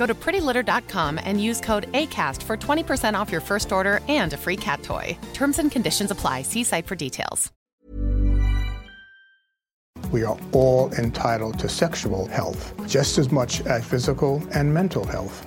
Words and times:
Go 0.00 0.06
to 0.06 0.14
prettylitter.com 0.14 1.20
and 1.22 1.42
use 1.42 1.60
code 1.60 1.92
ACAST 1.92 2.42
for 2.42 2.56
20% 2.56 3.12
off 3.20 3.30
your 3.30 3.42
first 3.42 3.70
order 3.70 4.00
and 4.08 4.32
a 4.32 4.36
free 4.38 4.56
cat 4.56 4.82
toy. 4.82 5.06
Terms 5.34 5.58
and 5.58 5.70
conditions 5.70 6.10
apply. 6.10 6.40
See 6.40 6.64
site 6.64 6.86
for 6.86 6.96
details. 6.96 7.52
We 10.10 10.24
are 10.24 10.38
all 10.52 10.90
entitled 10.94 11.58
to 11.58 11.68
sexual 11.68 12.24
health, 12.24 12.72
just 12.88 13.18
as 13.18 13.30
much 13.30 13.60
as 13.66 13.84
physical 13.84 14.42
and 14.54 14.72
mental 14.72 15.04
health. 15.04 15.46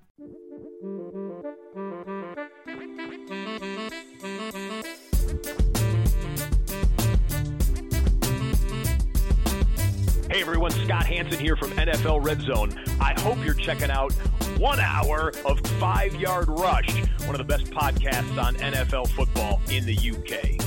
Scott 10.71 11.05
Hanson 11.05 11.39
here 11.39 11.55
from 11.55 11.71
NFL 11.71 12.25
Red 12.25 12.41
Zone. 12.41 12.73
I 12.99 13.19
hope 13.19 13.43
you're 13.43 13.53
checking 13.53 13.91
out 13.91 14.13
one 14.57 14.79
hour 14.79 15.33
of 15.45 15.59
Five 15.79 16.15
Yard 16.15 16.47
Rush, 16.49 16.95
one 17.25 17.31
of 17.31 17.37
the 17.37 17.43
best 17.43 17.65
podcasts 17.65 18.41
on 18.41 18.55
NFL 18.55 19.07
football 19.09 19.61
in 19.69 19.85
the 19.85 19.95
UK. 19.95 20.61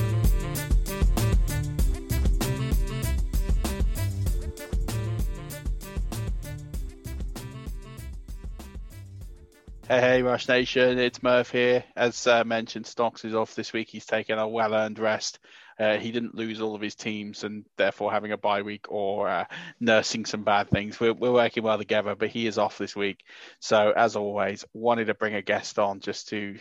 Hey, 9.87 10.01
hey, 10.01 10.21
Rush 10.23 10.47
Nation, 10.47 10.97
it's 10.97 11.21
Murph 11.21 11.51
here. 11.51 11.83
As 11.95 12.25
uh, 12.25 12.43
mentioned, 12.43 12.87
Stocks 12.87 13.23
is 13.23 13.35
off 13.35 13.53
this 13.53 13.71
week. 13.71 13.87
He's 13.87 14.07
taken 14.07 14.39
a 14.39 14.47
well 14.47 14.73
earned 14.73 14.97
rest. 14.97 15.37
Uh, 15.79 15.97
he 15.97 16.11
didn't 16.11 16.35
lose 16.35 16.61
all 16.61 16.75
of 16.75 16.81
his 16.81 16.95
teams 16.95 17.43
and 17.43 17.65
therefore 17.77 18.11
having 18.11 18.31
a 18.31 18.37
bye 18.37 18.61
week 18.61 18.85
or 18.89 19.27
uh, 19.27 19.45
nursing 19.79 20.25
some 20.25 20.43
bad 20.43 20.69
things. 20.69 20.99
We're, 20.99 21.13
we're 21.13 21.31
working 21.31 21.63
well 21.63 21.77
together, 21.77 22.15
but 22.15 22.29
he 22.29 22.47
is 22.47 22.57
off 22.57 22.77
this 22.77 22.95
week. 22.95 23.19
So, 23.59 23.91
as 23.95 24.15
always, 24.15 24.63
wanted 24.73 25.07
to 25.07 25.13
bring 25.13 25.35
a 25.35 25.41
guest 25.41 25.77
on 25.77 25.99
just 25.99 26.29
to 26.29 26.57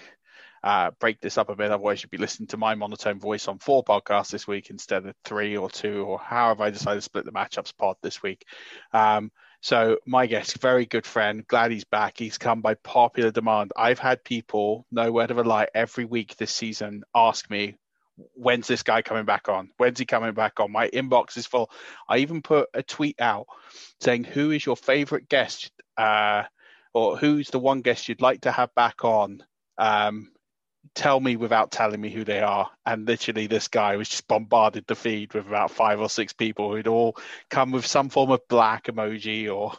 uh, 0.64 0.90
break 0.98 1.20
this 1.20 1.36
up 1.36 1.50
a 1.50 1.54
bit. 1.54 1.70
Otherwise, 1.70 2.02
you'd 2.02 2.10
be 2.10 2.16
listening 2.16 2.46
to 2.48 2.56
my 2.56 2.74
monotone 2.74 3.20
voice 3.20 3.48
on 3.48 3.58
four 3.58 3.84
podcasts 3.84 4.30
this 4.30 4.48
week 4.48 4.70
instead 4.70 5.04
of 5.04 5.14
three 5.24 5.56
or 5.56 5.70
two, 5.70 6.02
or 6.02 6.18
however 6.18 6.64
I 6.64 6.70
decided 6.70 6.96
to 6.96 7.02
split 7.02 7.26
the 7.26 7.32
matchups 7.32 7.76
pod 7.76 7.96
this 8.02 8.22
week. 8.22 8.44
Um, 8.92 9.30
so 9.60 9.98
my 10.06 10.26
guest, 10.26 10.58
very 10.60 10.86
good 10.86 11.06
friend, 11.06 11.46
glad 11.46 11.70
he's 11.70 11.84
back. 11.84 12.18
He's 12.18 12.38
come 12.38 12.62
by 12.62 12.74
popular 12.74 13.30
demand. 13.30 13.72
I've 13.76 13.98
had 13.98 14.24
people, 14.24 14.86
no 14.90 15.12
word 15.12 15.30
of 15.30 15.38
a 15.38 15.44
lie, 15.44 15.68
every 15.74 16.04
week 16.04 16.36
this 16.36 16.50
season 16.50 17.02
ask 17.14 17.48
me, 17.50 17.76
when's 18.34 18.66
this 18.66 18.82
guy 18.82 19.02
coming 19.02 19.24
back 19.24 19.48
on? 19.48 19.70
When's 19.76 19.98
he 19.98 20.04
coming 20.04 20.34
back 20.34 20.60
on? 20.60 20.70
My 20.70 20.88
inbox 20.88 21.36
is 21.36 21.46
full. 21.46 21.70
I 22.08 22.18
even 22.18 22.42
put 22.42 22.68
a 22.74 22.82
tweet 22.82 23.20
out 23.20 23.46
saying, 24.00 24.24
who 24.24 24.50
is 24.50 24.64
your 24.64 24.76
favorite 24.76 25.28
guest? 25.28 25.70
Uh, 25.96 26.44
or 26.92 27.16
who's 27.16 27.50
the 27.50 27.58
one 27.58 27.80
guest 27.80 28.08
you'd 28.08 28.20
like 28.20 28.42
to 28.42 28.52
have 28.52 28.74
back 28.74 29.04
on? 29.04 29.42
Um, 29.78 30.30
tell 30.94 31.18
me 31.18 31.36
without 31.36 31.70
telling 31.70 32.00
me 32.00 32.10
who 32.10 32.24
they 32.24 32.40
are. 32.40 32.70
And 32.86 33.06
literally, 33.06 33.46
this 33.46 33.68
guy 33.68 33.96
was 33.96 34.08
just 34.08 34.28
bombarded 34.28 34.86
the 34.86 34.94
feed 34.94 35.32
with 35.34 35.46
about 35.46 35.70
five 35.70 36.00
or 36.00 36.08
six 36.08 36.32
people 36.32 36.70
who'd 36.70 36.86
all 36.86 37.16
come 37.50 37.72
with 37.72 37.86
some 37.86 38.08
form 38.08 38.30
of 38.30 38.46
black 38.48 38.84
emoji 38.84 39.52
or 39.54 39.72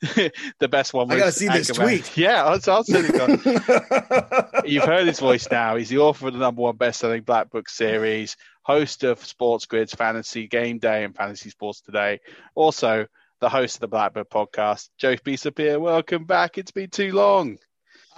the 0.58 0.68
best 0.68 0.92
one. 0.92 1.10
I 1.10 1.18
gotta 1.18 1.32
see 1.32 1.48
this 1.48 1.68
tweet. 1.68 2.16
Yeah, 2.16 2.44
I'll, 2.44 2.60
I'll 2.66 2.84
send 2.84 3.06
it. 3.10 4.64
You've 4.64 4.84
heard 4.84 5.06
his 5.06 5.20
voice 5.20 5.48
now. 5.50 5.76
He's 5.76 5.88
the 5.88 5.98
author 5.98 6.28
of 6.28 6.32
the 6.32 6.40
number 6.40 6.62
one 6.62 6.76
best-selling 6.76 7.22
Black 7.22 7.50
Book 7.50 7.68
series, 7.68 8.36
host 8.62 9.04
of 9.04 9.20
SportsGrid's 9.20 9.94
Fantasy 9.94 10.48
Game 10.48 10.78
Day 10.78 11.04
and 11.04 11.14
Fantasy 11.14 11.50
Sports 11.50 11.80
Today. 11.80 12.20
Also, 12.54 13.06
the 13.40 13.48
host 13.48 13.76
of 13.76 13.80
the 13.80 13.88
Blackbird 13.88 14.28
podcast, 14.28 14.88
Joe 14.98 15.14
Pisapia. 15.16 15.80
Welcome 15.80 16.24
back. 16.24 16.58
It's 16.58 16.72
been 16.72 16.90
too 16.90 17.12
long. 17.12 17.58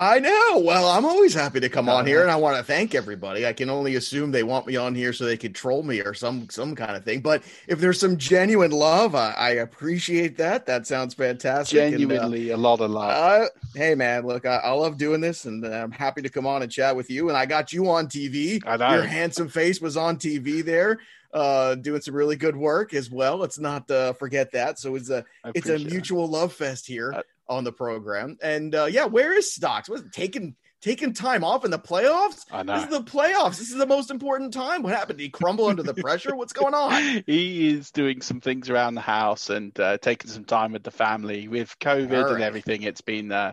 I 0.01 0.19
know. 0.19 0.63
Well, 0.65 0.89
I'm 0.89 1.05
always 1.05 1.35
happy 1.35 1.61
to 1.61 1.69
come 1.69 1.91
on 1.91 2.07
here, 2.07 2.23
and 2.23 2.31
I 2.31 2.37
want 2.37 2.57
to 2.57 2.63
thank 2.63 2.95
everybody. 2.95 3.47
I 3.47 3.53
can 3.53 3.69
only 3.69 3.97
assume 3.97 4.31
they 4.31 4.43
want 4.43 4.67
me 4.67 4.77
on 4.77 4.95
here 4.95 5.13
so 5.13 5.27
they 5.27 5.37
could 5.37 5.55
troll 5.55 5.83
me 5.83 6.01
or 6.01 6.15
some 6.15 6.49
some 6.49 6.75
kind 6.75 6.97
of 6.97 7.05
thing. 7.05 7.21
But 7.21 7.43
if 7.69 7.81
there's 7.81 8.01
some 8.01 8.17
genuine 8.17 8.71
love, 8.71 9.15
I, 9.15 9.35
I 9.37 9.51
appreciate 9.51 10.39
that. 10.39 10.65
That 10.65 10.87
sounds 10.87 11.13
fantastic. 11.13 11.91
Genuinely, 11.91 12.51
and, 12.51 12.53
uh, 12.53 12.57
a 12.57 12.61
lot 12.63 12.81
of 12.81 12.91
love. 12.91 13.11
Uh, 13.11 13.49
hey, 13.75 13.95
man, 13.95 14.27
look, 14.27 14.47
I, 14.47 14.57
I, 14.57 14.71
love 14.71 14.97
doing 14.97 15.21
this, 15.21 15.45
and 15.45 15.63
I'm 15.67 15.93
happy 15.93 16.23
to 16.23 16.31
come 16.31 16.47
on 16.47 16.63
and 16.63 16.73
chat 16.73 16.97
with 16.97 17.11
you. 17.11 17.29
And 17.29 17.37
I 17.37 17.45
got 17.45 17.71
you 17.71 17.91
on 17.91 18.07
TV. 18.07 18.63
I 18.67 18.79
know. 18.79 18.95
Your 18.95 19.05
handsome 19.05 19.51
face 19.51 19.83
was 19.83 19.99
on 19.99 20.17
TV 20.17 20.65
there 20.65 20.99
uh, 21.33 21.75
doing 21.77 22.01
some 22.01 22.15
really 22.15 22.37
good 22.37 22.57
work 22.57 22.95
as 22.95 23.11
well. 23.11 23.37
Let's 23.37 23.59
not 23.59 23.91
uh, 23.91 24.13
forget 24.15 24.53
that. 24.53 24.79
So 24.79 24.97
it's 24.97 25.11
a 25.11 25.25
it's 25.55 25.69
a 25.69 25.79
mutual 25.79 26.27
that. 26.27 26.33
love 26.33 26.53
fest 26.53 26.87
here 26.87 27.13
uh, 27.13 27.23
on 27.51 27.65
the 27.65 27.73
program. 27.73 28.39
And 28.41 28.75
uh, 28.75 28.87
yeah, 28.87 29.05
where 29.05 29.37
is 29.37 29.53
Stocks? 29.53 29.89
Was 29.89 30.05
taking 30.13 30.55
taking 30.81 31.13
time 31.13 31.45
off 31.45 31.65
in 31.65 31.71
the 31.71 31.79
playoffs? 31.79 32.47
I 32.51 32.63
know. 32.63 32.77
This 32.77 32.85
is 32.85 32.91
the 32.91 33.03
playoffs. 33.03 33.59
This 33.59 33.71
is 33.71 33.77
the 33.77 33.87
most 33.87 34.11
important 34.11 34.55
time. 34.55 34.83
What 34.83 34.95
happened? 34.95 35.19
Did 35.19 35.25
he 35.25 35.31
crumble 35.31 35.67
under 35.67 35.83
the 35.83 35.93
pressure? 35.95 36.35
What's 36.35 36.55
going 36.55 36.73
on? 36.73 36.91
He 37.27 37.69
is 37.69 37.91
doing 37.91 38.23
some 38.23 38.41
things 38.41 38.71
around 38.71 38.95
the 38.95 39.01
house 39.01 39.51
and 39.51 39.79
uh, 39.79 39.99
taking 39.99 40.31
some 40.31 40.45
time 40.45 40.73
with 40.73 40.85
the 40.85 40.91
family. 40.91 41.49
With 41.49 41.77
COVID 41.81 42.25
right. 42.25 42.33
and 42.35 42.43
everything, 42.43 42.83
it's 42.83 43.03
been 43.03 43.33
uh, 43.33 43.53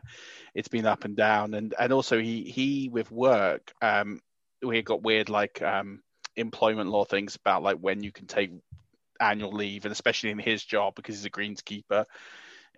it's 0.54 0.70
been 0.70 0.86
up 0.86 1.04
and 1.04 1.18
down. 1.18 1.56
And 1.56 1.74
and 1.78 1.92
also 1.92 2.20
he 2.20 2.44
he 2.44 2.90
with 2.90 3.12
work, 3.12 3.74
um, 3.82 4.22
we 4.64 4.82
got 4.84 5.04
weird 5.04 5.30
like 5.30 5.62
um 5.62 6.02
employment 6.36 6.92
law 6.92 7.04
things 7.04 7.36
about 7.36 7.64
like 7.64 7.78
when 7.78 8.04
you 8.04 8.12
can 8.12 8.28
take 8.28 8.52
annual 9.20 9.52
leave, 9.52 9.86
and 9.86 9.92
especially 9.92 10.30
in 10.30 10.40
his 10.40 10.64
job 10.64 10.94
because 10.96 11.16
he's 11.16 11.26
a 11.26 11.32
greenskeeper. 11.32 12.06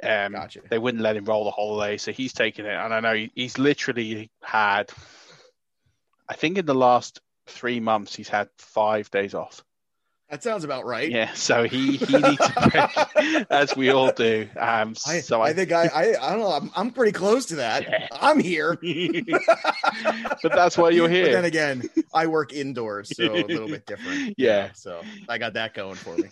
Um, 0.02 0.34
gotcha. 0.34 0.62
They 0.70 0.78
wouldn't 0.78 1.04
let 1.04 1.18
him 1.18 1.26
roll 1.26 1.44
the 1.44 1.52
holiday, 1.52 1.98
so 1.98 2.12
he's 2.12 2.34
taking 2.34 2.66
it. 2.66 2.74
And 2.74 2.94
I 2.94 3.00
know 3.00 3.14
he, 3.14 3.32
he's 3.36 3.58
literally 3.58 4.30
had, 4.42 4.90
I 6.28 6.36
think 6.36 6.58
in 6.58 6.66
the 6.66 6.76
last 6.76 7.20
three 7.48 7.80
months, 7.80 8.16
he's 8.16 8.30
had 8.30 8.50
five 8.58 9.12
days 9.12 9.34
off. 9.34 9.64
That 10.30 10.44
sounds 10.44 10.64
about 10.64 10.86
right. 10.86 11.10
Yeah, 11.10 11.34
so 11.34 11.64
he 11.64 11.98
he 11.98 12.18
needs 12.18 12.52
a 12.56 12.70
break, 12.70 13.48
as 13.50 13.76
we 13.76 13.90
all 13.90 14.12
do. 14.12 14.48
Um, 14.56 14.94
I, 15.08 15.22
so 15.22 15.42
I, 15.42 15.50
I, 15.50 15.54
think 15.54 15.72
I, 15.72 15.88
I 15.88 16.04
I 16.22 16.30
don't 16.32 16.40
know. 16.40 16.52
I'm, 16.52 16.72
I'm 16.76 16.92
pretty 16.92 17.14
close 17.14 17.48
to 17.48 17.56
that. 17.56 18.10
I'm 18.12 18.40
here. 18.40 18.78
but 20.44 20.52
that's 20.54 20.78
why 20.78 20.92
you're 20.92 21.10
here. 21.10 21.26
But 21.26 21.32
then 21.32 21.46
again, 21.46 21.90
I 22.14 22.28
work 22.28 22.54
indoors, 22.54 23.12
so 23.16 23.34
a 23.34 23.42
little 23.44 23.68
bit 23.70 23.88
different. 23.88 24.36
Yeah. 24.38 24.72
So 24.74 25.02
I 25.28 25.40
got 25.40 25.54
that 25.54 25.74
going 25.74 25.96
for 25.96 26.16
me. 26.16 26.30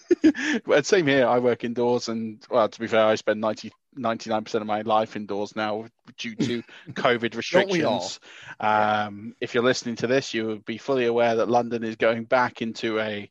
Well, 0.68 0.84
same 0.84 1.08
here. 1.08 1.26
I 1.26 1.40
work 1.40 1.64
indoors, 1.64 2.08
and 2.08 2.40
well, 2.52 2.70
to 2.70 2.80
be 2.80 2.86
fair, 2.86 3.06
I 3.06 3.16
spend 3.16 3.42
90, 3.42 3.72
99% 3.98 4.54
of 4.56 4.68
my 4.68 4.82
life 4.82 5.16
indoors 5.16 5.56
now 5.56 5.86
due 6.20 6.36
to 6.36 6.64
COVID 6.92 7.32
Don't 7.52 7.72
we 7.72 7.84
all? 7.84 7.96
restrictions. 7.96 8.20
Um, 8.60 9.36
if 9.42 9.56
you're 9.56 9.64
listening 9.64 9.96
to 9.98 10.08
this, 10.08 10.36
you 10.36 10.46
would 10.46 10.66
be 10.66 10.78
fully 10.78 11.06
aware 11.06 11.38
that 11.38 11.50
London 11.50 11.84
is 11.84 11.96
going 11.96 12.26
back 12.26 12.62
into 12.62 13.00
a 13.00 13.30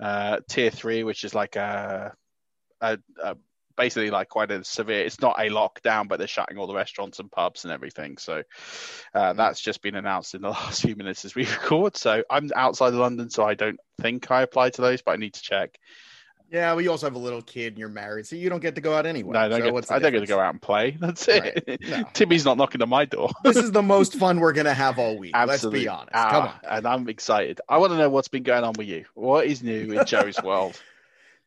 uh, 0.00 0.40
tier 0.48 0.70
three, 0.70 1.04
which 1.04 1.24
is 1.24 1.34
like 1.34 1.56
a, 1.56 2.14
a, 2.80 2.98
a 3.22 3.36
basically 3.76 4.10
like 4.10 4.28
quite 4.28 4.50
a 4.50 4.62
severe. 4.62 5.04
It's 5.04 5.20
not 5.20 5.38
a 5.38 5.48
lockdown, 5.48 6.08
but 6.08 6.18
they're 6.18 6.28
shutting 6.28 6.58
all 6.58 6.66
the 6.66 6.74
restaurants 6.74 7.18
and 7.18 7.30
pubs 7.30 7.64
and 7.64 7.72
everything. 7.72 8.18
So 8.18 8.42
uh, 9.14 9.32
that's 9.32 9.60
just 9.60 9.80
been 9.82 9.94
announced 9.94 10.34
in 10.34 10.42
the 10.42 10.50
last 10.50 10.82
few 10.82 10.96
minutes 10.96 11.24
as 11.24 11.34
we 11.34 11.46
record. 11.46 11.96
So 11.96 12.22
I'm 12.28 12.50
outside 12.54 12.88
of 12.88 12.94
London, 12.94 13.30
so 13.30 13.44
I 13.44 13.54
don't 13.54 13.80
think 14.00 14.30
I 14.30 14.42
apply 14.42 14.70
to 14.70 14.82
those, 14.82 15.02
but 15.02 15.12
I 15.12 15.16
need 15.16 15.34
to 15.34 15.42
check. 15.42 15.78
Yeah, 16.50 16.72
well, 16.72 16.80
you 16.80 16.90
also 16.90 17.06
have 17.06 17.14
a 17.14 17.18
little 17.18 17.42
kid 17.42 17.68
and 17.74 17.78
you're 17.78 17.88
married, 17.88 18.26
so 18.26 18.34
you 18.34 18.50
don't 18.50 18.60
get 18.60 18.74
to 18.74 18.80
go 18.80 18.92
out 18.92 19.06
anyway. 19.06 19.34
No, 19.34 19.38
I 19.38 19.48
don't, 19.48 19.58
so 19.60 19.64
get, 19.66 19.72
what's 19.72 19.90
I 19.90 19.98
don't 20.00 20.12
get 20.12 20.20
to 20.20 20.26
go 20.26 20.40
out 20.40 20.50
and 20.50 20.60
play. 20.60 20.96
That's 21.00 21.28
it. 21.28 21.64
Right. 21.68 21.80
No. 21.88 22.04
Timmy's 22.12 22.44
not 22.44 22.56
knocking 22.56 22.82
on 22.82 22.88
my 22.88 23.04
door. 23.04 23.30
This 23.44 23.56
is 23.56 23.70
the 23.72 23.82
most 23.82 24.14
fun 24.16 24.40
we're 24.40 24.52
gonna 24.52 24.74
have 24.74 24.98
all 24.98 25.16
week. 25.16 25.32
Absolutely. 25.34 25.80
Let's 25.80 25.84
be 25.84 25.88
honest. 25.88 26.10
Ah, 26.14 26.30
Come 26.30 26.42
on. 26.42 26.76
And 26.78 26.86
I'm 26.86 27.08
excited. 27.08 27.60
I 27.68 27.78
want 27.78 27.92
to 27.92 27.98
know 27.98 28.10
what's 28.10 28.28
been 28.28 28.42
going 28.42 28.64
on 28.64 28.72
with 28.76 28.88
you. 28.88 29.04
What 29.14 29.46
is 29.46 29.62
new 29.62 29.92
in 29.92 30.04
Joe's 30.06 30.40
world? 30.44 30.80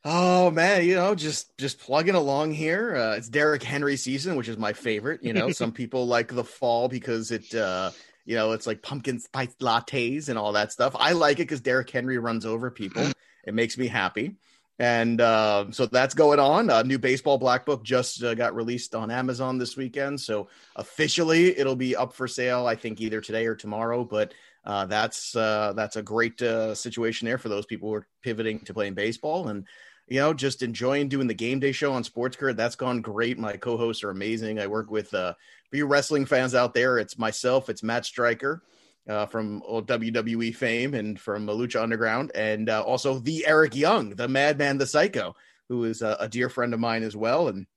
Oh 0.06 0.52
man, 0.52 0.86
you 0.86 0.96
know, 0.96 1.16
just 1.16 1.58
just 1.58 1.80
plugging 1.80 2.16
along 2.16 2.54
here. 2.54 2.96
Uh, 2.96 3.16
it's 3.16 3.30
Derrick 3.30 3.64
Henry 3.64 3.96
season, 3.98 4.36
which 4.36 4.48
is 4.50 4.58
my 4.58 4.74
favorite. 4.74 5.24
You 5.24 5.34
know, 5.34 5.52
some 5.52 5.72
people 5.72 6.08
like 6.08 6.34
the 6.34 6.44
fall 6.44 6.88
because 6.90 7.32
it, 7.32 7.54
uh, 7.56 7.92
you 8.26 8.36
know, 8.36 8.52
it's 8.52 8.68
like 8.68 8.82
pumpkin 8.82 9.20
spice 9.20 9.56
lattes 9.62 10.28
and 10.30 10.38
all 10.38 10.54
that 10.54 10.72
stuff. 10.74 10.96
I 10.98 11.14
like 11.14 11.38
it 11.38 11.44
because 11.44 11.62
Derrick 11.62 11.90
Henry 11.90 12.18
runs 12.18 12.46
over 12.46 12.72
people. 12.72 13.06
It 13.46 13.54
makes 13.54 13.78
me 13.78 13.88
happy. 13.88 14.38
And 14.84 15.22
uh, 15.22 15.68
so 15.72 15.86
that's 15.86 16.14
going 16.14 16.42
on. 16.42 16.70
A 16.70 16.84
new 16.84 17.00
baseball 17.00 17.38
black 17.38 17.66
book 17.66 17.86
just 17.86 18.22
uh, 18.22 18.34
got 18.34 18.54
released 18.54 18.96
on 18.96 19.12
Amazon 19.12 19.58
this 19.58 19.78
weekend. 19.78 20.20
So 20.20 20.50
officially, 20.76 21.58
it'll 21.58 21.78
be 21.78 21.96
up 21.96 22.12
for 22.12 22.28
sale. 22.28 22.68
I 22.68 22.76
think 22.76 23.00
either 23.00 23.22
today 23.22 23.46
or 23.46 23.56
tomorrow. 23.56 24.04
But 24.04 24.34
uh, 24.66 24.86
that's 24.88 25.38
uh, 25.38 25.72
that's 25.74 25.96
a 25.96 26.02
great 26.02 26.42
uh, 26.42 26.76
situation 26.76 27.26
there 27.26 27.38
for 27.38 27.48
those 27.48 27.66
people 27.66 27.88
who 27.88 27.96
are 27.96 28.08
pivoting 28.24 28.60
to 28.66 28.74
playing 28.74 28.94
baseball 28.94 29.48
and 29.48 29.66
you 30.10 30.20
know 30.20 30.34
just 30.34 30.62
enjoying 30.62 31.08
doing 31.08 31.28
the 31.28 31.34
game 31.34 31.62
day 31.62 31.72
show 31.72 31.94
on 31.94 32.04
Sports. 32.04 32.36
That's 32.42 32.76
gone 32.76 33.00
great. 33.00 33.40
My 33.40 33.56
co-hosts 33.56 34.04
are 34.04 34.10
amazing. 34.10 34.60
I 34.60 34.68
work 34.68 34.92
with 34.92 35.14
uh, 35.14 35.34
for 35.70 35.78
you 35.78 35.86
wrestling 35.86 36.26
fans 36.26 36.56
out 36.56 36.74
there. 36.74 36.98
It's 36.98 37.18
myself. 37.18 37.70
It's 37.70 37.84
Matt 37.84 38.06
Striker 38.06 38.62
uh, 39.08 39.26
from 39.26 39.62
WWE 39.62 40.56
fame 40.56 40.94
and 40.94 41.20
from 41.20 41.48
Lucha 41.48 41.82
Underground, 41.82 42.32
and 42.36 42.70
uh, 42.70 42.82
also 42.82 43.20
the 43.20 43.46
Eric 43.46 43.76
Young, 43.76 44.12
the 44.12 44.28
Madman, 44.28 44.78
the 44.78 44.88
Psycho, 44.88 45.36
who 45.70 45.84
is 45.84 46.02
a, 46.02 46.18
a 46.20 46.30
dear 46.30 46.50
friend 46.50 46.74
of 46.74 46.80
mine 46.80 47.04
as 47.04 47.16
well. 47.16 47.48
And 47.48 47.68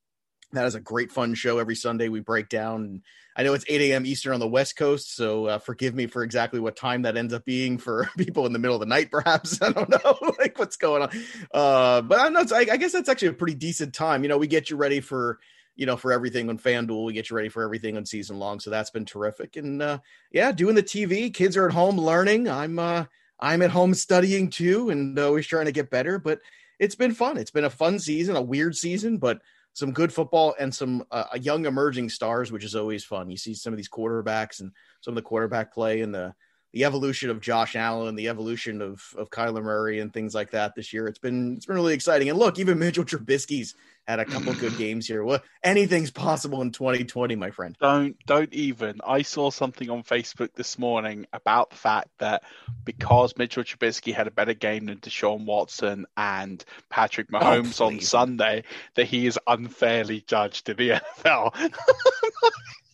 that 0.53 0.67
is 0.67 0.75
a 0.75 0.81
great 0.81 1.11
fun 1.11 1.35
show 1.35 1.59
every 1.59 1.75
Sunday. 1.75 2.09
We 2.09 2.21
break 2.21 2.49
down. 2.49 3.03
I 3.37 3.43
know 3.43 3.53
it's 3.53 3.65
8 3.69 3.81
a.m. 3.83 4.07
Eastern 4.07 4.33
on 4.33 4.41
the 4.41 4.49
West 4.49 4.77
Coast, 4.77 5.15
so 5.15 5.47
uh, 5.47 5.59
forgive 5.59 5.95
me 5.95 6.07
for 6.07 6.23
exactly 6.23 6.61
what 6.61 6.77
time 6.77 7.03
that 7.03 7.17
ends 7.17 7.35
up 7.35 7.45
being 7.45 7.77
for 7.77 8.09
people 8.17 8.47
in 8.47 8.53
the 8.53 8.59
middle 8.59 8.77
of 8.77 8.81
the 8.81 8.87
night, 8.87 9.11
perhaps. 9.11 9.61
I 9.63 9.73
don't 9.73 9.91
know, 9.91 10.19
like 10.39 10.59
what's 10.59 10.77
going 10.77 11.03
on. 11.03 11.11
Uh, 11.53 12.03
but 12.03 12.21
I'm 12.21 12.33
not. 12.33 12.53
I, 12.53 12.61
I 12.61 12.77
guess 12.77 12.93
that's 12.93 13.09
actually 13.09 13.29
a 13.29 13.35
pretty 13.35 13.57
decent 13.57 13.95
time. 13.95 14.23
You 14.23 14.29
know, 14.29 14.39
we 14.39 14.47
get 14.47 14.71
you 14.71 14.77
ready 14.77 15.01
for 15.01 15.39
you 15.77 15.87
know 15.87 15.97
for 15.97 16.13
everything 16.13 16.49
on 16.49 16.59
FanDuel. 16.59 17.05
We 17.05 17.13
get 17.13 17.31
you 17.31 17.37
ready 17.37 17.49
for 17.49 17.63
everything 17.63 17.97
on 17.97 18.05
season 18.05 18.39
long, 18.39 18.59
so 18.61 18.71
that's 18.71 18.91
been 18.91 19.05
terrific. 19.05 19.57
And 19.57 19.81
uh, 19.81 19.99
yeah, 20.33 20.51
doing 20.53 20.75
the 20.75 20.83
TV. 20.83 21.33
Kids 21.33 21.57
are 21.57 21.67
at 21.67 21.75
home 21.75 21.99
learning. 21.99 22.49
I'm 22.49 22.79
uh, 22.79 23.05
I'm 23.39 23.63
at 23.63 23.71
home 23.71 23.95
studying 23.95 24.51
too, 24.51 24.91
and 24.91 25.19
always 25.19 25.47
trying 25.47 25.67
to 25.67 25.73
get 25.73 25.91
better. 25.91 26.19
But 26.19 26.41
it's 26.79 26.95
been 26.95 27.15
fun. 27.15 27.37
It's 27.37 27.51
been 27.51 27.65
a 27.65 27.71
fun 27.71 27.99
season, 27.99 28.37
a 28.37 28.43
weird 28.43 28.77
season, 28.77 29.19
but 29.19 29.41
some 29.73 29.93
good 29.93 30.13
football 30.13 30.55
and 30.59 30.75
some 30.75 31.05
uh, 31.11 31.25
young 31.41 31.67
emerging 31.67 32.09
stars, 32.09 32.51
which 32.51 32.65
is 32.65 32.75
always 32.75 33.05
fun. 33.05 33.31
You 33.31 33.37
see 33.37 33.55
some 33.55 33.73
of 33.73 33.77
these 33.77 33.91
quarterbacks 33.91 34.61
and 34.61 34.73
some 35.03 35.13
of 35.13 35.17
the 35.17 35.23
quarterback 35.23 35.73
play 35.73 36.01
and 36.01 36.15
the 36.15 36.35
the 36.73 36.85
evolution 36.85 37.31
of 37.31 37.41
Josh 37.41 37.77
Allen, 37.77 38.17
the 38.17 38.29
evolution 38.29 38.83
of 38.83 39.03
of 39.17 39.31
Kyler 39.31 39.63
Murray 39.63 40.01
and 40.01 40.13
things 40.13 40.35
like 40.35 40.51
that 40.51 40.75
this 40.75 40.93
year. 40.93 41.07
It's 41.07 41.19
been 41.19 41.57
it's 41.57 41.67
been 41.67 41.77
really 41.77 41.95
exciting. 41.95 42.29
And 42.29 42.39
look, 42.39 42.59
even 42.59 42.79
Mitchell 42.79 43.05
Trubisky's 43.05 43.75
had 44.07 44.21
a 44.21 44.25
couple 44.25 44.55
good 44.55 44.77
games 44.79 45.07
here. 45.07 45.25
Well, 45.25 45.43
anything's 45.63 46.11
possible 46.11 46.63
in 46.63 46.71
2020, 46.71 47.35
my 47.37 47.51
friend. 47.51 47.77
Don't 47.81 48.17
don't 48.27 48.53
even. 48.53 49.01
I 49.07 49.23
saw 49.23 49.51
something 49.51 49.91
on 49.91 50.03
Facebook 50.03 50.53
this 50.55 50.79
morning 50.79 51.27
about 51.33 51.71
the 51.71 51.77
fact 51.77 52.09
that 52.19 52.43
because 52.85 53.37
Mitchell 53.37 53.65
Trubisky 53.65 54.15
had 54.15 54.27
a 54.27 54.31
better 54.33 54.55
game 54.55 54.87
than 54.87 54.99
Deshaun 54.99 55.45
Watson 55.45 56.07
and 56.17 56.65
Patrick 56.91 57.29
oh, 57.33 57.39
Mahomes 57.39 57.81
on. 57.81 58.01
Sunday, 58.01 58.65
that 58.95 59.07
he 59.07 59.27
is 59.27 59.39
unfairly 59.47 60.23
judged 60.27 60.69
in 60.69 60.77
the 60.77 60.91
NFL. 61.25 61.73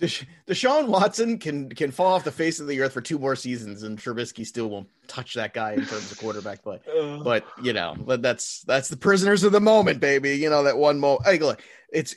Desha- 0.00 0.26
Deshaun 0.46 0.86
Watson 0.86 1.38
can 1.38 1.68
can 1.70 1.90
fall 1.90 2.12
off 2.14 2.24
the 2.24 2.30
face 2.30 2.60
of 2.60 2.68
the 2.68 2.80
earth 2.80 2.92
for 2.92 3.00
two 3.00 3.18
more 3.18 3.34
seasons, 3.34 3.82
and 3.82 3.98
Trubisky 3.98 4.46
still 4.46 4.68
won't 4.70 4.88
touch 5.08 5.34
that 5.34 5.52
guy 5.52 5.72
in 5.72 5.84
terms 5.86 6.12
of 6.12 6.18
quarterback 6.18 6.62
play. 6.62 6.78
Uh. 6.98 7.18
But 7.18 7.44
you 7.62 7.72
know, 7.72 7.96
but 7.98 8.22
that's 8.22 8.62
that's 8.62 8.88
the 8.88 8.96
prisoners 8.96 9.42
of 9.44 9.52
the 9.52 9.60
moment, 9.60 10.00
baby. 10.00 10.36
You 10.36 10.50
know 10.50 10.62
that 10.64 10.78
one 10.78 11.00
moment. 11.00 11.26
Hey, 11.26 11.38
look, 11.38 11.62
it's 11.92 12.14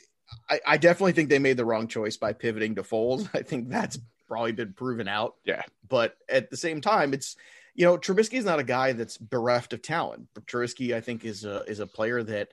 I, 0.48 0.60
I 0.66 0.76
definitely 0.76 1.12
think 1.12 1.28
they 1.28 1.38
made 1.38 1.56
the 1.56 1.64
wrong 1.64 1.88
choice 1.88 2.16
by 2.16 2.32
pivoting 2.32 2.76
to 2.76 2.82
Foles. 2.82 3.28
I 3.34 3.42
think 3.42 3.68
that's 3.68 3.98
probably 4.28 4.52
been 4.52 4.72
proven 4.72 5.08
out. 5.08 5.34
yeah. 5.44 5.62
But 5.88 6.16
at 6.28 6.50
the 6.50 6.56
same 6.56 6.80
time, 6.80 7.12
it's 7.12 7.36
you 7.74 7.84
know 7.84 7.98
Trubisky 7.98 8.34
is 8.38 8.44
not 8.44 8.60
a 8.60 8.64
guy 8.64 8.92
that's 8.92 9.18
bereft 9.18 9.72
of 9.72 9.82
talent. 9.82 10.28
Trubisky, 10.46 10.94
I 10.94 11.00
think, 11.00 11.24
is 11.24 11.44
a 11.44 11.62
is 11.64 11.80
a 11.80 11.86
player 11.86 12.22
that 12.22 12.48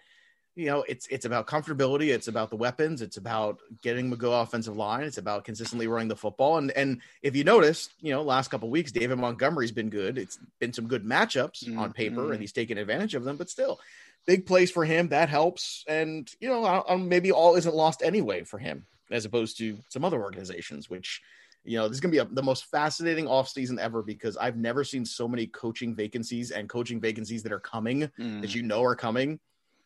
you 0.56 0.66
know 0.66 0.84
it's 0.88 1.08
it's 1.08 1.26
about 1.26 1.48
comfortability. 1.48 2.08
It's 2.14 2.28
about 2.28 2.50
the 2.50 2.56
weapons. 2.56 3.02
It's 3.02 3.18
about 3.18 3.60
getting 3.82 4.12
McGo 4.12 4.42
offensive 4.44 4.76
line. 4.76 5.04
It's 5.04 5.18
about 5.18 5.46
consistently 5.46 5.88
running 5.88 6.08
the 6.10 6.16
football. 6.16 6.58
And 6.58 6.72
and 6.72 7.02
if 7.22 7.36
you 7.36 7.44
notice, 7.44 7.90
you 8.02 8.12
know, 8.12 8.22
last 8.22 8.50
couple 8.52 8.68
of 8.68 8.72
weeks, 8.72 8.92
David 8.92 9.18
Montgomery's 9.20 9.72
been 9.72 9.90
good. 9.90 10.18
It's 10.18 10.38
been 10.60 10.74
some 10.74 10.88
good 10.88 11.06
matchups 11.06 11.78
on 11.78 11.94
paper, 11.94 12.32
and 12.34 12.42
he's 12.42 12.52
taken 12.52 12.78
advantage 12.78 13.16
of 13.16 13.24
them. 13.24 13.38
But 13.38 13.50
still, 13.50 13.80
big 14.26 14.46
plays 14.46 14.72
for 14.72 14.84
him 14.86 15.10
that 15.10 15.30
helps. 15.30 15.86
And 15.88 16.30
you 16.42 16.50
know, 16.50 16.64
I- 16.66 16.94
I- 16.94 16.98
maybe 16.98 17.32
all 17.32 17.56
isn't 17.56 17.76
lost 17.76 18.02
anyway 18.04 18.44
for 18.44 18.58
him, 18.58 18.86
as 19.12 19.26
opposed 19.26 19.58
to 19.60 19.78
some 19.90 20.04
other 20.04 20.22
organizations, 20.22 20.90
which 20.90 21.22
you 21.66 21.78
know, 21.78 21.90
this 21.90 21.98
is 21.98 22.00
going 22.02 22.12
to 22.14 22.24
be 22.24 22.30
a, 22.32 22.34
the 22.34 22.42
most 22.42 22.66
fascinating 22.72 23.26
offseason 23.26 23.78
ever 23.80 24.02
because 24.02 24.38
I've 24.38 24.56
never 24.56 24.86
seen 24.86 25.06
so 25.06 25.28
many 25.28 25.46
coaching 25.46 25.94
vacancies 25.94 26.52
and 26.52 26.70
coaching 26.70 27.02
vacancies 27.02 27.44
that 27.44 27.52
are 27.52 27.60
coming 27.60 28.10
Mm. 28.18 28.40
that 28.42 28.56
you 28.56 28.64
know 28.64 28.82
are 28.82 28.96
coming, 28.96 29.42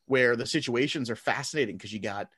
where 0.07 0.35
the 0.35 0.45
situations 0.45 1.09
are 1.09 1.15
fascinating 1.15 1.77
because 1.77 1.93
you 1.93 1.99
got 1.99 2.29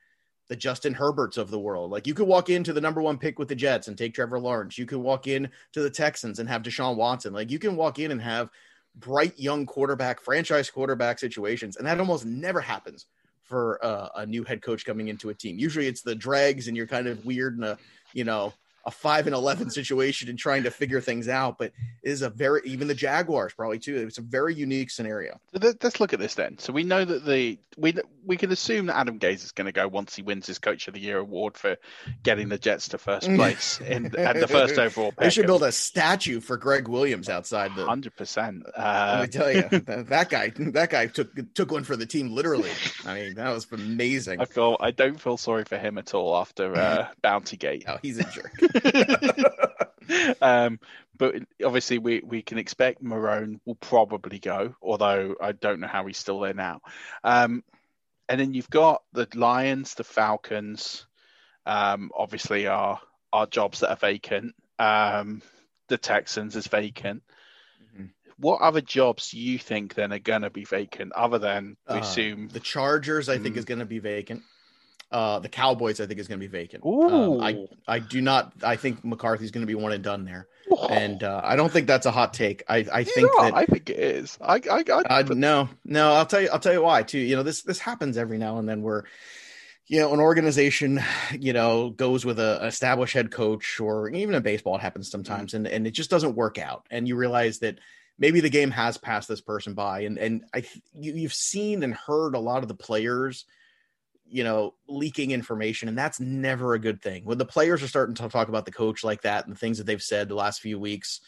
the 0.48 0.56
Justin 0.56 0.94
Herberts 0.94 1.38
of 1.38 1.50
the 1.50 1.58
world. 1.58 1.90
Like 1.90 2.06
you 2.06 2.14
could 2.14 2.28
walk 2.28 2.50
into 2.50 2.72
the 2.72 2.80
number 2.80 3.02
one 3.02 3.18
pick 3.18 3.38
with 3.38 3.48
the 3.48 3.54
Jets 3.54 3.88
and 3.88 3.98
take 3.98 4.14
Trevor 4.14 4.38
Lawrence. 4.38 4.78
You 4.78 4.86
could 4.86 4.98
walk 4.98 5.26
in 5.26 5.48
to 5.72 5.82
the 5.82 5.90
Texans 5.90 6.38
and 6.38 6.48
have 6.48 6.62
Deshaun 6.62 6.96
Watson. 6.96 7.32
Like 7.32 7.50
you 7.50 7.58
can 7.58 7.76
walk 7.76 7.98
in 7.98 8.12
and 8.12 8.22
have 8.22 8.50
bright 8.94 9.38
young 9.38 9.66
quarterback, 9.66 10.20
franchise 10.20 10.70
quarterback 10.70 11.18
situations, 11.18 11.76
and 11.76 11.86
that 11.86 11.98
almost 11.98 12.24
never 12.24 12.60
happens 12.60 13.06
for 13.42 13.84
uh, 13.84 14.08
a 14.16 14.26
new 14.26 14.44
head 14.44 14.62
coach 14.62 14.84
coming 14.84 15.08
into 15.08 15.30
a 15.30 15.34
team. 15.34 15.58
Usually 15.58 15.86
it's 15.86 16.02
the 16.02 16.14
dregs 16.14 16.68
and 16.68 16.76
you're 16.76 16.86
kind 16.86 17.06
of 17.06 17.24
weird 17.24 17.56
in 17.56 17.64
a 17.64 17.78
you 18.12 18.24
know 18.24 18.52
a 18.86 18.90
five 18.90 19.26
and 19.26 19.34
eleven 19.34 19.68
situation 19.68 20.28
and 20.28 20.38
trying 20.38 20.62
to 20.62 20.70
figure 20.70 21.00
things 21.00 21.28
out. 21.28 21.58
But 21.58 21.72
it 22.02 22.10
is 22.10 22.22
a 22.22 22.30
very 22.30 22.60
even 22.64 22.88
the 22.88 22.94
Jaguars 22.94 23.52
probably 23.52 23.78
too. 23.80 23.96
It's 24.06 24.18
a 24.18 24.22
very 24.22 24.54
unique 24.54 24.90
scenario. 24.90 25.40
So 25.52 25.58
let- 25.60 25.82
let's 25.84 26.00
look 26.00 26.12
at 26.12 26.20
this 26.20 26.34
then. 26.34 26.56
So 26.58 26.72
we 26.72 26.84
know 26.84 27.04
that 27.04 27.24
the 27.26 27.58
we 27.76 27.94
we 28.24 28.36
can 28.36 28.50
assume 28.52 28.86
that 28.86 28.96
Adam 28.96 29.18
Gase 29.18 29.44
is 29.44 29.52
going 29.52 29.66
to 29.66 29.72
go 29.72 29.86
once 29.86 30.16
he 30.16 30.22
wins 30.22 30.46
his 30.46 30.58
Coach 30.58 30.88
of 30.88 30.94
the 30.94 31.00
Year 31.00 31.18
award 31.18 31.56
for 31.58 31.76
getting 32.22 32.48
the 32.48 32.58
Jets 32.58 32.88
to 32.88 32.98
first 32.98 33.26
place 33.34 33.80
in 33.80 34.14
and 34.16 34.40
the 34.42 34.48
first 34.48 34.78
overall 34.78 35.10
pick. 35.10 35.18
They 35.18 35.30
should 35.30 35.46
build 35.46 35.62
a 35.62 35.72
statue 35.72 36.40
for 36.40 36.56
Gregg 36.56 36.88
Williams 36.88 37.28
outside 37.28 37.72
the. 37.76 37.84
hundred 37.84 38.16
percent. 38.16 38.64
Let 38.66 38.74
Uh, 38.76 39.22
me 39.22 39.28
tell 39.28 39.52
you, 39.52 39.62
that, 39.86 40.06
that 40.08 40.28
guy, 40.30 40.52
that 40.56 40.90
guy 40.90 41.06
took 41.08 41.30
took 41.54 41.70
one 41.72 41.84
for 41.84 41.96
the 41.96 42.06
team 42.06 42.30
literally. 42.30 42.70
I 43.04 43.14
mean, 43.14 43.34
that 43.34 43.50
was 43.52 43.66
amazing. 43.72 44.40
I 44.40 44.44
feel 44.44 44.76
I 44.80 44.90
don't 44.92 45.20
feel 45.20 45.36
sorry 45.36 45.64
for 45.64 45.76
him 45.76 45.98
at 45.98 46.14
all 46.14 46.36
after 46.36 46.74
uh, 46.74 47.08
Bounty 47.22 47.56
Gate. 47.56 47.84
Oh, 47.88 47.98
he's 48.00 48.18
a 48.18 48.24
jerk. 48.24 48.52
um, 50.40 50.80
but 51.18 51.34
obviously, 51.64 51.98
we, 51.98 52.20
we 52.24 52.42
can 52.42 52.58
expect 52.58 53.02
Marrone 53.02 53.60
will 53.64 53.74
probably 53.76 54.38
go, 54.38 54.74
although 54.82 55.34
I 55.40 55.52
don't 55.52 55.80
know 55.80 55.86
how 55.88 56.06
he's 56.06 56.18
still 56.18 56.40
there 56.40 56.54
now. 56.54 56.80
Um, 57.24 57.64
and 58.28 58.40
then 58.40 58.54
you've 58.54 58.70
got 58.70 59.02
the 59.12 59.28
Lions, 59.34 59.94
the 59.94 60.04
Falcons, 60.04 61.06
um, 61.64 62.10
obviously 62.16 62.66
are 62.66 63.00
are 63.32 63.46
jobs 63.46 63.80
that 63.80 63.90
are 63.90 63.96
vacant. 63.96 64.54
Um, 64.78 65.42
the 65.88 65.98
Texans 65.98 66.56
is 66.56 66.66
vacant. 66.66 67.22
what 68.38 68.60
other 68.60 68.82
jobs 68.82 69.30
do 69.30 69.38
you 69.38 69.58
think 69.58 69.94
then 69.94 70.12
are 70.12 70.18
going 70.18 70.42
to 70.42 70.50
be 70.50 70.64
vacant 70.64 71.12
other 71.12 71.38
than 71.38 71.76
we 71.88 71.96
Uh, 71.96 72.00
assume 72.00 72.48
the 72.48 72.60
Chargers, 72.60 73.28
I 73.30 73.38
think, 73.38 73.54
Mm. 73.54 73.58
is 73.58 73.64
going 73.64 73.78
to 73.78 73.86
be 73.86 73.98
vacant. 73.98 74.42
Uh, 75.10 75.38
the 75.38 75.48
Cowboys, 75.48 76.00
I 76.00 76.06
think, 76.06 76.18
is 76.18 76.26
going 76.26 76.40
to 76.40 76.46
be 76.46 76.50
vacant. 76.50 76.84
Um, 76.84 77.40
I 77.40 77.66
I 77.86 78.00
do 78.00 78.20
not. 78.20 78.52
I 78.62 78.76
think 78.76 79.04
McCarthy's 79.04 79.52
going 79.52 79.62
to 79.62 79.66
be 79.66 79.76
one 79.76 79.92
and 79.92 80.02
done 80.02 80.24
there, 80.24 80.48
and 80.90 81.22
uh, 81.22 81.40
I 81.44 81.54
don't 81.54 81.70
think 81.70 81.86
that's 81.86 82.06
a 82.06 82.10
hot 82.10 82.34
take. 82.34 82.64
I 82.68 82.84
I 82.92 83.04
think 83.04 83.30
Yeah, 83.38 83.50
that 83.50 83.54
I 83.54 83.66
think 83.66 83.88
it 83.88 83.98
is. 83.98 84.36
I 84.40 84.56
I, 84.68 84.84
I 84.88 85.20
uh, 85.20 85.22
no, 85.30 85.68
no. 85.84 86.12
I'll 86.12 86.26
tell 86.26 86.40
you. 86.40 86.48
I'll 86.52 86.58
tell 86.58 86.72
you 86.72 86.82
why 86.82 87.04
too. 87.04 87.18
You 87.20 87.36
know, 87.36 87.44
this 87.44 87.62
this 87.62 87.78
happens 87.78 88.16
every 88.16 88.36
now 88.36 88.58
and 88.58 88.68
then 88.68 88.82
where, 88.82 89.04
you 89.86 90.00
know, 90.00 90.12
an 90.12 90.18
organization, 90.20 91.00
you 91.38 91.52
know, 91.52 91.90
goes 91.90 92.24
with 92.24 92.40
a 92.40 92.60
an 92.62 92.66
established 92.66 93.14
head 93.14 93.30
coach, 93.30 93.78
or 93.78 94.08
even 94.10 94.34
in 94.34 94.42
baseball, 94.42 94.74
it 94.76 94.80
happens 94.82 95.08
sometimes, 95.10 95.54
and 95.54 95.68
and 95.68 95.86
it 95.86 95.92
just 95.92 96.10
doesn't 96.10 96.34
work 96.34 96.58
out, 96.58 96.86
and 96.90 97.06
you 97.06 97.14
realize 97.14 97.60
that 97.60 97.78
maybe 98.18 98.40
the 98.40 98.50
game 98.50 98.72
has 98.72 98.98
passed 98.98 99.28
this 99.28 99.40
person 99.40 99.74
by, 99.74 100.00
and 100.00 100.18
and 100.18 100.44
I 100.52 100.64
you, 100.98 101.12
you've 101.14 101.34
seen 101.34 101.82
and 101.84 101.94
heard 101.94 102.34
a 102.34 102.40
lot 102.40 102.62
of 102.62 102.68
the 102.68 102.74
players. 102.74 103.44
You 104.28 104.44
know, 104.44 104.74
leaking 104.88 105.30
information, 105.30 105.88
and 105.88 105.96
that's 105.96 106.20
never 106.20 106.74
a 106.74 106.78
good 106.78 107.00
thing. 107.00 107.24
When 107.24 107.38
the 107.38 107.44
players 107.44 107.82
are 107.82 107.88
starting 107.88 108.14
to 108.16 108.28
talk 108.28 108.48
about 108.48 108.64
the 108.64 108.72
coach 108.72 109.04
like 109.04 109.22
that 109.22 109.46
and 109.46 109.54
the 109.54 109.58
things 109.58 109.78
that 109.78 109.84
they've 109.84 110.02
said 110.02 110.28
the 110.28 110.34
last 110.34 110.60
few 110.60 110.78
weeks, 110.78 111.20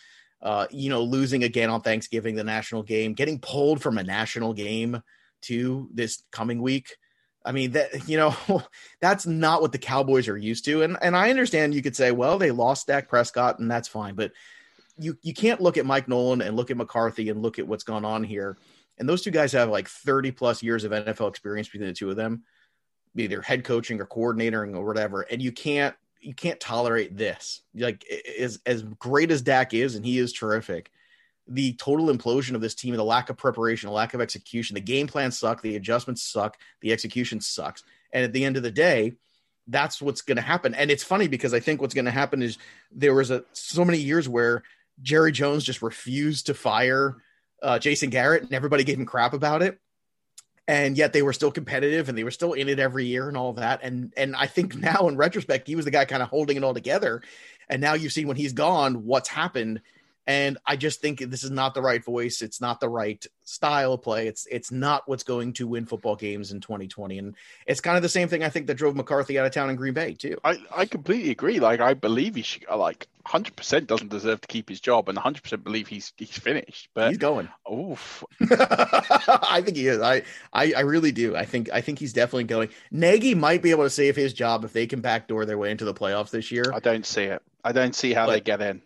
uh, 0.43 0.67
you 0.71 0.91
know, 0.91 1.03
losing 1.03 1.45
again 1.45 1.71
on 1.71 1.81
Thanksgiving, 1.81 2.35
the 2.35 2.45
national 2.45 2.83
game, 2.83 3.15
getting 3.15 3.39
pulled 3.39 3.83
from 3.83 3.99
a 3.99 4.03
national 4.03 4.53
game 4.53 5.03
to 5.43 5.89
this 5.93 6.23
coming 6.31 6.61
week. 6.61 6.97
I 7.45 7.53
mean, 7.53 7.73
that 7.73 8.09
you 8.09 8.17
know, 8.17 8.35
that's 9.01 9.27
not 9.27 9.63
what 9.63 9.73
the 9.73 9.79
Cowboys 9.79 10.29
are 10.29 10.37
used 10.37 10.65
to. 10.67 10.83
And 10.83 10.97
and 11.01 11.17
I 11.17 11.31
understand 11.31 11.75
you 11.75 11.83
could 11.83 11.97
say, 11.97 12.11
well, 12.11 12.39
they 12.39 12.51
lost 12.51 12.87
Dak 12.87 13.09
Prescott, 13.09 13.59
and 13.59 13.71
that's 13.71 13.89
fine, 13.89 14.15
but 14.15 14.33
you 14.99 15.17
you 15.23 15.35
can't 15.35 15.61
look 15.61 15.77
at 15.77 15.87
Mike 15.87 16.09
Nolan 16.09 16.43
and 16.43 16.57
look 16.57 16.71
at 16.71 16.77
McCarthy 16.77 17.29
and 17.29 17.43
look 17.43 17.59
at 17.59 17.67
what's 17.67 17.85
gone 17.85 18.05
on 18.05 18.25
here. 18.25 18.59
And 18.99 19.09
those 19.09 19.23
two 19.23 19.31
guys 19.31 19.53
have 19.53 19.69
like 19.69 19.89
30 19.89 20.33
plus 20.33 20.63
years 20.63 20.85
of 20.85 20.93
NFL 20.93 21.29
experience 21.29 21.69
between 21.69 21.89
the 21.89 21.95
two 21.95 22.11
of 22.11 22.17
them, 22.17 22.43
either 23.21 23.43
head 23.43 23.65
coaching 23.65 24.01
or 24.01 24.07
coordinating 24.07 24.75
or 24.75 24.85
whatever. 24.85 25.23
And 25.23 25.41
you 25.41 25.53
can't 25.53 25.95
you 26.21 26.35
can't 26.35 26.61
tolerate 26.61 27.17
this. 27.17 27.63
Like 27.75 28.05
as 28.39 28.61
as 28.67 28.83
great 28.83 29.31
as 29.31 29.43
Dak 29.43 29.75
is, 29.75 29.95
and 29.95 30.05
he 30.05 30.19
is 30.19 30.33
terrific. 30.33 30.91
The 31.47 31.75
total 31.75 32.09
implosion 32.09 32.55
of 32.55 32.61
this 32.61 32.75
team, 32.75 32.95
the 32.95 33.05
lack 33.05 33.31
of 33.31 33.39
preparation, 33.39 33.89
the 33.89 33.95
lack 33.95 34.13
of 34.13 34.21
execution, 34.21 34.75
the 34.75 34.81
game 34.81 35.07
plan 35.07 35.31
suck, 35.31 35.63
the 35.63 35.77
adjustments 35.77 36.23
suck, 36.23 36.59
the 36.83 36.93
execution 36.93 37.41
sucks. 37.41 37.85
And 38.13 38.25
at 38.25 38.33
the 38.33 38.45
end 38.45 38.59
of 38.59 38.63
the 38.63 38.71
day, 38.71 39.15
that's 39.67 40.03
what's 40.03 40.21
going 40.21 40.37
to 40.37 40.43
happen. 40.43 40.75
And 40.75 40.91
it's 40.91 41.05
funny 41.05 41.27
because 41.27 41.55
I 41.55 41.61
think 41.61 41.81
what's 41.81 41.95
going 41.95 42.05
to 42.05 42.11
happen 42.11 42.43
is 42.43 42.59
there 42.93 43.15
was 43.15 43.31
a 43.31 43.45
so 43.53 43.85
many 43.85 43.99
years 43.99 44.29
where 44.29 44.63
Jerry 45.01 45.33
Jones 45.33 45.65
just 45.65 45.81
refused 45.81 46.47
to 46.47 46.55
fire 46.55 47.17
uh, 47.63 47.79
Jason 47.79 48.11
Garrett, 48.11 48.43
and 48.43 48.53
everybody 48.53 48.85
gave 48.85 48.99
him 48.99 49.07
crap 49.07 49.33
about 49.33 49.63
it 49.63 49.81
and 50.69 50.99
yet 50.99 51.15
they 51.15 51.23
were 51.23 51.33
still 51.33 51.51
competitive 51.51 52.09
and 52.09 52.17
they 52.17 52.25
were 52.25 52.31
still 52.31 52.53
in 52.53 52.69
it 52.69 52.79
every 52.79 53.07
year 53.07 53.27
and 53.27 53.37
all 53.37 53.55
that. 53.55 53.81
And 53.83 54.13
and 54.17 54.37
i 54.37 54.47
think 54.47 54.77
now 54.77 55.09
in 55.09 55.17
retrospect 55.17 55.67
he 55.67 55.75
was 55.75 55.87
the 55.87 55.91
guy 55.91 56.05
kind 56.05 56.23
of 56.23 56.29
holding 56.29 56.57
it 56.57 56.63
all 56.63 56.75
together. 56.75 57.23
And 57.71 57.81
now 57.81 57.95
you've 57.95 58.13
seen 58.13 58.29
when 58.29 58.37
he's 58.37 58.53
gone 58.53 59.07
what's 59.07 59.29
happened 59.29 59.81
and 60.29 60.59
i 60.67 60.77
just 60.77 61.01
think 61.01 61.19
this 61.19 61.43
is 61.43 61.51
not 61.51 61.75
the 61.75 61.83
right 61.83 62.05
voice 62.05 62.43
it's 62.43 62.61
not 62.61 62.79
the 62.79 62.89
right 62.89 63.27
style 63.43 63.95
of 63.95 64.03
play 64.03 64.29
it's 64.29 64.47
it's 64.51 64.71
not 64.71 65.03
what's 65.07 65.25
going 65.25 65.53
to 65.53 65.67
win 65.67 65.87
football 65.87 66.15
games 66.15 66.53
in 66.53 66.61
2020 66.61 67.19
and 67.19 67.35
it's 67.67 67.81
kind 67.81 67.97
of 67.97 68.03
the 68.03 68.09
same 68.09 68.29
thing 68.29 68.45
i 68.45 68.49
think 68.49 68.67
that 68.67 68.75
drove 68.75 68.95
mccarthy 68.95 69.39
out 69.39 69.47
of 69.47 69.53
town 69.53 69.71
in 69.71 69.75
green 69.77 69.95
bay 69.95 70.15
too 70.15 70.37
I, 70.45 70.59
I 70.75 70.87
completely 70.87 71.31
agree. 71.31 71.61
Like 71.61 71.81
I 71.81 71.95
believe 71.95 72.35
he 72.35 72.43
should 72.43 72.65
like 72.69 73.07
hundred 73.25 73.57
percent 73.57 73.87
doesn't 73.87 74.09
deserve 74.11 74.41
to 74.41 74.49
keep 74.49 74.69
his 74.69 74.81
job, 74.81 75.09
and 75.09 75.19
hundred 75.19 75.43
percent 75.43 75.65
believe 75.65 75.89
he's 75.89 76.13
he's 76.17 76.31
finished. 76.31 76.89
But 76.95 77.09
he's 77.09 77.19
going 77.19 77.49
oof, 77.71 78.25
I 78.41 79.61
think 79.65 79.77
he 79.77 79.89
is. 79.89 80.01
I, 80.01 80.23
I 80.53 80.73
I 80.77 80.81
really 80.81 81.13
do. 81.13 81.37
I 81.37 81.45
think 81.45 81.71
I 81.73 81.81
think 81.81 81.99
he's 81.99 82.13
definitely 82.13 82.45
going. 82.45 82.71
Nagy 82.91 83.35
might 83.35 83.63
be 83.63 83.71
able 83.71 83.85
to 83.85 83.91
save 83.91 84.17
his 84.17 84.33
job 84.33 84.65
if 84.65 84.73
they 84.73 84.87
can 84.87 85.01
backdoor 85.01 85.45
their 85.45 85.59
way 85.59 85.71
into 85.71 85.85
the 85.85 85.95
playoffs 85.95 86.31
this 86.31 86.51
year. 86.51 86.65
I 86.73 86.81
don't 86.81 87.07
see 87.07 87.25
it. 87.25 87.43
I 87.65 87.73
don't 87.73 87.95
see 87.95 88.13
how 88.13 88.27
But- 88.27 88.33
they 88.33 88.41
get 88.41 88.63
in. 88.63 88.83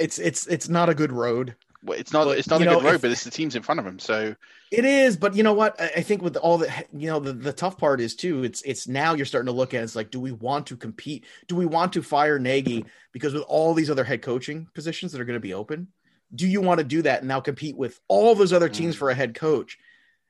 It's 0.00 0.18
it's 0.18 0.46
it's 0.46 0.68
not 0.68 0.88
a 0.88 0.94
good 0.94 1.12
road. 1.12 1.54
Well, 1.82 1.98
it's 1.98 2.12
not. 2.12 2.24
But, 2.24 2.38
it's 2.38 2.48
not 2.48 2.60
a 2.60 2.64
you 2.64 2.70
good 2.70 2.82
road, 2.82 2.94
if- 2.96 3.02
but 3.02 3.10
it's 3.10 3.24
the 3.24 3.30
teams 3.30 3.54
in 3.54 3.62
front 3.62 3.80
of 3.80 3.86
him. 3.86 3.98
So 3.98 4.34
It 4.70 4.84
is, 4.84 5.16
but 5.16 5.34
you 5.34 5.42
know 5.42 5.52
what? 5.52 5.80
I 5.80 5.92
I 5.96 6.02
think 6.02 6.22
with 6.22 6.36
all 6.36 6.58
the 6.58 6.72
you 6.92 7.08
know 7.08 7.20
the, 7.20 7.32
the 7.32 7.52
tough 7.52 7.78
part 7.78 8.00
is 8.00 8.14
too. 8.14 8.44
It's 8.44 8.62
it's 8.62 8.88
now 8.88 9.14
you're 9.14 9.26
starting 9.26 9.46
to 9.46 9.52
look 9.52 9.74
at 9.74 9.80
it, 9.80 9.84
it's 9.84 9.96
like, 9.96 10.10
do 10.10 10.20
we 10.20 10.32
want 10.32 10.66
to 10.68 10.76
compete? 10.76 11.24
Do 11.46 11.54
we 11.54 11.66
want 11.66 11.92
to 11.94 12.02
fire 12.02 12.38
Nagy 12.38 12.84
because 13.12 13.32
with 13.32 13.44
all 13.44 13.74
these 13.74 13.90
other 13.90 14.04
head 14.04 14.22
coaching 14.22 14.66
positions 14.74 15.12
that 15.12 15.20
are 15.20 15.24
going 15.24 15.34
to 15.36 15.40
be 15.40 15.54
open, 15.54 15.88
do 16.34 16.46
you 16.46 16.60
want 16.60 16.78
to 16.78 16.84
do 16.84 17.02
that 17.02 17.20
and 17.20 17.28
now 17.28 17.40
compete 17.40 17.76
with 17.76 18.00
all 18.08 18.34
those 18.34 18.52
other 18.52 18.68
teams 18.68 18.96
mm. 18.96 18.98
for 18.98 19.10
a 19.10 19.14
head 19.14 19.34
coach? 19.34 19.78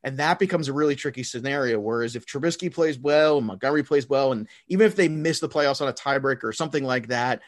And 0.05 0.19
that 0.19 0.39
becomes 0.39 0.69
a 0.69 0.73
really 0.73 0.95
tricky 0.95 1.25
scenario. 1.25 1.81
Whereas 1.81 2.15
if 2.15 2.27
Trubisky 2.27 2.73
plays 2.73 2.97
well, 2.97 3.41
Montgomery 3.41 3.83
plays 3.83 4.09
well, 4.09 4.31
and 4.31 4.47
even 4.69 4.87
if 4.87 4.95
they 4.95 5.09
miss 5.09 5.41
the 5.41 5.49
playoffs 5.49 5.81
on 5.81 5.89
a 5.89 5.93
tiebreaker 5.93 6.45
or 6.45 6.53
something 6.53 6.85
like 6.85 7.09
that, 7.09 7.41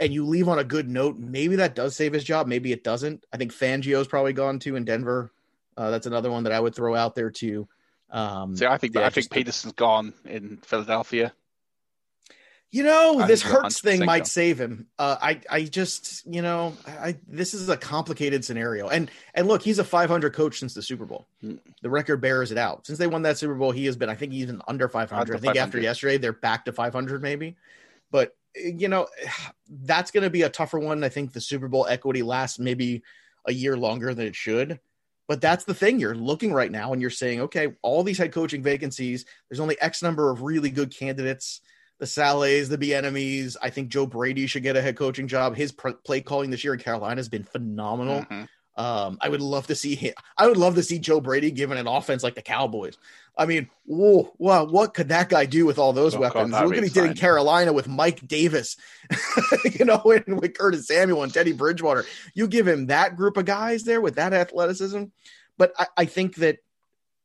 and 0.00 0.12
you 0.12 0.26
leave 0.26 0.48
on 0.48 0.58
a 0.58 0.64
good 0.64 0.88
note, 0.88 1.18
maybe 1.18 1.56
that 1.56 1.74
does 1.74 1.94
save 1.94 2.12
his 2.12 2.24
job. 2.24 2.46
Maybe 2.46 2.72
it 2.72 2.84
doesn't. 2.84 3.24
I 3.32 3.36
think 3.36 3.52
Fangio's 3.52 4.08
probably 4.08 4.32
gone 4.32 4.58
to 4.60 4.76
in 4.76 4.84
Denver. 4.84 5.32
Uh, 5.76 5.90
that's 5.90 6.06
another 6.06 6.30
one 6.30 6.44
that 6.44 6.52
I 6.52 6.60
would 6.60 6.74
throw 6.74 6.94
out 6.94 7.14
there 7.14 7.30
too. 7.30 7.68
Um, 8.10 8.56
see, 8.56 8.66
I 8.66 8.76
think 8.78 8.94
yeah, 8.94 9.06
I 9.06 9.10
think 9.10 9.28
Pederson's 9.30 9.72
gone 9.72 10.12
in 10.24 10.58
Philadelphia. 10.58 11.32
You 12.70 12.84
know, 12.84 13.20
I 13.20 13.26
this 13.26 13.42
Hurts 13.42 13.80
thing 13.80 14.04
might 14.04 14.20
gone. 14.20 14.24
save 14.26 14.58
him. 14.58 14.86
Uh, 14.98 15.16
I, 15.20 15.40
I 15.50 15.62
just, 15.64 16.26
you 16.26 16.40
know, 16.40 16.74
I 16.86 17.16
this 17.28 17.52
is 17.52 17.68
a 17.68 17.76
complicated 17.76 18.46
scenario. 18.46 18.88
And 18.88 19.10
and 19.34 19.46
look, 19.46 19.60
he's 19.60 19.78
a 19.78 19.84
500 19.84 20.32
coach 20.32 20.58
since 20.58 20.72
the 20.72 20.80
Super 20.80 21.04
Bowl. 21.04 21.26
Hmm. 21.42 21.56
The 21.82 21.90
record 21.90 22.22
bears 22.22 22.50
it 22.50 22.56
out. 22.56 22.86
Since 22.86 22.98
they 22.98 23.06
won 23.06 23.22
that 23.22 23.36
Super 23.36 23.54
Bowl, 23.54 23.72
he 23.72 23.84
has 23.84 23.96
been. 23.96 24.08
I 24.08 24.14
think 24.14 24.32
he's 24.32 24.50
under 24.66 24.88
500. 24.88 25.20
Under 25.20 25.36
I 25.36 25.38
think 25.38 25.56
after 25.56 25.78
yesterday, 25.78 26.16
they're 26.16 26.32
back 26.32 26.64
to 26.64 26.72
500 26.72 27.22
maybe. 27.22 27.56
But 28.10 28.34
you 28.54 28.88
know, 28.88 29.06
that's 29.68 30.10
going 30.10 30.24
to 30.24 30.30
be 30.30 30.42
a 30.42 30.48
tougher 30.50 30.78
one. 30.78 31.04
I 31.04 31.08
think 31.08 31.32
the 31.32 31.40
Super 31.40 31.68
Bowl 31.68 31.86
equity 31.86 32.22
lasts 32.22 32.58
maybe 32.58 33.02
a 33.46 33.52
year 33.52 33.76
longer 33.76 34.14
than 34.14 34.26
it 34.26 34.36
should. 34.36 34.80
But 35.28 35.40
that's 35.40 35.64
the 35.64 35.74
thing. 35.74 35.98
You're 35.98 36.14
looking 36.14 36.52
right 36.52 36.70
now 36.70 36.92
and 36.92 37.00
you're 37.00 37.10
saying, 37.10 37.40
okay, 37.42 37.74
all 37.82 38.02
these 38.02 38.18
head 38.18 38.32
coaching 38.32 38.62
vacancies, 38.62 39.24
there's 39.48 39.60
only 39.60 39.80
X 39.80 40.02
number 40.02 40.30
of 40.30 40.42
really 40.42 40.70
good 40.70 40.94
candidates. 40.94 41.60
The 41.98 42.06
Salehs, 42.06 42.68
the 42.68 42.78
Bieniemys. 42.78 43.56
I 43.62 43.70
think 43.70 43.88
Joe 43.88 44.06
Brady 44.06 44.46
should 44.46 44.64
get 44.64 44.76
a 44.76 44.82
head 44.82 44.96
coaching 44.96 45.28
job. 45.28 45.54
His 45.54 45.70
pr- 45.70 45.90
play 45.90 46.20
calling 46.20 46.50
this 46.50 46.64
year 46.64 46.74
in 46.74 46.80
Carolina 46.80 47.18
has 47.18 47.28
been 47.28 47.44
phenomenal. 47.44 48.22
Mhm. 48.22 48.48
Um, 48.76 49.18
I 49.20 49.28
would 49.28 49.40
love 49.42 49.66
to 49.68 49.74
see 49.74 49.94
him. 49.94 50.14
I 50.36 50.48
would 50.48 50.56
love 50.56 50.74
to 50.74 50.82
see 50.82 50.98
Joe 50.98 51.20
Brady 51.20 51.50
given 51.50 51.78
an 51.78 51.86
offense 51.86 52.22
like 52.22 52.34
the 52.34 52.42
Cowboys. 52.42 52.96
I 53.36 53.46
mean, 53.46 53.70
whoa, 53.86 54.32
wow, 54.36 54.64
what 54.64 54.92
could 54.92 55.08
that 55.08 55.30
guy 55.30 55.46
do 55.46 55.64
with 55.64 55.78
all 55.78 55.92
those 55.92 56.14
Oh, 56.14 56.20
weapons? 56.20 56.52
Look 56.52 56.74
what 56.74 56.82
he 56.82 56.90
did 56.90 57.04
in. 57.04 57.14
Carolina 57.14 57.72
with 57.72 57.88
Mike 57.88 58.26
Davis, 58.28 58.76
you 59.64 59.84
know, 59.86 60.02
and 60.04 60.40
with 60.40 60.54
Curtis 60.54 60.86
Samuel 60.86 61.22
and 61.22 61.32
Teddy 61.32 61.52
Bridgewater. 61.52 62.04
You 62.34 62.46
give 62.46 62.68
him 62.68 62.86
that 62.86 63.16
group 63.16 63.36
of 63.38 63.46
guys 63.46 63.84
there 63.84 64.00
with 64.00 64.16
that 64.16 64.34
athleticism. 64.34 65.04
But 65.56 65.72
I, 65.78 65.86
I 65.96 66.04
think 66.04 66.36
that, 66.36 66.58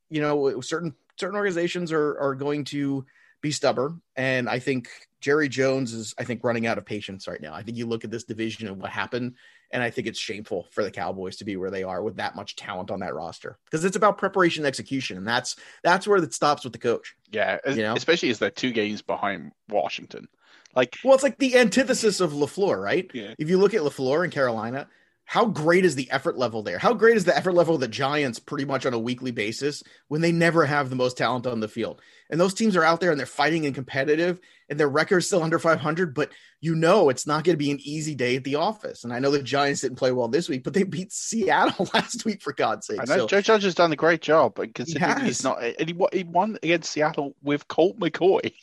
you 0.08 0.20
know, 0.22 0.60
certain 0.62 0.94
certain 1.18 1.36
organizations 1.36 1.92
are 1.92 2.18
are 2.18 2.34
going 2.34 2.64
to 2.64 3.04
be 3.40 3.50
stubborn. 3.50 4.00
And 4.16 4.48
I 4.48 4.58
think 4.58 4.88
Jerry 5.20 5.48
Jones 5.48 5.92
is, 5.92 6.14
I 6.18 6.24
think, 6.24 6.42
running 6.42 6.66
out 6.66 6.78
of 6.78 6.86
patience 6.86 7.28
right 7.28 7.40
now. 7.40 7.52
I 7.54 7.62
think 7.62 7.76
you 7.76 7.86
look 7.86 8.04
at 8.04 8.10
this 8.10 8.24
division 8.24 8.66
and 8.68 8.80
what 8.80 8.90
happened, 8.90 9.34
and 9.70 9.82
I 9.82 9.90
think 9.90 10.06
it's 10.06 10.18
shameful 10.18 10.66
for 10.70 10.82
the 10.82 10.90
Cowboys 10.90 11.36
to 11.36 11.44
be 11.44 11.56
where 11.56 11.70
they 11.70 11.82
are 11.82 12.02
with 12.02 12.16
that 12.16 12.34
much 12.34 12.56
talent 12.56 12.90
on 12.90 13.00
that 13.00 13.14
roster 13.14 13.58
because 13.64 13.84
it's 13.84 13.96
about 13.96 14.18
preparation 14.18 14.62
and 14.62 14.68
execution, 14.68 15.16
and 15.16 15.26
that's 15.26 15.56
that's 15.82 16.06
where 16.06 16.22
it 16.22 16.34
stops 16.34 16.64
with 16.64 16.72
the 16.72 16.78
coach. 16.78 17.14
Yeah, 17.30 17.58
You 17.66 17.82
know? 17.82 17.94
especially 17.94 18.30
as 18.30 18.38
they're 18.38 18.50
two 18.50 18.72
games 18.72 19.02
behind 19.02 19.52
Washington. 19.68 20.28
Like, 20.74 20.98
Well, 21.02 21.14
it's 21.14 21.22
like 21.22 21.38
the 21.38 21.56
antithesis 21.56 22.20
of 22.20 22.32
Lafleur, 22.32 22.80
right? 22.82 23.10
Yeah. 23.12 23.34
If 23.38 23.48
you 23.48 23.58
look 23.58 23.74
at 23.74 23.80
Lafleur 23.80 24.24
in 24.24 24.30
Carolina, 24.30 24.86
how 25.28 25.44
great 25.44 25.84
is 25.84 25.94
the 25.94 26.10
effort 26.10 26.38
level 26.38 26.62
there? 26.62 26.78
How 26.78 26.94
great 26.94 27.18
is 27.18 27.26
the 27.26 27.36
effort 27.36 27.52
level 27.52 27.74
of 27.74 27.82
the 27.82 27.86
Giants 27.86 28.38
pretty 28.38 28.64
much 28.64 28.86
on 28.86 28.94
a 28.94 28.98
weekly 28.98 29.30
basis 29.30 29.82
when 30.08 30.22
they 30.22 30.32
never 30.32 30.64
have 30.64 30.88
the 30.88 30.96
most 30.96 31.18
talent 31.18 31.46
on 31.46 31.60
the 31.60 31.68
field? 31.68 32.00
And 32.30 32.40
those 32.40 32.54
teams 32.54 32.76
are 32.76 32.82
out 32.82 33.00
there 33.00 33.10
and 33.10 33.20
they're 33.20 33.26
fighting 33.26 33.66
and 33.66 33.74
competitive 33.74 34.40
and 34.70 34.80
their 34.80 34.88
record's 34.88 35.26
still 35.26 35.42
under 35.42 35.58
500, 35.58 36.14
but 36.14 36.30
you 36.62 36.74
know 36.74 37.10
it's 37.10 37.26
not 37.26 37.44
going 37.44 37.52
to 37.52 37.62
be 37.62 37.70
an 37.70 37.78
easy 37.82 38.14
day 38.14 38.36
at 38.36 38.44
the 38.44 38.54
office. 38.54 39.04
And 39.04 39.12
I 39.12 39.18
know 39.18 39.30
the 39.30 39.42
Giants 39.42 39.82
didn't 39.82 39.98
play 39.98 40.12
well 40.12 40.28
this 40.28 40.48
week, 40.48 40.64
but 40.64 40.72
they 40.72 40.84
beat 40.84 41.12
Seattle 41.12 41.90
last 41.94 42.24
week 42.24 42.40
for 42.40 42.54
God's 42.54 42.86
sake. 42.86 42.98
I 42.98 43.04
know 43.04 43.18
So, 43.18 43.26
Joe 43.26 43.42
Judge 43.42 43.64
has 43.64 43.74
done 43.74 43.92
a 43.92 43.96
great 43.96 44.22
job, 44.22 44.58
and 44.58 44.74
considering 44.74 45.10
has. 45.10 45.22
he's 45.26 45.44
not, 45.44 45.62
and 45.62 45.90
he, 45.90 46.06
he 46.10 46.24
won 46.24 46.56
against 46.62 46.90
Seattle 46.90 47.36
with 47.42 47.68
Colt 47.68 48.00
McCoy. 48.00 48.54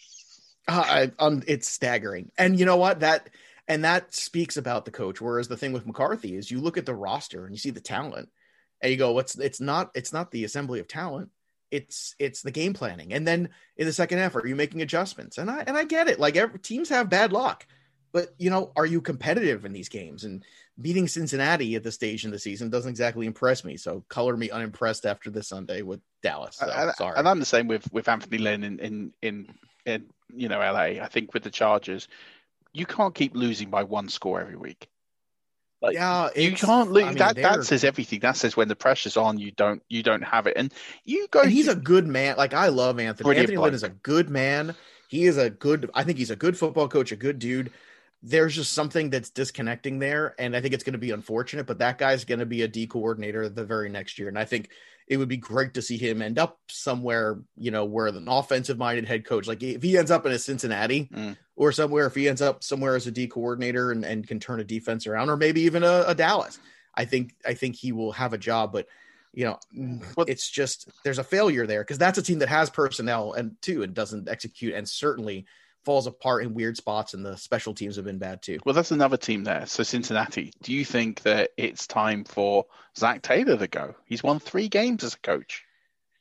Uh, 0.68 0.84
I, 0.84 1.12
um, 1.20 1.44
it's 1.48 1.70
staggering. 1.70 2.32
And 2.40 2.60
you 2.60 2.66
know 2.66 2.78
what? 2.78 3.02
That 3.02 3.30
and 3.68 3.84
that 3.84 4.14
speaks 4.14 4.58
about 4.58 4.86
the 4.86 4.92
coach. 4.92 5.20
Whereas 5.20 5.48
the 5.48 5.58
thing 5.58 5.74
with 5.74 5.88
McCarthy 5.88 6.36
is 6.36 6.52
you 6.52 6.60
look 6.60 6.78
at 6.78 6.86
the 6.86 6.96
roster 6.96 7.46
and 7.46 7.54
you 7.54 7.60
see 7.60 7.72
the 7.72 7.82
talent, 7.82 8.30
and 8.82 8.92
you 8.92 8.98
go, 8.98 9.12
"What's? 9.12 9.38
It's 9.38 9.62
not. 9.62 9.92
It's 9.96 10.14
not 10.14 10.32
the 10.32 10.44
assembly 10.44 10.80
of 10.80 10.88
talent. 10.88 11.30
It's 11.72 12.16
it's 12.20 12.42
the 12.42 12.52
game 12.52 12.74
planning." 12.74 13.14
And 13.14 13.28
then 13.28 13.50
in 13.78 13.86
the 13.86 13.94
second 13.94 14.20
half, 14.20 14.36
are 14.36 14.48
you 14.48 14.56
making 14.56 14.82
adjustments? 14.82 15.38
And 15.38 15.50
I 15.50 15.64
and 15.66 15.78
I 15.78 15.84
get 15.84 16.08
it. 16.08 16.20
Like 16.20 16.36
every, 16.36 16.60
teams 16.60 16.90
have 16.90 17.10
bad 17.10 17.34
luck, 17.34 17.66
but 18.16 18.34
you 18.38 18.50
know, 18.50 18.72
are 18.76 18.86
you 18.86 19.02
competitive 19.02 19.66
in 19.66 19.74
these 19.74 19.90
games? 19.90 20.24
And 20.24 20.46
beating 20.80 21.08
Cincinnati 21.08 21.76
at 21.76 21.84
this 21.84 21.96
stage 21.96 22.26
in 22.26 22.32
the 22.32 22.40
season 22.40 22.70
doesn't 22.70 22.90
exactly 22.90 23.26
impress 23.26 23.64
me. 23.64 23.78
So 23.78 24.06
color 24.10 24.38
me 24.38 24.50
unimpressed 24.50 25.06
after 25.06 25.30
this 25.30 25.48
Sunday 25.48 25.82
with 25.82 26.02
Dallas. 26.22 26.58
So, 26.58 26.70
and, 26.70 26.94
sorry. 26.96 27.18
And 27.18 27.28
I'm 27.28 27.40
the 27.40 27.46
same 27.46 27.68
with 27.68 27.92
with 27.92 28.08
Anthony 28.08 28.38
Lynn 28.38 28.64
in 28.64 28.80
in 28.80 29.14
in, 29.22 29.48
in 29.86 30.06
you 30.34 30.50
know 30.50 30.60
LA. 30.60 31.02
I 31.02 31.08
think 31.12 31.34
with 31.34 31.44
the 31.44 31.50
Chargers, 31.50 32.08
you 32.76 32.86
can't 32.86 33.16
keep 33.16 33.36
losing 33.36 33.70
by 33.70 33.84
one 33.84 34.10
score 34.10 34.42
every 34.42 34.58
week. 34.58 34.88
Like, 35.82 35.94
yeah, 35.94 36.30
you 36.36 36.54
can't 36.54 36.92
lose. 36.92 37.04
I 37.04 37.10
mean, 37.10 37.18
that 37.18 37.36
that 37.36 37.64
says 37.64 37.84
everything. 37.84 38.20
That 38.20 38.38
says 38.38 38.58
when 38.58 38.68
the 38.68 38.76
pressure's 38.76 39.18
on, 39.18 39.38
you 39.38 39.52
don't 39.52 39.82
you 39.88 40.04
don't 40.04 40.24
have 40.24 40.48
it. 40.48 40.54
And 40.58 40.74
you 41.04 41.28
go. 41.30 41.42
And 41.42 41.52
he's 41.52 41.68
a 41.68 41.76
good 41.76 42.08
man. 42.08 42.38
Like 42.38 42.54
I 42.54 42.70
love 42.70 43.00
Anthony. 43.00 43.38
Anthony. 43.38 43.58
Lynn 43.58 43.74
is 43.74 43.84
a 43.84 43.90
good 43.90 44.30
man. 44.30 44.76
He 45.08 45.26
is 45.26 45.38
a 45.38 45.50
good. 45.50 45.90
I 45.94 46.04
think 46.04 46.18
he's 46.18 46.32
a 46.32 46.36
good 46.36 46.58
football 46.58 46.88
coach, 46.88 47.12
a 47.12 47.16
good 47.16 47.40
dude. 47.40 47.72
There's 48.24 48.56
just 48.56 48.72
something 48.72 49.12
that's 49.12 49.30
disconnecting 49.30 50.00
there, 50.00 50.34
and 50.40 50.56
I 50.56 50.62
think 50.62 50.74
it's 50.74 50.84
going 50.84 50.94
to 50.94 51.00
be 51.00 51.12
unfortunate. 51.12 51.68
But 51.68 51.80
that 51.80 52.00
guy's 52.00 52.26
going 52.26 52.40
to 52.40 52.46
be 52.46 52.64
a 52.64 52.68
D 52.68 52.88
coordinator 52.88 53.48
the 53.48 53.66
very 53.66 53.90
next 53.90 54.18
year, 54.18 54.30
and 54.30 54.40
I 54.40 54.46
think 54.46 54.70
it 55.08 55.18
would 55.18 55.30
be 55.30 55.38
great 55.38 55.76
to 55.76 55.82
see 55.82 55.98
him 55.98 56.22
end 56.22 56.40
up 56.40 56.58
somewhere, 56.68 57.40
you 57.58 57.70
know, 57.70 57.86
where 57.86 58.08
an 58.08 58.28
offensive 58.28 58.78
minded 58.80 59.06
head 59.06 59.26
coach, 59.26 59.46
like 59.48 59.62
if 59.62 59.84
he 59.84 59.98
ends 59.98 60.10
up 60.10 60.26
in 60.26 60.32
a 60.32 60.40
Cincinnati 60.40 61.10
Mm. 61.14 61.38
Or 61.58 61.72
somewhere, 61.72 62.06
if 62.06 62.16
he 62.16 62.28
ends 62.28 62.42
up 62.42 62.64
somewhere 62.64 62.96
as 62.96 63.08
a 63.08 63.12
D 63.12 63.28
coordinator 63.28 63.92
and, 63.92 64.04
and 64.04 64.28
can 64.28 64.40
turn 64.40 64.60
a 64.60 64.64
defense 64.64 65.08
around, 65.08 65.30
or 65.30 65.38
maybe 65.38 65.62
even 65.62 65.84
a, 65.84 66.04
a 66.08 66.16
Dallas, 66.16 66.60
I 66.94 67.06
think 67.06 67.34
I 67.46 67.54
think 67.54 67.76
he 67.76 67.92
will 67.92 68.12
have 68.12 68.34
a 68.34 68.38
job. 68.38 68.74
But 68.74 68.88
you 69.34 69.46
know, 69.46 69.60
mm, 69.78 70.02
it's 70.28 70.50
just 70.50 70.90
there's 71.04 71.20
a 71.20 71.24
failure 71.24 71.68
there 71.68 71.82
because 71.82 71.98
that's 71.98 72.18
a 72.18 72.24
team 72.24 72.40
that 72.40 72.50
has 72.50 72.70
personnel 72.70 73.34
and 73.34 73.56
too 73.62 73.84
and 73.84 73.94
doesn't 73.94 74.30
execute 74.30 74.74
and 74.74 74.88
certainly 74.88 75.46
falls 75.84 76.08
apart 76.08 76.44
in 76.44 76.54
weird 76.54 76.76
spots 76.76 77.14
and 77.14 77.24
the 77.24 77.38
special 77.38 77.74
teams 77.74 77.98
have 77.98 78.06
been 78.06 78.18
bad 78.18 78.42
too. 78.42 78.60
Well, 78.66 78.74
that's 78.74 78.92
another 78.92 79.18
team 79.18 79.44
there. 79.44 79.66
So 79.68 79.84
Cincinnati. 79.84 80.52
Do 80.64 80.74
you 80.74 80.84
think 80.84 81.22
that 81.22 81.52
it's 81.58 81.86
time 81.86 82.24
for 82.24 82.66
Zac 82.98 83.22
Taylor 83.22 83.58
to 83.58 83.68
go? 83.68 83.96
He's 84.06 84.24
won 84.24 84.40
three 84.40 84.68
games 84.68 85.04
as 85.04 85.14
a 85.14 85.20
coach 85.20 85.65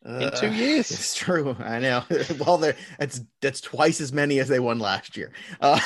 in 0.05 0.31
two 0.33 0.47
Uh, 0.49 0.51
years. 0.53 0.91
It's 0.91 1.15
true. 1.15 1.57
I 1.59 1.79
know. 1.79 2.05
well, 2.39 2.59
there 2.59 2.77
that's 2.99 3.21
that's 3.41 3.61
twice 3.61 4.01
as 4.01 4.13
many 4.13 4.39
as 4.39 4.49
they 4.49 4.61
won 4.61 4.79
last 4.79 5.17
year, 5.17 5.33
uh, 5.61 5.79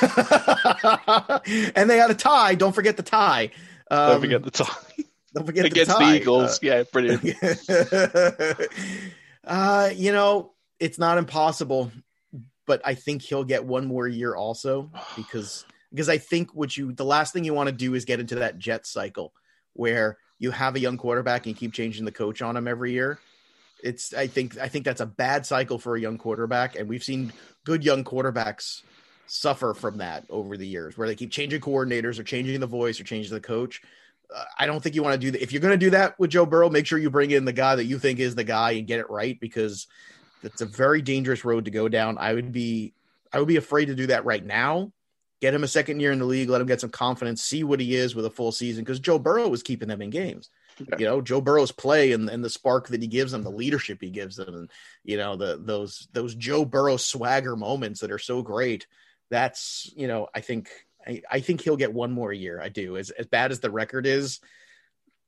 and 1.74 1.88
they 1.88 1.98
had 1.98 2.10
a 2.10 2.14
tie. 2.14 2.54
Don't 2.54 2.74
forget 2.74 2.96
the 2.96 3.02
tie. 3.02 3.50
Um, 3.90 4.10
Don't 4.12 4.20
forget 4.20 4.42
the 4.42 4.50
tie. 4.50 5.04
Don't 5.34 5.46
forget 5.46 5.66
against 5.66 5.90
the, 5.90 5.98
the, 5.98 6.04
tie. 6.04 6.16
Eagles. 6.16 6.58
yeah, 6.62 6.82
brilliant. 6.92 7.24
uh, 9.44 9.90
you 9.94 10.12
know, 10.12 10.52
it's 10.80 10.98
not 10.98 11.18
impossible, 11.18 11.92
but 12.66 12.80
I 12.84 12.94
think 12.94 13.22
he'll 13.22 13.44
get 13.44 13.64
one 13.64 13.86
more 13.86 14.06
year 14.08 14.34
also 14.34 14.90
because 15.16 15.64
because 15.90 16.08
I 16.08 16.18
think 16.18 16.54
what 16.54 16.76
you 16.76 16.92
the 16.92 17.04
last 17.04 17.32
thing 17.32 17.44
you 17.44 17.54
want 17.54 17.68
to 17.68 17.74
do 17.74 17.94
is 17.94 18.04
get 18.04 18.20
into 18.20 18.36
that 18.36 18.58
jet 18.58 18.86
cycle 18.86 19.32
where 19.74 20.18
you 20.38 20.50
have 20.50 20.76
a 20.76 20.80
young 20.80 20.96
quarterback 20.96 21.46
and 21.46 21.54
you 21.54 21.58
keep 21.58 21.72
changing 21.72 22.04
the 22.04 22.12
coach 22.12 22.42
on 22.42 22.56
him 22.56 22.68
every 22.68 22.92
year. 22.92 23.18
It's 23.82 24.12
I 24.12 24.26
think 24.26 24.58
I 24.58 24.68
think 24.68 24.84
that's 24.84 25.00
a 25.00 25.06
bad 25.06 25.46
cycle 25.46 25.78
for 25.78 25.96
a 25.96 26.00
young 26.00 26.18
quarterback, 26.18 26.76
and 26.76 26.88
we've 26.88 27.04
seen 27.04 27.32
good 27.64 27.84
young 27.84 28.04
quarterbacks 28.04 28.82
suffer 29.26 29.74
from 29.74 29.98
that 29.98 30.24
over 30.30 30.56
the 30.56 30.66
years 30.66 30.96
where 30.96 31.06
they 31.06 31.14
keep 31.14 31.30
changing 31.30 31.60
coordinators 31.60 32.18
or 32.18 32.22
changing 32.22 32.58
the 32.60 32.66
voice 32.66 32.98
or 32.98 33.04
changing 33.04 33.34
the 33.34 33.40
coach. 33.40 33.82
Uh, 34.34 34.44
I 34.58 34.66
don't 34.66 34.82
think 34.82 34.94
you 34.94 35.02
want 35.02 35.14
to 35.14 35.18
do 35.18 35.30
that. 35.30 35.42
If 35.42 35.52
you're 35.52 35.62
going 35.62 35.78
to 35.78 35.86
do 35.86 35.90
that 35.90 36.18
with 36.18 36.30
Joe 36.30 36.46
Burrow, 36.46 36.70
make 36.70 36.86
sure 36.86 36.98
you 36.98 37.10
bring 37.10 37.30
in 37.30 37.44
the 37.44 37.52
guy 37.52 37.76
that 37.76 37.84
you 37.84 37.98
think 37.98 38.18
is 38.18 38.34
the 38.34 38.44
guy 38.44 38.72
and 38.72 38.86
get 38.86 39.00
it 39.00 39.10
right 39.10 39.38
because 39.38 39.86
that's 40.42 40.60
a 40.60 40.66
very 40.66 41.02
dangerous 41.02 41.44
road 41.44 41.64
to 41.66 41.70
go 41.70 41.88
down. 41.88 42.18
I 42.18 42.34
would 42.34 42.52
be 42.52 42.94
I 43.32 43.38
would 43.38 43.48
be 43.48 43.56
afraid 43.56 43.86
to 43.86 43.94
do 43.94 44.08
that 44.08 44.24
right 44.24 44.44
now. 44.44 44.92
Get 45.40 45.54
him 45.54 45.62
a 45.62 45.68
second 45.68 46.00
year 46.00 46.10
in 46.10 46.18
the 46.18 46.24
league, 46.24 46.48
let 46.48 46.60
him 46.60 46.66
get 46.66 46.80
some 46.80 46.90
confidence, 46.90 47.42
see 47.42 47.62
what 47.62 47.80
he 47.80 47.94
is 47.94 48.14
with 48.14 48.26
a 48.26 48.30
full 48.30 48.50
season 48.50 48.82
because 48.82 48.98
Joe 48.98 49.18
Burrow 49.18 49.48
was 49.48 49.62
keeping 49.62 49.88
them 49.88 50.02
in 50.02 50.10
games. 50.10 50.50
You 50.98 51.06
know, 51.06 51.20
Joe 51.20 51.40
Burrow's 51.40 51.72
play 51.72 52.12
and, 52.12 52.28
and 52.28 52.44
the 52.44 52.50
spark 52.50 52.88
that 52.88 53.02
he 53.02 53.08
gives 53.08 53.32
them, 53.32 53.42
the 53.42 53.50
leadership 53.50 53.98
he 54.00 54.10
gives 54.10 54.36
them, 54.36 54.54
and 54.54 54.70
you 55.04 55.16
know, 55.16 55.36
the 55.36 55.58
those 55.60 56.08
those 56.12 56.34
Joe 56.34 56.64
Burrow 56.64 56.96
swagger 56.96 57.56
moments 57.56 58.00
that 58.00 58.12
are 58.12 58.18
so 58.18 58.42
great. 58.42 58.86
That's 59.30 59.90
you 59.96 60.08
know, 60.08 60.28
I 60.34 60.40
think 60.40 60.70
I, 61.06 61.22
I 61.30 61.40
think 61.40 61.60
he'll 61.60 61.76
get 61.76 61.92
one 61.92 62.12
more 62.12 62.32
year. 62.32 62.60
I 62.60 62.68
do. 62.68 62.96
As 62.96 63.10
as 63.10 63.26
bad 63.26 63.50
as 63.50 63.60
the 63.60 63.70
record 63.70 64.06
is, 64.06 64.40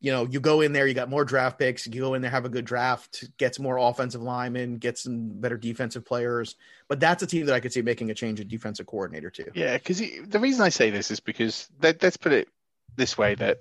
you 0.00 0.12
know, 0.12 0.26
you 0.26 0.40
go 0.40 0.62
in 0.62 0.72
there, 0.72 0.86
you 0.86 0.94
got 0.94 1.10
more 1.10 1.24
draft 1.24 1.58
picks, 1.58 1.86
you 1.86 2.00
go 2.00 2.14
in 2.14 2.22
there, 2.22 2.30
have 2.30 2.46
a 2.46 2.50
good 2.50 2.64
draft, 2.64 3.24
get 3.36 3.54
some 3.54 3.64
more 3.64 3.76
offensive 3.76 4.22
linemen, 4.22 4.78
get 4.78 4.96
some 4.96 5.40
better 5.40 5.58
defensive 5.58 6.04
players. 6.06 6.56
But 6.88 7.00
that's 7.00 7.22
a 7.22 7.26
team 7.26 7.46
that 7.46 7.54
I 7.54 7.60
could 7.60 7.72
see 7.72 7.82
making 7.82 8.10
a 8.10 8.14
change 8.14 8.40
at 8.40 8.48
defensive 8.48 8.86
coordinator 8.86 9.30
too. 9.30 9.50
Yeah, 9.54 9.76
because 9.76 10.00
the 10.26 10.40
reason 10.40 10.62
I 10.62 10.70
say 10.70 10.90
this 10.90 11.10
is 11.10 11.20
because 11.20 11.68
let, 11.82 12.02
let's 12.02 12.16
put 12.16 12.32
it 12.32 12.48
this 12.96 13.18
way: 13.18 13.34
that 13.36 13.58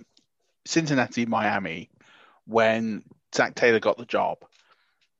Cincinnati, 0.65 1.25
Miami, 1.25 1.89
when 2.45 3.03
Zac 3.33 3.55
Taylor 3.55 3.79
got 3.79 3.97
the 3.97 4.05
job, 4.05 4.39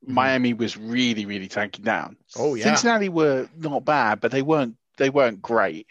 Miami 0.04 0.54
was 0.54 0.76
really, 0.76 1.26
really 1.26 1.48
tanking 1.48 1.84
down. 1.84 2.16
Mm-hmm. 2.34 2.42
Oh, 2.42 2.54
yeah. 2.54 2.64
Cincinnati 2.64 3.08
were 3.08 3.48
not 3.56 3.84
bad, 3.84 4.20
but 4.20 4.30
they 4.30 4.42
weren't 4.42 4.76
they 4.96 5.10
weren't 5.10 5.42
great. 5.42 5.86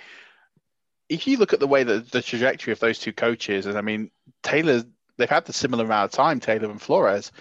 If 1.08 1.26
you 1.28 1.38
look 1.38 1.54
at 1.54 1.60
the 1.60 1.68
way 1.68 1.84
that 1.84 2.12
the 2.12 2.22
trajectory 2.22 2.74
of 2.74 2.80
those 2.80 3.00
two 3.00 3.14
coaches, 3.14 3.66
and 3.66 3.78
I 3.78 3.82
mean 3.82 4.12
Taylor, 4.44 4.84
they've 5.18 5.30
had 5.30 5.46
the 5.46 5.54
similar 5.54 5.86
amount 5.86 6.06
of 6.06 6.18
time, 6.18 6.40
Taylor 6.40 6.70
and 6.70 6.82
Flores. 6.82 7.32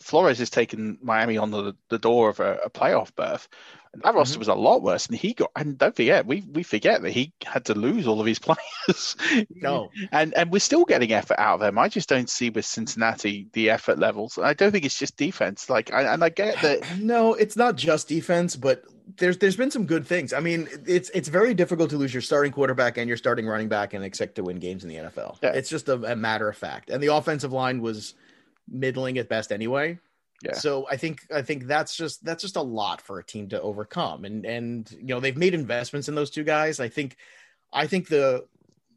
Flores 0.00 0.38
has 0.38 0.50
taken 0.50 0.98
Miami 1.00 1.38
on 1.38 1.50
the, 1.50 1.74
the 1.88 1.98
door 1.98 2.28
of 2.28 2.40
a, 2.40 2.56
a 2.64 2.70
playoff 2.70 3.14
berth. 3.14 3.48
And 3.94 4.02
that 4.02 4.08
mm-hmm. 4.08 4.18
roster 4.18 4.38
was 4.38 4.48
a 4.48 4.54
lot 4.54 4.82
worse, 4.82 5.06
and 5.06 5.16
he 5.16 5.34
got. 5.34 5.50
And 5.56 5.78
don't 5.78 5.94
forget, 5.94 6.26
we 6.26 6.42
we 6.52 6.62
forget 6.62 7.02
that 7.02 7.10
he 7.10 7.32
had 7.44 7.64
to 7.66 7.74
lose 7.74 8.06
all 8.06 8.20
of 8.20 8.26
his 8.26 8.38
players. 8.40 9.16
No, 9.50 9.90
and 10.12 10.34
and 10.34 10.50
we're 10.50 10.58
still 10.58 10.84
getting 10.84 11.12
effort 11.12 11.38
out 11.38 11.54
of 11.54 11.60
them. 11.60 11.78
I 11.78 11.88
just 11.88 12.08
don't 12.08 12.28
see 12.28 12.50
with 12.50 12.66
Cincinnati 12.66 13.48
the 13.52 13.70
effort 13.70 13.98
levels. 13.98 14.38
I 14.38 14.52
don't 14.52 14.72
think 14.72 14.84
it's 14.84 14.98
just 14.98 15.16
defense. 15.16 15.70
Like, 15.70 15.92
I, 15.92 16.02
and 16.12 16.22
I 16.22 16.28
get 16.28 16.60
that. 16.62 16.84
No, 17.04 17.34
it's 17.34 17.56
not 17.56 17.76
just 17.76 18.08
defense, 18.08 18.56
but 18.56 18.84
there's 19.18 19.38
there's 19.38 19.56
been 19.56 19.70
some 19.70 19.86
good 19.86 20.06
things. 20.06 20.32
I 20.32 20.40
mean, 20.40 20.68
it's 20.86 21.10
it's 21.10 21.28
very 21.28 21.54
difficult 21.54 21.90
to 21.90 21.96
lose 21.96 22.12
your 22.12 22.22
starting 22.22 22.52
quarterback 22.52 22.96
and 22.96 23.08
your 23.08 23.16
starting 23.16 23.46
running 23.46 23.68
back 23.68 23.94
and 23.94 24.04
expect 24.04 24.36
to 24.36 24.42
win 24.42 24.58
games 24.58 24.82
in 24.82 24.88
the 24.88 24.96
NFL. 24.96 25.38
Yeah. 25.42 25.52
It's 25.52 25.68
just 25.68 25.88
a, 25.88 26.12
a 26.12 26.16
matter 26.16 26.48
of 26.48 26.56
fact. 26.56 26.90
And 26.90 27.02
the 27.02 27.14
offensive 27.14 27.52
line 27.52 27.80
was 27.80 28.14
middling 28.68 29.18
at 29.18 29.28
best 29.28 29.52
anyway. 29.52 29.98
Yeah. 30.44 30.54
So 30.54 30.86
I 30.90 30.96
think 30.96 31.20
I 31.34 31.42
think 31.42 31.66
that's 31.66 31.96
just 31.96 32.24
that's 32.24 32.42
just 32.42 32.56
a 32.56 32.62
lot 32.62 33.00
for 33.00 33.18
a 33.18 33.24
team 33.24 33.48
to 33.48 33.60
overcome. 33.60 34.24
And 34.24 34.44
and 34.44 34.90
you 34.90 35.06
know 35.06 35.20
they've 35.20 35.36
made 35.36 35.54
investments 35.54 36.08
in 36.08 36.14
those 36.14 36.30
two 36.30 36.44
guys. 36.44 36.80
I 36.80 36.88
think 36.88 37.16
I 37.72 37.86
think 37.86 38.08
the 38.08 38.46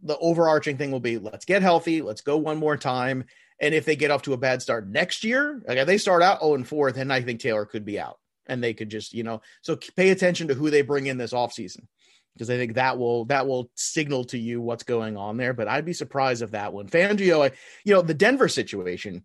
the 0.04 0.18
overarching 0.18 0.78
thing 0.78 0.92
will 0.92 1.00
be 1.00 1.18
let's 1.18 1.46
get 1.46 1.62
healthy, 1.62 2.02
let's 2.02 2.22
go 2.22 2.38
one 2.38 2.58
more 2.58 2.78
time. 2.78 3.26
And 3.60 3.74
if 3.74 3.86
they 3.86 3.96
get 3.96 4.12
off 4.12 4.22
to 4.24 4.34
a 4.34 4.38
bad 4.38 4.62
start 4.62 4.88
next 4.88 5.24
year, 5.24 5.62
like 5.68 5.78
if 5.78 5.88
they 5.88 5.98
start 5.98 6.22
out 6.22 6.42
0 6.42 6.56
and 6.56 6.68
4, 6.68 6.92
then 6.92 7.10
I 7.10 7.22
think 7.22 7.40
Taylor 7.40 7.66
could 7.66 7.86
be 7.86 8.00
out. 8.00 8.20
And 8.46 8.64
they 8.64 8.74
could 8.74 8.90
just, 8.90 9.14
you 9.14 9.24
know, 9.24 9.42
so 9.62 9.78
pay 9.96 10.10
attention 10.10 10.48
to 10.48 10.54
who 10.54 10.70
they 10.70 10.82
bring 10.84 11.08
in 11.08 11.18
this 11.18 11.34
offseason. 11.34 11.88
Because 12.34 12.52
I 12.52 12.58
think 12.58 12.76
that 12.76 13.00
will 13.00 13.26
that 13.26 13.48
will 13.48 13.72
signal 13.74 14.24
to 14.26 14.38
you 14.38 14.62
what's 14.62 14.84
going 14.84 15.18
on 15.18 15.38
there. 15.38 15.54
But 15.54 15.68
I'd 15.68 15.86
be 15.86 15.94
surprised 15.94 16.44
if 16.44 16.52
that 16.52 16.72
one. 16.72 16.88
Fangio, 16.88 17.44
I, 17.50 17.56
you 17.84 17.96
know, 17.96 18.04
the 18.04 18.14
Denver 18.14 18.48
situation 18.48 19.24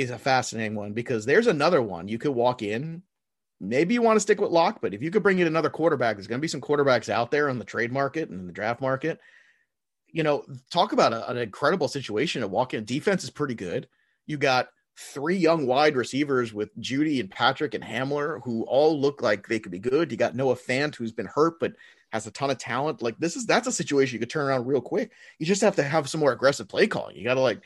is 0.00 0.10
a 0.10 0.18
fascinating 0.18 0.74
one 0.74 0.92
because 0.92 1.24
there's 1.24 1.46
another 1.46 1.82
one. 1.82 2.08
You 2.08 2.18
could 2.18 2.32
walk 2.32 2.62
in. 2.62 3.02
Maybe 3.60 3.94
you 3.94 4.02
want 4.02 4.16
to 4.16 4.20
stick 4.20 4.40
with 4.40 4.50
Lock, 4.50 4.80
but 4.82 4.92
if 4.92 5.02
you 5.02 5.10
could 5.10 5.22
bring 5.22 5.38
in 5.38 5.46
another 5.46 5.70
quarterback, 5.70 6.16
there's 6.16 6.26
going 6.26 6.38
to 6.38 6.42
be 6.42 6.48
some 6.48 6.60
quarterbacks 6.60 7.08
out 7.08 7.30
there 7.30 7.48
on 7.48 7.58
the 7.58 7.64
trade 7.64 7.90
market 7.90 8.28
and 8.28 8.40
in 8.40 8.46
the 8.46 8.52
draft 8.52 8.82
market. 8.82 9.18
You 10.08 10.22
know, 10.22 10.44
talk 10.70 10.92
about 10.92 11.14
a, 11.14 11.30
an 11.30 11.38
incredible 11.38 11.88
situation 11.88 12.42
to 12.42 12.48
walk 12.48 12.74
in. 12.74 12.84
Defense 12.84 13.24
is 13.24 13.30
pretty 13.30 13.54
good. 13.54 13.88
You 14.26 14.36
got 14.36 14.68
three 14.98 15.36
young 15.36 15.66
wide 15.66 15.96
receivers 15.96 16.52
with 16.54 16.74
Jeudy 16.80 17.20
and 17.20 17.30
Patrick 17.30 17.74
and 17.74 17.84
Hamler 17.84 18.40
who 18.44 18.62
all 18.64 18.98
look 18.98 19.20
like 19.20 19.46
they 19.46 19.58
could 19.58 19.72
be 19.72 19.78
good. 19.78 20.10
You 20.10 20.16
got 20.16 20.34
Noah 20.34 20.56
Fant 20.56 20.94
who's 20.94 21.12
been 21.12 21.26
hurt 21.26 21.60
but 21.60 21.74
has 22.12 22.26
a 22.26 22.30
ton 22.30 22.50
of 22.50 22.58
talent. 22.58 23.02
Like 23.02 23.18
this 23.18 23.36
is 23.36 23.44
that's 23.44 23.66
a 23.66 23.72
situation 23.72 24.14
you 24.14 24.20
could 24.20 24.30
turn 24.30 24.46
around 24.46 24.66
real 24.66 24.80
quick. 24.80 25.12
You 25.38 25.44
just 25.44 25.60
have 25.60 25.76
to 25.76 25.82
have 25.82 26.08
some 26.08 26.20
more 26.20 26.32
aggressive 26.32 26.68
play 26.68 26.86
calling. 26.86 27.16
You 27.16 27.24
got 27.24 27.34
to 27.34 27.40
like 27.40 27.60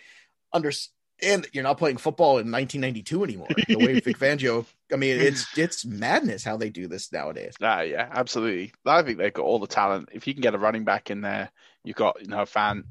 understand 0.52 0.92
that 1.22 1.54
you're 1.54 1.64
not 1.64 1.78
playing 1.78 1.96
football 1.96 2.38
in 2.38 2.50
1992 2.50 3.24
anymore. 3.24 3.48
The 3.68 3.76
way 3.76 4.00
Vic 4.00 4.18
Fangio, 4.18 4.66
I 4.92 4.96
mean, 4.96 5.20
it's 5.20 5.46
it's 5.56 5.84
madness 5.84 6.44
how 6.44 6.56
they 6.56 6.70
do 6.70 6.86
this 6.86 7.12
nowadays. 7.12 7.54
Ah, 7.60 7.80
yeah, 7.80 8.08
absolutely. 8.10 8.72
I 8.86 9.02
think 9.02 9.18
they've 9.18 9.32
got 9.32 9.44
all 9.44 9.58
the 9.58 9.66
talent. 9.66 10.10
If 10.12 10.26
you 10.26 10.34
can 10.34 10.42
get 10.42 10.54
a 10.54 10.58
running 10.58 10.84
back 10.84 11.10
in 11.10 11.20
there, 11.20 11.50
you've 11.84 11.96
got 11.96 12.20
you 12.20 12.28
know 12.28 12.42
a 12.42 12.46
fan, 12.46 12.84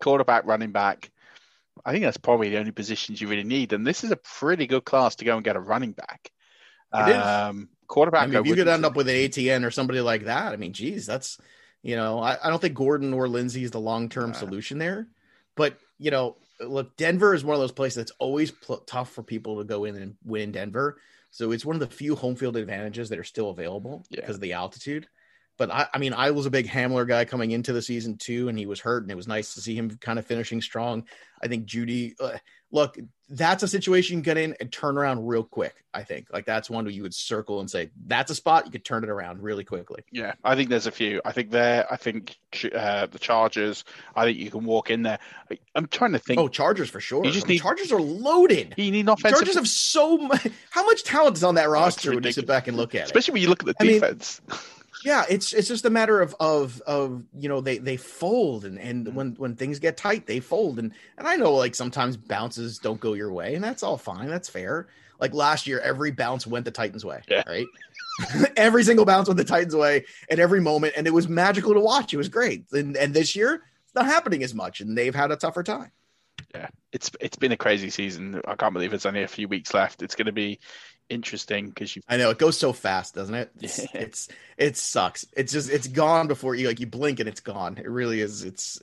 quarterback, 0.00 0.46
running 0.46 0.72
back. 0.72 1.10
I 1.84 1.92
think 1.92 2.04
that's 2.04 2.16
probably 2.16 2.50
the 2.50 2.58
only 2.58 2.72
positions 2.72 3.20
you 3.20 3.28
really 3.28 3.44
need. 3.44 3.72
And 3.72 3.86
this 3.86 4.04
is 4.04 4.10
a 4.10 4.16
pretty 4.16 4.66
good 4.66 4.84
class 4.84 5.16
to 5.16 5.24
go 5.24 5.36
and 5.36 5.44
get 5.44 5.56
a 5.56 5.60
running 5.60 5.92
back. 5.92 6.30
It 6.94 7.08
is. 7.08 7.16
Um, 7.16 7.68
quarterback. 7.88 8.24
I 8.24 8.26
mean, 8.26 8.36
I 8.36 8.40
if 8.40 8.46
you 8.46 8.54
could 8.54 8.68
end 8.68 8.84
up 8.84 8.96
with 8.96 9.08
an 9.08 9.16
Etienne 9.16 9.64
or 9.64 9.70
somebody 9.70 10.00
like 10.00 10.24
that, 10.24 10.52
I 10.52 10.56
mean, 10.56 10.72
geez, 10.72 11.06
that's 11.06 11.38
you 11.82 11.96
know, 11.96 12.20
I, 12.20 12.38
I 12.42 12.48
don't 12.48 12.60
think 12.60 12.74
Gordon 12.74 13.12
or 13.12 13.28
Lindsay 13.28 13.64
is 13.64 13.72
the 13.72 13.80
long 13.80 14.08
term 14.08 14.34
solution 14.34 14.78
there. 14.78 15.08
But 15.56 15.76
you 15.98 16.10
know, 16.10 16.36
look, 16.66 16.96
Denver 16.96 17.34
is 17.34 17.44
one 17.44 17.54
of 17.54 17.60
those 17.60 17.72
places 17.72 17.96
that's 17.96 18.12
always 18.18 18.50
pl- 18.50 18.78
tough 18.86 19.10
for 19.10 19.22
people 19.22 19.58
to 19.58 19.64
go 19.64 19.84
in 19.84 19.96
and 19.96 20.16
win 20.24 20.42
in 20.42 20.52
Denver. 20.52 20.98
So 21.30 21.52
it's 21.52 21.64
one 21.64 21.76
of 21.76 21.80
the 21.80 21.86
few 21.86 22.14
home 22.14 22.36
field 22.36 22.56
advantages 22.56 23.08
that 23.08 23.18
are 23.18 23.24
still 23.24 23.50
available 23.50 24.04
because 24.10 24.36
of 24.36 24.40
the 24.40 24.52
altitude. 24.52 25.08
But 25.58 25.70
I, 25.70 25.86
I 25.94 25.98
mean, 25.98 26.12
I 26.12 26.30
was 26.30 26.46
a 26.46 26.50
big 26.50 26.66
Hamler 26.66 27.06
guy 27.06 27.24
coming 27.24 27.50
into 27.50 27.72
the 27.72 27.82
season 27.82 28.16
too, 28.16 28.48
and 28.48 28.58
he 28.58 28.66
was 28.66 28.80
hurt, 28.80 29.02
and 29.02 29.10
it 29.10 29.16
was 29.16 29.28
nice 29.28 29.54
to 29.54 29.60
see 29.60 29.74
him 29.74 29.96
kind 29.98 30.18
of 30.18 30.26
finishing 30.26 30.60
strong. 30.60 31.04
I 31.42 31.48
think 31.48 31.66
Jeudy, 31.66 32.14
uh, 32.20 32.38
look, 32.72 32.98
that's 33.28 33.62
a 33.62 33.68
situation 33.68 34.16
you 34.16 34.22
can 34.22 34.34
get 34.34 34.36
in 34.36 34.54
and 34.60 34.70
turn 34.70 34.98
around 34.98 35.26
real 35.26 35.44
quick. 35.44 35.84
I 35.94 36.02
think 36.02 36.28
like 36.32 36.44
that's 36.44 36.68
one 36.68 36.84
where 36.84 36.92
you 36.92 37.02
would 37.02 37.14
circle 37.14 37.60
and 37.60 37.70
say 37.70 37.90
that's 38.06 38.30
a 38.30 38.34
spot 38.34 38.66
you 38.66 38.72
could 38.72 38.84
turn 38.84 39.04
it 39.04 39.10
around 39.10 39.42
really 39.42 39.64
quickly. 39.64 40.02
Yeah, 40.10 40.34
I 40.44 40.54
think 40.54 40.68
there's 40.68 40.86
a 40.86 40.90
few. 40.90 41.20
I 41.24 41.32
think 41.32 41.50
there. 41.50 41.86
I 41.90 41.96
think 41.96 42.36
uh, 42.74 43.06
the 43.06 43.18
Chargers. 43.18 43.84
I 44.16 44.24
think 44.24 44.38
you 44.38 44.50
can 44.50 44.64
walk 44.64 44.90
in 44.90 45.02
there. 45.02 45.18
I'm 45.74 45.86
trying 45.86 46.12
to 46.12 46.18
think. 46.18 46.40
Oh, 46.40 46.48
Chargers 46.48 46.90
for 46.90 47.00
sure. 47.00 47.24
You 47.24 47.30
just 47.30 47.46
I 47.46 47.48
mean, 47.48 47.54
need 47.54 47.62
Chargers 47.62 47.92
are 47.92 48.00
loaded. 48.00 48.74
You 48.76 48.90
need 48.90 49.08
offensive. 49.08 49.38
Chargers 49.38 49.54
have 49.54 49.68
so 49.68 50.18
much. 50.18 50.48
How 50.70 50.84
much 50.84 51.04
talent 51.04 51.36
is 51.36 51.44
on 51.44 51.54
that 51.54 51.68
roster 51.68 52.14
when 52.14 52.24
you 52.24 52.32
sit 52.32 52.46
back 52.46 52.68
and 52.68 52.76
look 52.76 52.94
at 52.94 53.04
Especially 53.04 53.04
it? 53.04 53.04
Especially 53.06 53.32
when 53.32 53.42
you 53.42 53.48
look 53.48 53.68
at 53.68 53.78
the 53.78 53.84
defense. 53.84 54.40
I 54.48 54.52
mean, 54.52 54.60
yeah, 55.04 55.24
it's 55.28 55.52
it's 55.52 55.68
just 55.68 55.84
a 55.84 55.90
matter 55.90 56.20
of 56.20 56.34
of 56.40 56.80
of 56.86 57.22
you 57.38 57.48
know 57.48 57.60
they 57.60 57.78
they 57.78 57.96
fold 57.96 58.64
and 58.64 58.78
and 58.78 59.06
mm-hmm. 59.06 59.16
when 59.16 59.30
when 59.32 59.56
things 59.56 59.78
get 59.78 59.96
tight 59.96 60.26
they 60.26 60.40
fold 60.40 60.78
and 60.78 60.92
and 61.18 61.26
I 61.26 61.36
know 61.36 61.54
like 61.54 61.74
sometimes 61.74 62.16
bounces 62.16 62.78
don't 62.78 63.00
go 63.00 63.14
your 63.14 63.32
way 63.32 63.54
and 63.54 63.64
that's 63.64 63.82
all 63.82 63.98
fine 63.98 64.28
that's 64.28 64.48
fair. 64.48 64.88
Like 65.20 65.34
last 65.34 65.68
year, 65.68 65.78
every 65.78 66.10
bounce 66.10 66.48
went 66.48 66.64
the 66.64 66.72
Titans' 66.72 67.04
way, 67.04 67.20
yeah. 67.28 67.44
right? 67.46 67.66
every 68.56 68.82
single 68.82 69.04
bounce 69.04 69.28
went 69.28 69.38
the 69.38 69.44
Titans' 69.44 69.76
way 69.76 70.04
at 70.28 70.40
every 70.40 70.60
moment, 70.60 70.94
and 70.96 71.06
it 71.06 71.12
was 71.12 71.28
magical 71.28 71.74
to 71.74 71.80
watch. 71.80 72.12
It 72.12 72.16
was 72.16 72.28
great. 72.28 72.64
And 72.72 72.96
and 72.96 73.14
this 73.14 73.36
year, 73.36 73.62
it's 73.84 73.94
not 73.94 74.06
happening 74.06 74.42
as 74.42 74.52
much, 74.52 74.80
and 74.80 74.98
they've 74.98 75.14
had 75.14 75.30
a 75.30 75.36
tougher 75.36 75.62
time. 75.62 75.92
Yeah, 76.52 76.68
it's 76.92 77.10
it's 77.20 77.36
been 77.36 77.52
a 77.52 77.56
crazy 77.56 77.88
season. 77.88 78.40
I 78.48 78.56
can't 78.56 78.74
believe 78.74 78.92
it's 78.92 79.06
only 79.06 79.22
a 79.22 79.28
few 79.28 79.46
weeks 79.46 79.72
left. 79.72 80.02
It's 80.02 80.16
going 80.16 80.26
to 80.26 80.32
be 80.32 80.58
interesting 81.12 81.68
because 81.68 81.94
you. 81.94 82.02
I 82.08 82.16
know 82.16 82.30
it 82.30 82.38
goes 82.38 82.58
so 82.58 82.72
fast, 82.72 83.14
doesn't 83.14 83.34
it? 83.34 83.50
It's, 83.60 83.78
it's 83.94 84.28
it 84.56 84.76
sucks. 84.76 85.26
It's 85.36 85.52
just 85.52 85.70
it's 85.70 85.86
gone 85.86 86.26
before 86.26 86.54
you 86.54 86.66
like 86.66 86.80
you 86.80 86.86
blink 86.86 87.20
and 87.20 87.28
it's 87.28 87.40
gone. 87.40 87.78
It 87.78 87.88
really 87.88 88.20
is. 88.20 88.44
It's 88.44 88.82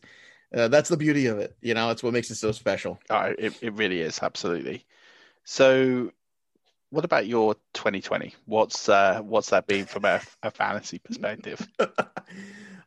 uh, 0.54 0.68
that's 0.68 0.90
the 0.90 0.98
beauty 0.98 1.28
of 1.28 1.40
it. 1.40 1.56
You 1.62 1.74
know, 1.74 1.90
it's 1.90 2.04
what 2.04 2.14
makes 2.14 2.32
it 2.32 2.36
so 2.36 2.52
special. 2.52 3.00
Oh, 3.10 3.34
it 3.38 3.58
it 3.62 3.74
really 3.74 4.02
is 4.02 4.20
absolutely. 4.22 4.86
So, 5.44 6.12
what 6.92 7.06
about 7.06 7.28
your 7.28 7.56
2020? 7.74 8.36
What's 8.46 8.88
uh 8.88 9.22
what's 9.22 9.50
that 9.50 9.68
been 9.68 9.86
from 9.86 10.06
a, 10.06 10.22
a 10.44 10.52
fantasy 10.52 11.00
perspective? 11.00 11.68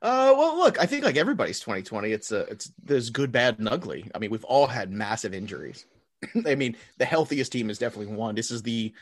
Uh, 0.03 0.35
well, 0.37 0.57
look, 0.57 0.81
I 0.81 0.87
think 0.87 1.05
like 1.05 1.17
everybody's 1.17 1.61
2020, 1.61 2.11
it's 2.11 2.33
a, 2.33 2.41
it's 2.47 2.73
there's 2.83 3.09
good, 3.09 3.31
bad, 3.31 3.61
and 3.61 3.69
ugly. 3.69 4.11
I 4.13 4.19
mean, 4.19 4.31
we've 4.31 4.43
all 4.43 4.67
had 4.67 4.91
massive 4.91 5.33
injuries. 5.33 5.87
I 6.47 6.57
mean, 6.57 6.77
the 6.99 7.05
healthiest 7.05 7.53
team 7.53 7.71
is 7.71 7.79
definitely 7.79 8.13
one. 8.13 8.35
This 8.35 8.51
is 8.51 8.63
the 8.63 8.93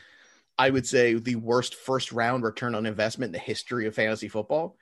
I 0.57 0.69
would 0.69 0.87
say 0.87 1.13
the 1.13 1.35
worst 1.35 1.75
first 1.75 2.11
round 2.11 2.43
return 2.43 2.75
on 2.75 2.85
investment 2.85 3.29
in 3.29 3.33
the 3.33 3.39
history 3.39 3.87
of 3.87 3.95
fantasy 3.95 4.27
football. 4.27 4.77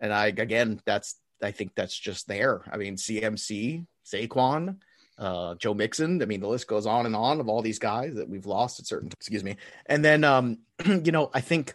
And 0.00 0.12
I 0.12 0.26
again, 0.26 0.80
that's 0.84 1.16
I 1.42 1.50
think 1.50 1.74
that's 1.74 1.98
just 1.98 2.28
there. 2.28 2.62
I 2.70 2.76
mean, 2.76 2.96
CMC, 2.96 3.86
Saquon, 4.04 4.76
uh, 5.18 5.54
Joe 5.56 5.74
Mixon. 5.74 6.22
I 6.22 6.26
mean, 6.26 6.40
the 6.40 6.48
list 6.48 6.66
goes 6.66 6.86
on 6.86 7.06
and 7.06 7.16
on 7.16 7.40
of 7.40 7.48
all 7.48 7.62
these 7.62 7.78
guys 7.78 8.14
that 8.14 8.28
we've 8.28 8.46
lost 8.46 8.80
at 8.80 8.86
certain. 8.86 9.08
Excuse 9.08 9.44
me. 9.44 9.56
And 9.86 10.04
then, 10.04 10.24
um, 10.24 10.58
you 10.86 11.12
know, 11.12 11.30
I 11.34 11.40
think 11.40 11.74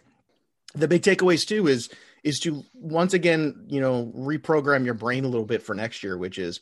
the 0.74 0.88
big 0.88 1.02
takeaways 1.02 1.46
too 1.46 1.68
is 1.68 1.90
is 2.22 2.40
to 2.40 2.64
once 2.74 3.14
again, 3.14 3.66
you 3.68 3.80
know, 3.80 4.12
reprogram 4.16 4.84
your 4.84 4.94
brain 4.94 5.24
a 5.24 5.28
little 5.28 5.46
bit 5.46 5.62
for 5.62 5.74
next 5.74 6.02
year, 6.02 6.16
which 6.16 6.38
is 6.38 6.60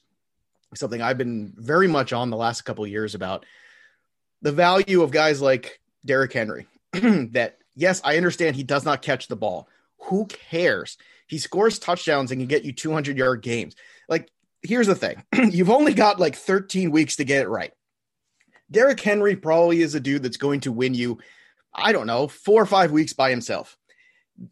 something 0.75 1.03
I've 1.03 1.19
been 1.19 1.53
very 1.57 1.89
much 1.89 2.13
on 2.13 2.31
the 2.31 2.37
last 2.37 2.63
couple 2.63 2.87
years 2.87 3.15
about 3.15 3.45
the 4.43 4.53
value 4.53 5.03
of 5.03 5.11
guys 5.11 5.43
like 5.43 5.81
Derrick 6.05 6.33
Henry. 6.33 6.67
that 6.93 7.59
yes, 7.75 8.01
I 8.05 8.17
understand 8.17 8.57
he 8.57 8.63
does 8.63 8.85
not 8.85 9.03
catch 9.03 9.29
the 9.29 9.37
ball. 9.37 9.69
Who 10.05 10.27
cares? 10.27 10.97
He 11.27 11.39
scores 11.39 11.79
touchdowns 11.79 12.31
and 12.31 12.41
can 12.41 12.49
get 12.49 12.65
you 12.65 12.73
200 12.73 13.17
yard 13.17 13.43
games. 13.43 13.77
Like, 14.09 14.31
here's 14.63 14.87
the 14.87 14.95
thing 14.95 15.23
you've 15.51 15.71
only 15.71 15.95
got 15.95 16.21
like 16.21 16.37
13 16.37 16.91
weeks 16.91 17.17
to 17.17 17.25
get 17.25 17.43
it 17.43 17.49
right. 17.49 17.73
Derrick 18.71 19.01
Henry 19.01 19.37
probably 19.37 19.83
is 19.83 19.95
a 19.95 20.01
dude 20.01 20.23
that's 20.23 20.37
going 20.37 20.61
to 20.61 20.73
win 20.73 20.95
you, 20.95 21.19
I 21.75 21.93
don't 21.93 22.07
know, 22.07 22.29
four 22.29 22.63
or 22.63 22.67
five 22.67 22.93
weeks 22.93 23.13
by 23.13 23.31
himself. 23.31 23.77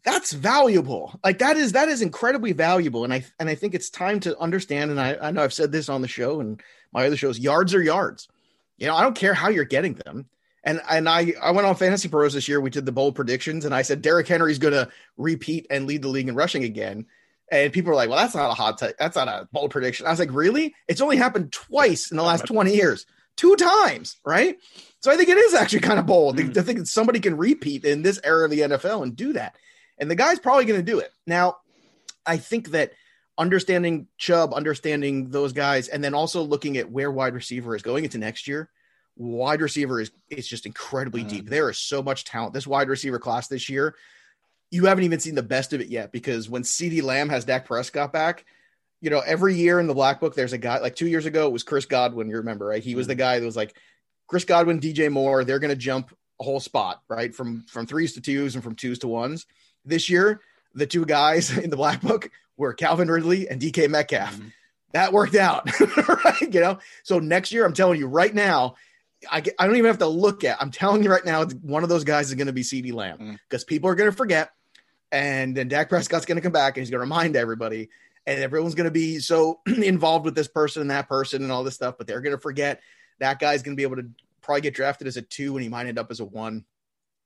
That's 0.03 0.33
valuable. 0.33 1.17
Like 1.23 1.39
that 1.39 1.57
is 1.57 1.71
that 1.71 1.89
is 1.89 2.01
incredibly 2.01 2.51
valuable. 2.51 3.03
And 3.03 3.13
I 3.13 3.25
and 3.39 3.49
I 3.49 3.55
think 3.55 3.73
it's 3.73 3.89
time 3.89 4.19
to 4.21 4.37
understand. 4.37 4.91
And 4.91 5.01
I, 5.01 5.17
I 5.19 5.31
know 5.31 5.43
I've 5.43 5.53
said 5.53 5.71
this 5.71 5.89
on 5.89 6.01
the 6.01 6.07
show 6.07 6.41
and 6.41 6.61
my 6.93 7.07
other 7.07 7.17
shows, 7.17 7.39
yards 7.39 7.73
are 7.73 7.81
yards. 7.81 8.27
You 8.77 8.87
know, 8.87 8.95
I 8.95 9.01
don't 9.01 9.15
care 9.15 9.33
how 9.33 9.49
you're 9.49 9.65
getting 9.65 9.95
them. 9.95 10.27
And 10.63 10.81
and 10.89 11.07
I 11.07 11.33
I 11.41 11.51
went 11.51 11.67
on 11.67 11.75
Fantasy 11.75 12.09
Pros 12.09 12.33
this 12.33 12.47
year. 12.47 12.59
We 12.59 12.69
did 12.69 12.85
the 12.85 12.91
bold 12.91 13.15
predictions, 13.15 13.65
and 13.65 13.73
I 13.73 13.81
said 13.81 14.01
Derrick 14.01 14.27
Henry's 14.27 14.59
going 14.59 14.73
to 14.73 14.89
repeat 15.17 15.67
and 15.69 15.87
lead 15.87 16.01
the 16.01 16.09
league 16.09 16.27
in 16.27 16.35
rushing 16.35 16.63
again. 16.63 17.05
And 17.51 17.73
people 17.73 17.89
were 17.89 17.95
like, 17.95 18.09
"Well, 18.09 18.19
that's 18.19 18.35
not 18.35 18.51
a 18.51 18.53
hot 18.53 18.77
take. 18.77 18.97
That's 18.97 19.15
not 19.15 19.27
a 19.27 19.47
bold 19.51 19.71
prediction." 19.71 20.05
I 20.05 20.11
was 20.11 20.19
like, 20.19 20.33
"Really? 20.33 20.75
It's 20.87 21.01
only 21.01 21.17
happened 21.17 21.51
twice 21.51 22.11
in 22.11 22.17
the 22.17 22.23
last 22.23 22.45
twenty 22.45 22.75
years, 22.75 23.05
two 23.37 23.55
times, 23.55 24.17
right?" 24.25 24.57
So 24.99 25.11
I 25.11 25.15
think 25.15 25.29
it 25.29 25.37
is 25.37 25.53
actually 25.53 25.79
kind 25.79 25.99
of 25.99 26.05
bold 26.05 26.37
mm. 26.37 26.53
to 26.53 26.61
think 26.61 26.79
that 26.79 26.87
somebody 26.87 27.21
can 27.21 27.37
repeat 27.37 27.85
in 27.85 28.01
this 28.01 28.19
era 28.23 28.45
of 28.45 28.51
the 28.51 28.59
NFL 28.59 29.03
and 29.03 29.15
do 29.15 29.33
that. 29.33 29.55
And 29.97 30.11
the 30.11 30.15
guy's 30.15 30.39
probably 30.39 30.65
going 30.65 30.79
to 30.79 30.91
do 30.91 30.99
it. 30.99 31.11
Now, 31.25 31.57
I 32.25 32.37
think 32.37 32.71
that 32.71 32.91
understanding 33.37 34.07
Chubb, 34.17 34.53
understanding 34.53 35.29
those 35.29 35.53
guys, 35.53 35.87
and 35.87 36.03
then 36.03 36.13
also 36.13 36.41
looking 36.43 36.77
at 36.77 36.91
where 36.91 37.09
wide 37.09 37.33
receiver 37.33 37.75
is 37.75 37.81
going 37.81 38.03
into 38.03 38.17
next 38.17 38.47
year 38.47 38.69
wide 39.19 39.61
receiver 39.61 40.01
is 40.01 40.11
is 40.29 40.47
just 40.47 40.65
incredibly 40.65 41.23
mm. 41.23 41.29
deep. 41.29 41.49
There 41.49 41.69
is 41.69 41.77
so 41.77 42.01
much 42.01 42.25
talent. 42.25 42.53
This 42.53 42.65
wide 42.65 42.89
receiver 42.89 43.19
class 43.19 43.47
this 43.47 43.69
year, 43.69 43.95
you 44.71 44.85
haven't 44.85 45.03
even 45.03 45.19
seen 45.19 45.35
the 45.35 45.43
best 45.43 45.73
of 45.73 45.81
it 45.81 45.89
yet 45.89 46.11
because 46.11 46.49
when 46.49 46.63
CeeDee 46.63 47.03
Lamb 47.03 47.29
has 47.29 47.45
Dak 47.45 47.65
Prescott 47.65 48.11
back, 48.11 48.45
you 49.01 49.09
know, 49.09 49.19
every 49.19 49.55
year 49.55 49.79
in 49.79 49.87
the 49.87 49.93
black 49.93 50.19
book, 50.19 50.35
there's 50.35 50.53
a 50.53 50.57
guy 50.57 50.79
like 50.79 50.95
two 50.95 51.07
years 51.07 51.25
ago, 51.25 51.47
it 51.47 51.53
was 51.53 51.63
Chris 51.63 51.85
Godwin. 51.85 52.29
You 52.29 52.37
remember, 52.37 52.65
right? 52.65 52.83
He 52.83 52.95
was 52.95 53.07
the 53.07 53.15
mm. 53.15 53.19
guy 53.19 53.39
that 53.39 53.45
was 53.45 53.57
like 53.57 53.75
Chris 54.27 54.45
Godwin, 54.45 54.79
DJ 54.79 55.11
Moore, 55.11 55.43
they're 55.43 55.59
going 55.59 55.69
to 55.69 55.75
jump 55.75 56.15
a 56.39 56.43
whole 56.43 56.59
spot, 56.59 57.01
right? 57.09 57.35
From 57.35 57.65
from 57.67 57.85
threes 57.85 58.13
to 58.13 58.21
twos 58.21 58.55
and 58.55 58.63
from 58.63 58.75
twos 58.75 58.99
to 58.99 59.07
ones. 59.07 59.45
This 59.83 60.09
year, 60.09 60.41
the 60.73 60.87
two 60.87 61.05
guys 61.05 61.55
in 61.57 61.69
the 61.69 61.75
black 61.75 62.01
book 62.01 62.31
were 62.55 62.73
Calvin 62.73 63.09
Ridley 63.09 63.49
and 63.49 63.61
DK 63.61 63.89
Metcalf. 63.89 64.35
Mm-hmm. 64.35 64.47
That 64.93 65.13
worked 65.13 65.35
out, 65.35 65.69
right? 66.25 66.41
You 66.41 66.61
know, 66.61 66.79
so 67.03 67.19
next 67.19 67.51
year, 67.51 67.65
I'm 67.65 67.73
telling 67.73 67.99
you 67.99 68.07
right 68.07 68.33
now, 68.33 68.75
I, 69.29 69.43
I 69.57 69.65
don't 69.65 69.75
even 69.75 69.87
have 69.87 69.97
to 69.99 70.07
look 70.07 70.43
at. 70.43 70.61
I'm 70.61 70.71
telling 70.71 71.03
you 71.03 71.11
right 71.11 71.25
now, 71.25 71.45
one 71.45 71.83
of 71.83 71.89
those 71.89 72.03
guys 72.03 72.29
is 72.29 72.35
going 72.35 72.47
to 72.47 72.53
be 72.53 72.61
CeeDee 72.61 72.93
Lamb 72.93 73.39
because 73.49 73.65
mm. 73.65 73.67
people 73.67 73.89
are 73.89 73.95
going 73.95 74.09
to 74.09 74.15
forget, 74.15 74.51
and 75.11 75.55
then 75.55 75.67
Dak 75.67 75.89
Prescott's 75.89 76.25
going 76.25 76.37
to 76.37 76.41
come 76.41 76.51
back 76.51 76.77
and 76.77 76.81
he's 76.81 76.89
going 76.89 76.99
to 76.99 77.01
remind 77.01 77.35
everybody, 77.35 77.89
and 78.25 78.39
everyone's 78.39 78.75
going 78.75 78.85
to 78.85 78.91
be 78.91 79.19
so 79.19 79.59
involved 79.67 80.25
with 80.25 80.35
this 80.35 80.47
person 80.47 80.81
and 80.81 80.91
that 80.91 81.09
person 81.09 81.43
and 81.43 81.51
all 81.51 81.63
this 81.63 81.75
stuff, 81.75 81.95
but 81.97 82.07
they're 82.07 82.21
going 82.21 82.35
to 82.35 82.41
forget 82.41 82.81
that 83.19 83.39
guy's 83.39 83.63
going 83.63 83.75
to 83.75 83.79
be 83.79 83.83
able 83.83 83.97
to 83.97 84.09
probably 84.41 84.61
get 84.61 84.73
drafted 84.73 85.07
as 85.07 85.17
a 85.17 85.21
two 85.21 85.55
and 85.55 85.63
he 85.63 85.69
might 85.69 85.87
end 85.87 85.99
up 85.99 86.11
as 86.11 86.19
a 86.19 86.25
one. 86.25 86.65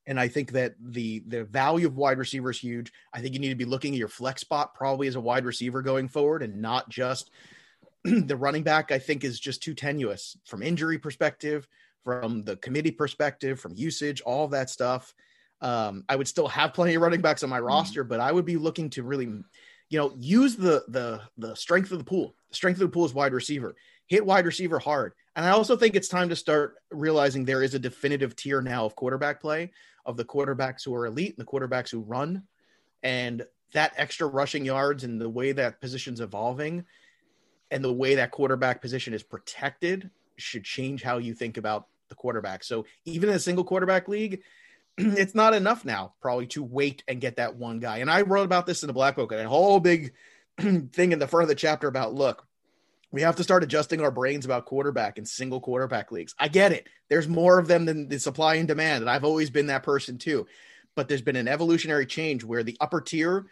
And 0.06 0.20
I 0.20 0.28
think 0.28 0.52
that 0.52 0.74
the 0.78 1.22
the 1.26 1.44
value 1.44 1.86
of 1.86 1.96
wide 1.96 2.18
receiver 2.18 2.50
is 2.50 2.58
huge. 2.58 2.92
I 3.12 3.20
think 3.20 3.32
you 3.32 3.40
need 3.40 3.48
to 3.48 3.54
be 3.54 3.64
looking 3.64 3.94
at 3.94 3.98
your 3.98 4.08
flex 4.08 4.42
spot 4.42 4.74
probably 4.74 5.08
as 5.08 5.14
a 5.14 5.20
wide 5.20 5.46
receiver 5.46 5.80
going 5.80 6.08
forward 6.08 6.42
and 6.42 6.60
not 6.60 6.90
just 6.90 7.30
the 8.04 8.36
running 8.36 8.64
back. 8.64 8.92
I 8.92 8.98
think 8.98 9.24
is 9.24 9.40
just 9.40 9.62
too 9.62 9.72
tenuous 9.72 10.36
from 10.44 10.62
injury 10.62 10.98
perspective 10.98 11.66
from 12.04 12.44
the 12.44 12.56
committee 12.56 12.90
perspective, 12.90 13.58
from 13.58 13.74
usage, 13.74 14.20
all 14.20 14.46
that 14.48 14.70
stuff. 14.70 15.14
Um, 15.60 16.04
I 16.08 16.16
would 16.16 16.28
still 16.28 16.48
have 16.48 16.74
plenty 16.74 16.94
of 16.94 17.02
running 17.02 17.22
backs 17.22 17.42
on 17.42 17.50
my 17.50 17.60
mm 17.60 17.66
roster, 17.66 18.04
but 18.04 18.20
I 18.20 18.30
would 18.30 18.44
be 18.44 18.56
looking 18.56 18.90
to 18.90 19.02
really, 19.02 19.24
you 19.24 19.98
know, 19.98 20.12
use 20.18 20.56
the 20.56 20.84
the 20.88 21.22
the 21.38 21.54
strength 21.56 21.90
of 21.90 21.98
the 21.98 22.04
pool. 22.04 22.34
The 22.50 22.56
strength 22.56 22.76
of 22.76 22.90
the 22.90 22.94
pool 22.94 23.06
is 23.06 23.14
wide 23.14 23.32
receiver. 23.32 23.74
Hit 24.06 24.24
wide 24.24 24.44
receiver 24.44 24.78
hard. 24.78 25.14
And 25.34 25.46
I 25.46 25.50
also 25.50 25.76
think 25.76 25.96
it's 25.96 26.08
time 26.08 26.28
to 26.28 26.36
start 26.36 26.76
realizing 26.90 27.44
there 27.44 27.62
is 27.62 27.74
a 27.74 27.78
definitive 27.78 28.36
tier 28.36 28.60
now 28.60 28.84
of 28.84 28.94
quarterback 28.94 29.40
play 29.40 29.72
of 30.04 30.16
the 30.16 30.24
quarterbacks 30.24 30.84
who 30.84 30.94
are 30.94 31.06
elite 31.06 31.34
and 31.36 31.46
the 31.46 31.50
quarterbacks 31.50 31.90
who 31.90 32.00
run. 32.00 32.42
And 33.02 33.44
that 33.72 33.94
extra 33.96 34.26
rushing 34.26 34.64
yards 34.64 35.04
and 35.04 35.20
the 35.20 35.28
way 35.28 35.52
that 35.52 35.80
position's 35.80 36.20
evolving 36.20 36.84
and 37.70 37.82
the 37.82 37.92
way 37.92 38.14
that 38.14 38.30
quarterback 38.30 38.80
position 38.80 39.14
is 39.14 39.22
protected 39.22 40.10
should 40.36 40.64
change 40.64 41.02
how 41.02 41.18
you 41.18 41.34
think 41.34 41.56
about 41.56 41.86
the 42.08 42.14
quarterback. 42.14 42.64
So 42.64 42.86
even 43.04 43.28
in 43.28 43.36
a 43.36 43.40
single 43.40 43.64
quarterback 43.64 44.08
league, 44.08 44.42
it's 44.98 45.34
not 45.34 45.54
enough 45.54 45.84
now 45.84 46.14
probably 46.20 46.46
to 46.48 46.62
wait 46.62 47.02
and 47.08 47.20
get 47.20 47.36
that 47.36 47.56
one 47.56 47.80
guy. 47.80 47.98
And 47.98 48.10
I 48.10 48.22
wrote 48.22 48.44
about 48.44 48.66
this 48.66 48.82
in 48.82 48.86
the 48.86 48.92
Black 48.92 49.16
Book, 49.16 49.32
a 49.32 49.48
whole 49.48 49.80
big 49.80 50.12
thing 50.58 51.12
in 51.12 51.18
the 51.18 51.26
front 51.28 51.42
of 51.42 51.48
the 51.48 51.54
chapter 51.54 51.88
about 51.88 52.14
look, 52.14 52.46
we 53.10 53.22
have 53.22 53.36
to 53.36 53.44
start 53.44 53.62
adjusting 53.62 54.00
our 54.00 54.10
brains 54.10 54.44
about 54.44 54.66
quarterback 54.66 55.18
and 55.18 55.28
single 55.28 55.60
quarterback 55.60 56.10
leagues. 56.10 56.34
I 56.38 56.48
get 56.48 56.72
it. 56.72 56.88
There's 57.08 57.28
more 57.28 57.60
of 57.60 57.68
them 57.68 57.84
than 57.84 58.08
the 58.08 58.18
supply 58.18 58.56
and 58.56 58.66
demand, 58.66 59.02
and 59.02 59.10
I've 59.10 59.24
always 59.24 59.50
been 59.50 59.68
that 59.68 59.84
person 59.84 60.18
too. 60.18 60.46
But 60.96 61.08
there's 61.08 61.22
been 61.22 61.36
an 61.36 61.48
evolutionary 61.48 62.06
change 62.06 62.42
where 62.42 62.64
the 62.64 62.76
upper 62.80 63.00
tier 63.00 63.46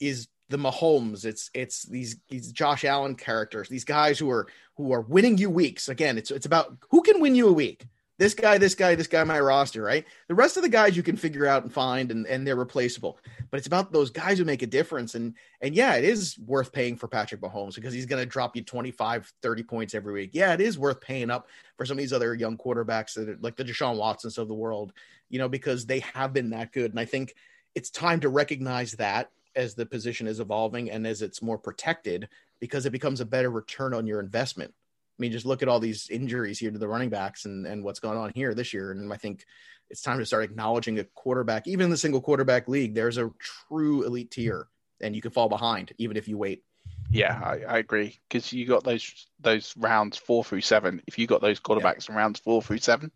is 0.00 0.28
the 0.54 0.70
Mahomes, 0.70 1.24
it's 1.24 1.50
it's 1.52 1.82
these 1.82 2.16
these 2.28 2.52
Josh 2.52 2.84
Allen 2.84 3.16
characters, 3.16 3.68
these 3.68 3.84
guys 3.84 4.20
who 4.20 4.30
are 4.30 4.46
who 4.76 4.92
are 4.92 5.00
winning 5.00 5.36
you 5.36 5.50
weeks. 5.50 5.88
Again, 5.88 6.16
it's 6.16 6.30
it's 6.30 6.46
about 6.46 6.76
who 6.90 7.02
can 7.02 7.20
win 7.20 7.34
you 7.34 7.48
a 7.48 7.52
week. 7.52 7.86
this 8.18 8.34
guy, 8.34 8.56
this 8.56 8.76
guy, 8.76 8.94
this 8.94 9.08
guy, 9.08 9.24
my 9.24 9.40
roster, 9.40 9.82
right? 9.82 10.06
The 10.28 10.36
rest 10.36 10.56
of 10.56 10.62
the 10.62 10.68
guys 10.68 10.96
you 10.96 11.02
can 11.02 11.16
figure 11.16 11.44
out 11.44 11.64
and 11.64 11.72
find 11.72 12.12
and, 12.12 12.24
and 12.28 12.46
they're 12.46 12.54
replaceable. 12.54 13.18
But 13.50 13.58
it's 13.58 13.66
about 13.66 13.90
those 13.90 14.10
guys 14.10 14.38
who 14.38 14.44
make 14.44 14.62
a 14.62 14.68
difference. 14.68 15.16
And 15.16 15.34
and 15.60 15.74
yeah, 15.74 15.96
it 15.96 16.04
is 16.04 16.38
worth 16.38 16.70
paying 16.70 16.96
for 16.96 17.08
Patrick 17.08 17.40
Mahomes 17.40 17.74
because 17.74 17.92
he's 17.92 18.06
gonna 18.06 18.24
drop 18.24 18.54
you 18.54 18.62
25, 18.62 19.32
30 19.42 19.62
points 19.64 19.92
every 19.92 20.12
week. 20.12 20.30
Yeah, 20.34 20.54
it 20.54 20.60
is 20.60 20.78
worth 20.78 21.00
paying 21.00 21.30
up 21.30 21.48
for 21.76 21.84
some 21.84 21.98
of 21.98 21.98
these 21.98 22.12
other 22.12 22.32
young 22.36 22.56
quarterbacks 22.56 23.14
that 23.14 23.28
are, 23.28 23.38
like 23.40 23.56
the 23.56 23.64
Deshaun 23.64 23.96
Watsons 23.96 24.38
of 24.38 24.46
the 24.46 24.54
world, 24.54 24.92
you 25.30 25.40
know, 25.40 25.48
because 25.48 25.84
they 25.84 25.98
have 25.98 26.32
been 26.32 26.50
that 26.50 26.70
good. 26.70 26.92
And 26.92 27.00
I 27.00 27.06
think 27.06 27.34
it's 27.74 27.90
time 27.90 28.20
to 28.20 28.28
recognize 28.28 28.92
that 28.92 29.32
as 29.56 29.74
the 29.74 29.86
position 29.86 30.26
is 30.26 30.40
evolving 30.40 30.90
and 30.90 31.06
as 31.06 31.22
it's 31.22 31.42
more 31.42 31.58
protected 31.58 32.28
because 32.60 32.86
it 32.86 32.90
becomes 32.90 33.20
a 33.20 33.24
better 33.24 33.50
return 33.50 33.94
on 33.94 34.06
your 34.06 34.20
investment 34.20 34.74
I 35.16 35.22
mean, 35.22 35.30
just 35.30 35.46
look 35.46 35.62
at 35.62 35.68
all 35.68 35.78
these 35.78 36.10
injuries 36.10 36.58
here 36.58 36.72
to 36.72 36.78
the 36.78 36.88
running 36.88 37.08
backs 37.08 37.44
and, 37.44 37.66
and 37.66 37.84
what's 37.84 38.00
going 38.00 38.18
on 38.18 38.32
here 38.34 38.52
this 38.52 38.74
year. 38.74 38.90
And 38.90 39.12
I 39.12 39.16
think 39.16 39.44
it's 39.88 40.02
time 40.02 40.18
to 40.18 40.26
start 40.26 40.42
acknowledging 40.42 40.98
a 40.98 41.04
quarterback, 41.04 41.68
even 41.68 41.84
in 41.84 41.90
the 41.90 41.96
single 41.96 42.20
quarterback 42.20 42.66
league, 42.66 42.94
there's 42.94 43.16
a 43.16 43.30
true 43.38 44.04
elite 44.04 44.32
tier 44.32 44.66
and 45.00 45.14
you 45.14 45.22
can 45.22 45.30
fall 45.30 45.48
behind 45.48 45.92
even 45.98 46.16
if 46.16 46.26
you 46.26 46.36
wait. 46.36 46.64
Yeah, 47.10 47.40
I, 47.42 47.60
I 47.74 47.78
agree. 47.78 48.18
Because 48.28 48.52
you 48.52 48.66
got 48.66 48.82
those 48.82 49.28
those 49.38 49.72
rounds 49.76 50.16
four 50.16 50.42
through 50.42 50.62
seven. 50.62 51.00
If 51.06 51.18
you 51.18 51.28
got 51.28 51.40
those 51.40 51.60
quarterbacks 51.60 52.08
yeah. 52.08 52.14
in 52.14 52.16
rounds 52.16 52.40
four 52.40 52.60
through 52.60 52.78
seven, 52.78 53.12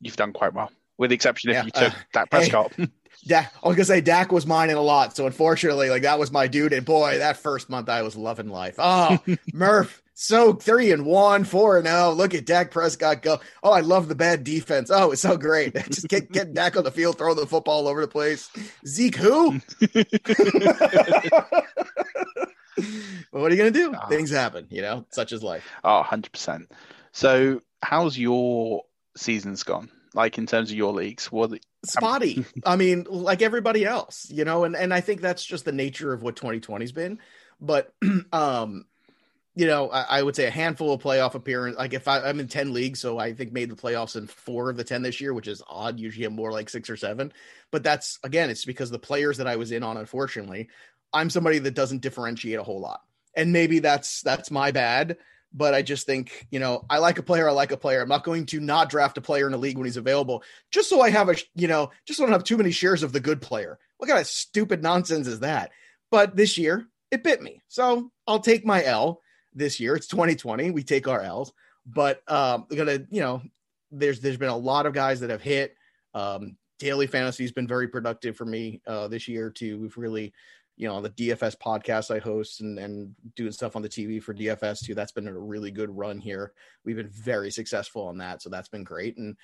you've 0.00 0.16
done 0.16 0.32
quite 0.32 0.54
well. 0.54 0.70
With 0.98 1.10
the 1.10 1.14
exception 1.14 1.50
if 1.50 1.54
yeah, 1.54 1.64
you 1.64 1.70
took 1.70 1.92
uh, 1.92 2.02
Dak 2.12 2.30
Prescott. 2.30 2.72
Hey, 2.76 2.88
Dak, 3.26 3.52
I 3.62 3.68
was 3.68 3.76
gonna 3.76 3.84
say 3.84 4.00
Dak 4.00 4.32
was 4.32 4.46
mine 4.46 4.70
in 4.70 4.76
a 4.76 4.82
lot. 4.82 5.16
So 5.16 5.26
unfortunately, 5.26 5.90
like 5.90 6.02
that 6.02 6.18
was 6.18 6.30
my 6.32 6.46
dude. 6.46 6.72
And 6.72 6.84
boy, 6.84 7.18
that 7.18 7.36
first 7.36 7.68
month 7.70 7.88
I 7.88 8.02
was 8.02 8.16
loving 8.16 8.48
life. 8.48 8.76
Oh, 8.78 9.18
Murph, 9.52 10.02
so 10.18 10.54
three 10.54 10.92
and 10.92 11.04
one, 11.04 11.44
four 11.44 11.76
and. 11.76 11.86
Oh. 11.86 12.14
Look 12.16 12.34
at 12.34 12.46
Dak 12.46 12.70
Prescott 12.70 13.20
go. 13.20 13.38
Oh, 13.62 13.70
I 13.70 13.80
love 13.80 14.08
the 14.08 14.14
bad 14.14 14.44
defense. 14.44 14.90
Oh, 14.90 15.12
it's 15.12 15.20
so 15.20 15.36
great. 15.36 15.74
Just 15.90 16.08
get 16.08 16.32
get 16.32 16.54
Dak 16.54 16.74
on 16.76 16.84
the 16.84 16.90
field, 16.90 17.18
throw 17.18 17.34
the 17.34 17.46
football 17.46 17.82
all 17.82 17.88
over 17.88 18.00
the 18.00 18.08
place. 18.08 18.50
Zeke, 18.86 19.16
who? 19.16 19.50
what 23.30 23.52
are 23.52 23.54
you 23.54 23.58
gonna 23.58 23.70
do? 23.70 23.94
Oh. 23.94 24.08
Things 24.08 24.30
happen, 24.30 24.66
you 24.70 24.80
know. 24.80 25.04
Such 25.10 25.32
is 25.32 25.42
life. 25.42 25.68
Oh, 25.84 25.96
100 25.96 26.32
percent. 26.32 26.72
So, 27.12 27.60
how's 27.82 28.16
your 28.16 28.84
seasons 29.18 29.64
gone? 29.64 29.90
Like 30.14 30.38
in 30.38 30.46
terms 30.46 30.70
of 30.70 30.78
your 30.78 30.94
leagues, 30.94 31.30
what 31.30 31.60
spotty. 31.86 32.44
I 32.66 32.76
mean, 32.76 33.06
like 33.08 33.42
everybody 33.42 33.84
else, 33.84 34.28
you 34.30 34.44
know, 34.44 34.64
and 34.64 34.76
and 34.76 34.92
I 34.92 35.00
think 35.00 35.20
that's 35.20 35.44
just 35.44 35.64
the 35.64 35.72
nature 35.72 36.12
of 36.12 36.22
what 36.22 36.36
2020's 36.36 36.92
been. 36.92 37.18
But 37.60 37.92
um 38.32 38.86
you 39.56 39.66
know, 39.66 39.88
I, 39.88 40.18
I, 40.18 40.22
would 40.22 40.36
say 40.36 40.44
a 40.44 40.50
handful 40.50 40.92
of 40.92 41.02
playoff 41.02 41.34
appearance. 41.34 41.78
Like 41.78 41.94
if 41.94 42.06
I, 42.06 42.28
am 42.28 42.40
in 42.40 42.46
10 42.46 42.74
leagues, 42.74 43.00
so 43.00 43.18
I 43.18 43.32
think 43.32 43.52
made 43.52 43.70
the 43.70 43.74
playoffs 43.74 44.14
in 44.14 44.26
four 44.26 44.68
of 44.68 44.76
the 44.76 44.84
10 44.84 45.00
this 45.00 45.18
year, 45.18 45.32
which 45.32 45.48
is 45.48 45.62
odd. 45.66 45.98
Usually 45.98 46.26
I'm 46.26 46.34
more 46.34 46.52
like 46.52 46.68
six 46.68 46.90
or 46.90 46.96
seven. 46.98 47.32
But 47.70 47.82
that's 47.82 48.18
again, 48.22 48.50
it's 48.50 48.66
because 48.66 48.90
the 48.90 48.98
players 48.98 49.38
that 49.38 49.46
I 49.46 49.56
was 49.56 49.72
in 49.72 49.82
on, 49.82 49.96
unfortunately, 49.96 50.68
I'm 51.10 51.30
somebody 51.30 51.58
that 51.60 51.74
doesn't 51.74 52.02
differentiate 52.02 52.58
a 52.58 52.62
whole 52.62 52.80
lot. 52.80 53.02
And 53.34 53.50
maybe 53.50 53.78
that's 53.78 54.20
that's 54.20 54.50
my 54.50 54.72
bad. 54.72 55.16
But 55.56 55.72
I 55.72 55.80
just 55.80 56.04
think, 56.04 56.46
you 56.50 56.60
know, 56.60 56.84
I 56.90 56.98
like 56.98 57.18
a 57.18 57.22
player, 57.22 57.48
I 57.48 57.52
like 57.52 57.72
a 57.72 57.78
player. 57.78 58.02
I'm 58.02 58.08
not 58.08 58.24
going 58.24 58.44
to 58.46 58.60
not 58.60 58.90
draft 58.90 59.16
a 59.16 59.22
player 59.22 59.46
in 59.46 59.54
a 59.54 59.58
league 59.58 59.78
when 59.78 59.86
he's 59.86 59.96
available, 59.96 60.42
just 60.70 60.88
so 60.88 61.00
I 61.00 61.10
have 61.10 61.30
a 61.30 61.36
you 61.54 61.66
know, 61.66 61.90
just 62.06 62.18
so 62.18 62.24
I 62.24 62.26
don't 62.26 62.34
have 62.34 62.44
too 62.44 62.58
many 62.58 62.70
shares 62.70 63.02
of 63.02 63.12
the 63.12 63.20
good 63.20 63.40
player. 63.40 63.78
What 63.96 64.08
kind 64.08 64.20
of 64.20 64.26
stupid 64.26 64.82
nonsense 64.82 65.26
is 65.26 65.40
that? 65.40 65.70
But 66.10 66.36
this 66.36 66.58
year, 66.58 66.86
it 67.10 67.24
bit 67.24 67.42
me. 67.42 67.62
So 67.68 68.10
I'll 68.26 68.40
take 68.40 68.66
my 68.66 68.84
L 68.84 69.22
this 69.54 69.80
year. 69.80 69.96
It's 69.96 70.08
2020. 70.08 70.70
We 70.70 70.82
take 70.82 71.08
our 71.08 71.22
L's, 71.22 71.52
but 71.86 72.20
um, 72.30 72.66
we're 72.70 72.76
gonna, 72.76 73.06
you 73.10 73.22
know, 73.22 73.42
there's 73.90 74.20
there's 74.20 74.36
been 74.36 74.50
a 74.50 74.56
lot 74.56 74.86
of 74.86 74.92
guys 74.92 75.20
that 75.20 75.30
have 75.30 75.42
hit. 75.42 75.74
Um, 76.14 76.56
daily 76.78 77.06
fantasy 77.06 77.44
has 77.44 77.52
been 77.52 77.66
very 77.66 77.88
productive 77.88 78.36
for 78.36 78.44
me 78.44 78.80
uh, 78.86 79.08
this 79.08 79.28
year 79.28 79.50
too. 79.50 79.80
We've 79.80 79.96
really, 79.96 80.32
you 80.76 80.86
know, 80.86 81.00
the 81.00 81.10
DFS 81.10 81.56
podcast 81.56 82.14
I 82.14 82.18
host 82.18 82.60
and 82.60 82.78
and 82.78 83.14
doing 83.34 83.52
stuff 83.52 83.76
on 83.76 83.82
the 83.82 83.88
TV 83.88 84.22
for 84.22 84.34
DFS 84.34 84.84
too. 84.84 84.94
That's 84.94 85.12
been 85.12 85.28
a 85.28 85.38
really 85.38 85.70
good 85.70 85.96
run 85.96 86.18
here. 86.18 86.52
We've 86.84 86.96
been 86.96 87.08
very 87.08 87.50
successful 87.50 88.06
on 88.06 88.18
that, 88.18 88.42
so 88.42 88.50
that's 88.50 88.68
been 88.68 88.84
great. 88.84 89.16
And 89.16 89.36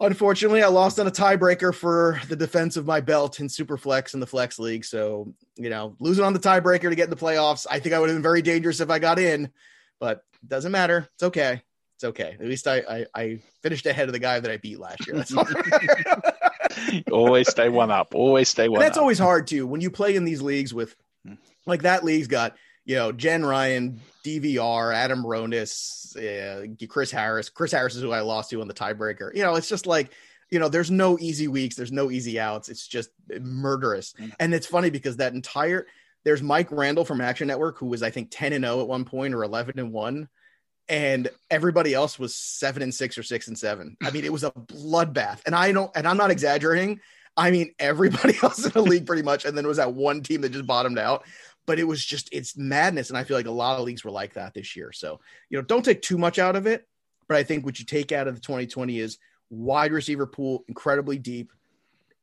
unfortunately, 0.00 0.62
I 0.62 0.68
lost 0.68 0.98
on 0.98 1.06
a 1.06 1.12
tiebreaker 1.12 1.74
for 1.74 2.20
the 2.28 2.36
defense 2.36 2.76
of 2.76 2.86
my 2.86 3.00
belt 3.00 3.40
in 3.40 3.46
Superflex 3.46 4.14
in 4.14 4.20
the 4.20 4.26
Flex 4.26 4.58
League. 4.58 4.84
So, 4.84 5.32
you 5.56 5.70
know, 5.70 5.96
losing 6.00 6.24
on 6.24 6.32
the 6.32 6.40
tiebreaker 6.40 6.90
to 6.90 6.96
get 6.96 7.04
in 7.04 7.10
the 7.10 7.16
playoffs, 7.16 7.66
I 7.70 7.78
think 7.78 7.94
I 7.94 7.98
would 7.98 8.08
have 8.08 8.16
been 8.16 8.22
very 8.22 8.42
dangerous 8.42 8.80
if 8.80 8.90
I 8.90 8.98
got 8.98 9.18
in, 9.18 9.50
but 10.00 10.24
it 10.42 10.48
doesn't 10.48 10.72
matter. 10.72 11.08
It's 11.14 11.22
okay. 11.22 11.62
It's 11.96 12.04
okay. 12.04 12.36
At 12.40 12.46
least 12.46 12.66
I, 12.66 12.78
I, 12.78 13.06
I 13.14 13.42
finished 13.62 13.86
ahead 13.86 14.08
of 14.08 14.12
the 14.12 14.18
guy 14.18 14.40
that 14.40 14.50
I 14.50 14.56
beat 14.56 14.80
last 14.80 15.06
year. 15.06 15.16
That's 15.16 15.32
always 17.12 17.48
stay 17.48 17.68
one 17.68 17.90
up. 17.90 18.14
Always 18.14 18.48
stay 18.48 18.68
one. 18.68 18.80
And 18.80 18.86
that's 18.86 18.98
up. 18.98 19.02
always 19.02 19.18
hard 19.18 19.46
too 19.46 19.66
when 19.66 19.80
you 19.80 19.90
play 19.90 20.16
in 20.16 20.24
these 20.24 20.42
leagues 20.42 20.72
with, 20.72 20.94
like 21.66 21.82
that 21.82 22.04
league's 22.04 22.28
got 22.28 22.56
you 22.84 22.96
know, 22.96 23.12
Jen 23.12 23.44
Ryan, 23.44 24.00
DVR, 24.24 24.94
Adam 24.94 25.22
Ronis, 25.22 26.16
uh, 26.16 26.86
Chris 26.86 27.10
Harris. 27.10 27.48
Chris 27.48 27.72
Harris 27.72 27.96
is 27.96 28.02
who 28.02 28.12
I 28.12 28.20
lost 28.20 28.50
to 28.50 28.60
on 28.60 28.68
the 28.68 28.74
tiebreaker. 28.74 29.34
You 29.34 29.42
know, 29.42 29.54
it's 29.54 29.68
just 29.68 29.86
like, 29.86 30.12
you 30.50 30.58
know, 30.58 30.68
there's 30.68 30.90
no 30.90 31.18
easy 31.18 31.48
weeks, 31.48 31.76
there's 31.76 31.92
no 31.92 32.10
easy 32.10 32.38
outs. 32.38 32.68
It's 32.68 32.86
just 32.86 33.10
murderous. 33.40 34.12
Mm-hmm. 34.12 34.30
And 34.38 34.54
it's 34.54 34.66
funny 34.66 34.90
because 34.90 35.16
that 35.16 35.32
entire 35.32 35.86
there's 36.24 36.42
Mike 36.42 36.70
Randle 36.70 37.04
from 37.04 37.20
Action 37.20 37.48
Network 37.48 37.78
who 37.78 37.86
was 37.86 38.02
I 38.02 38.10
think 38.10 38.28
10 38.30 38.52
and 38.52 38.64
0 38.64 38.80
at 38.80 38.88
one 38.88 39.04
point 39.04 39.34
or 39.34 39.42
11 39.42 39.78
and 39.78 39.92
1 39.92 40.28
and 40.88 41.28
everybody 41.50 41.94
else 41.94 42.18
was 42.18 42.34
7 42.34 42.82
and 42.82 42.94
6 42.94 43.18
or 43.18 43.22
6 43.22 43.48
and 43.48 43.58
7. 43.58 43.96
I 44.02 44.10
mean, 44.10 44.24
it 44.24 44.32
was 44.32 44.44
a 44.44 44.50
bloodbath. 44.50 45.40
And 45.46 45.54
I 45.54 45.72
don't 45.72 45.90
and 45.94 46.06
I'm 46.06 46.16
not 46.16 46.30
exaggerating. 46.30 47.00
I 47.36 47.50
mean, 47.50 47.74
everybody 47.78 48.36
else 48.42 48.64
in 48.64 48.72
the 48.72 48.82
league 48.82 49.06
pretty 49.06 49.22
much 49.22 49.44
and 49.44 49.56
then 49.56 49.64
it 49.64 49.68
was 49.68 49.78
that 49.78 49.94
one 49.94 50.22
team 50.22 50.40
that 50.42 50.50
just 50.50 50.66
bottomed 50.66 50.98
out 50.98 51.24
but 51.66 51.78
it 51.78 51.84
was 51.84 52.04
just 52.04 52.28
it's 52.32 52.56
madness 52.56 53.08
and 53.08 53.18
i 53.18 53.24
feel 53.24 53.36
like 53.36 53.46
a 53.46 53.50
lot 53.50 53.78
of 53.78 53.84
leagues 53.84 54.04
were 54.04 54.10
like 54.10 54.34
that 54.34 54.54
this 54.54 54.76
year 54.76 54.92
so 54.92 55.20
you 55.48 55.58
know 55.58 55.62
don't 55.62 55.84
take 55.84 56.02
too 56.02 56.18
much 56.18 56.38
out 56.38 56.56
of 56.56 56.66
it 56.66 56.86
but 57.28 57.36
i 57.36 57.42
think 57.42 57.64
what 57.64 57.78
you 57.78 57.84
take 57.84 58.12
out 58.12 58.28
of 58.28 58.34
the 58.34 58.40
2020 58.40 58.98
is 58.98 59.18
wide 59.50 59.92
receiver 59.92 60.26
pool 60.26 60.64
incredibly 60.68 61.18
deep 61.18 61.52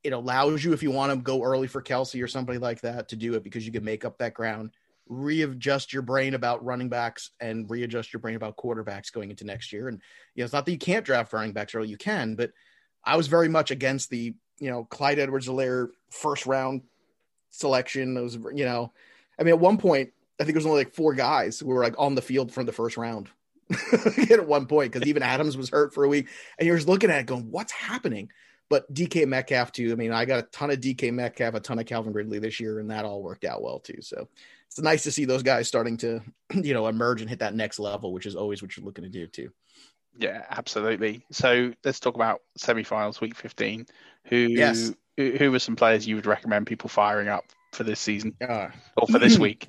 it 0.04 0.14
allows 0.14 0.64
you 0.64 0.74
if 0.74 0.82
you 0.82 0.92
want 0.92 1.12
to 1.12 1.18
go 1.18 1.44
early 1.44 1.68
for 1.68 1.80
Kelce 1.80 2.24
or 2.24 2.28
somebody 2.28 2.58
like 2.58 2.82
that 2.82 3.10
to 3.10 3.16
do 3.16 3.36
it 3.36 3.44
because 3.44 3.66
you 3.68 3.72
can 3.72 3.84
make 3.84 4.04
up 4.04 4.18
that 4.18 4.34
ground 4.34 4.72
readjust 5.12 5.92
your 5.92 6.02
brain 6.02 6.34
about 6.34 6.64
running 6.64 6.90
backs 6.90 7.32
and 7.40 7.70
readjust 7.70 8.14
your 8.14 8.20
brain 8.20 8.36
about 8.36 8.56
quarterbacks 8.56 9.12
going 9.12 9.30
into 9.30 9.44
next 9.44 9.74
year 9.74 9.90
and 9.90 10.02
you 10.36 10.42
know 10.42 10.46
it's 10.46 10.54
not 10.54 10.66
that 10.66 10.72
you 10.72 10.78
can't 10.78 11.06
draft 11.06 11.34
running 11.34 11.52
backs 11.52 11.76
early 11.76 11.90
you 11.90 11.98
can 11.98 12.36
but 12.36 12.52
i 13.04 13.18
was 13.18 13.28
very 13.28 13.50
much 13.50 13.72
against 13.72 14.10
the 14.10 14.34
you 14.60 14.70
know 14.72 14.86
clyde 14.86 15.20
edwards-helaire 15.20 15.90
first 16.12 16.46
round 16.46 16.82
selection 17.50 18.14
those 18.14 18.36
you 18.54 18.64
know 18.64 18.92
I 19.42 19.44
mean, 19.44 19.54
at 19.54 19.60
one 19.60 19.78
point, 19.80 20.12
I 20.40 20.44
think 20.44 20.56
it 20.56 20.60
was 20.60 20.68
only 20.68 20.84
like 20.84 20.94
four 20.94 21.16
guys 21.16 21.60
who 21.60 21.68
were 21.68 21.84
like 21.84 21.96
on 21.98 22.14
the 22.14 22.22
field 22.22 22.54
from 22.54 22.68
the 22.68 22.72
first 22.72 22.96
round 22.96 23.30
at 24.30 24.48
one 24.48 24.68
point 24.68 24.92
because 24.92 25.08
even 25.08 25.24
Adams 25.24 25.58
was 25.58 25.70
hurt 25.70 25.94
for 25.94 26.04
a 26.04 26.08
week, 26.08 26.28
and 26.60 26.68
you're 26.68 26.78
just 26.78 26.88
looking 26.88 27.10
at 27.10 27.22
it 27.22 27.26
going, 27.26 27.50
"What's 27.50 27.72
happening?" 27.72 28.30
But 28.70 28.92
DK 28.94 29.28
Metcalf 29.28 29.72
too. 29.72 29.92
I 29.92 29.96
mean, 29.96 30.12
I 30.12 30.26
got 30.26 30.40
a 30.40 30.44
ton 30.44 30.70
of 30.70 30.80
DK 30.80 31.12
Metcalf, 31.12 31.56
a 31.56 31.60
ton 31.60 31.80
of 31.80 31.88
Calvin 31.88 32.14
Ridley 32.14 32.40
this 32.40 32.60
year, 32.60 32.80
and 32.80 32.92
that 32.92 33.04
all 33.04 33.24
worked 33.24 33.44
out 33.44 33.64
well 33.64 33.80
too. 33.80 34.02
So 34.02 34.28
it's 34.72 34.80
nice 34.80 35.04
to 35.04 35.12
see 35.12 35.26
those 35.26 35.44
guys 35.44 35.68
starting 35.68 35.98
to, 35.98 36.22
you 36.54 36.74
know, 36.74 36.88
emerge 36.88 37.20
and 37.20 37.30
hit 37.30 37.40
that 37.40 37.54
next 37.54 37.78
level, 37.78 38.14
which 38.14 38.26
is 38.26 38.36
always 38.36 38.62
what 38.62 38.76
you're 38.76 38.86
looking 38.86 39.04
to 39.04 39.10
do 39.10 39.28
too. 39.28 39.52
Yeah, 40.18 40.46
absolutely. 40.50 41.26
So 41.32 41.74
let's 41.84 42.00
talk 42.00 42.16
about 42.16 42.42
semifinals, 42.58 43.20
week 43.22 43.36
15. 43.36 43.86
Who 44.28 44.36
yes. 44.36 44.94
who, 45.18 45.32
who 45.32 45.52
were 45.52 45.60
some 45.60 45.76
players 45.76 46.08
you 46.08 46.16
would 46.16 46.26
recommend 46.26 46.68
people 46.68 46.90
firing 46.90 47.28
up 47.28 47.46
for 47.74 47.84
this 47.84 48.00
season 48.00 48.36
uh, 48.48 48.70
or 48.96 49.08
for 49.08 49.20
this 49.20 49.38
week? 49.40 49.68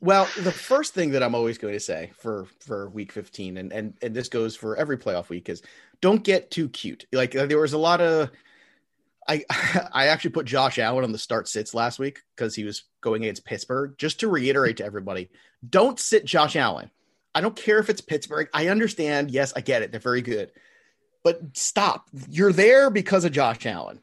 Well, 0.00 0.28
the 0.40 0.52
first 0.52 0.94
thing 0.94 1.12
that 1.12 1.22
I'm 1.22 1.34
always 1.34 1.58
going 1.58 1.74
to 1.74 1.80
say 1.80 2.12
for 2.18 2.46
for 2.60 2.90
week 2.90 3.12
15, 3.12 3.56
and 3.56 3.72
and 3.72 3.94
and 4.02 4.14
this 4.14 4.28
goes 4.28 4.56
for 4.56 4.76
every 4.76 4.98
playoff 4.98 5.28
week, 5.28 5.48
is 5.48 5.62
don't 6.00 6.22
get 6.22 6.50
too 6.50 6.68
cute. 6.68 7.06
Like 7.12 7.32
there 7.32 7.58
was 7.58 7.72
a 7.72 7.78
lot 7.78 8.00
of. 8.00 8.30
I 9.28 9.44
I 9.92 10.06
actually 10.08 10.30
put 10.30 10.46
Josh 10.46 10.78
Allen 10.78 11.04
on 11.04 11.12
the 11.12 11.18
start 11.18 11.48
sits 11.48 11.74
last 11.74 11.98
week 11.98 12.20
because 12.36 12.54
he 12.54 12.64
was 12.64 12.84
going 13.00 13.22
against 13.22 13.44
Pittsburgh. 13.44 13.94
Just 13.98 14.20
to 14.20 14.28
reiterate 14.28 14.78
to 14.78 14.84
everybody, 14.84 15.30
don't 15.68 15.98
sit 15.98 16.24
Josh 16.24 16.56
Allen. 16.56 16.90
I 17.34 17.40
don't 17.40 17.56
care 17.56 17.78
if 17.78 17.88
it's 17.88 18.00
Pittsburgh. 18.00 18.48
I 18.52 18.68
understand. 18.68 19.30
Yes, 19.30 19.52
I 19.56 19.60
get 19.60 19.82
it. 19.82 19.90
They're 19.90 20.00
very 20.00 20.22
good. 20.22 20.52
But 21.24 21.56
stop. 21.56 22.08
You're 22.28 22.52
there 22.52 22.90
because 22.90 23.24
of 23.24 23.32
Josh 23.32 23.64
Allen 23.64 24.00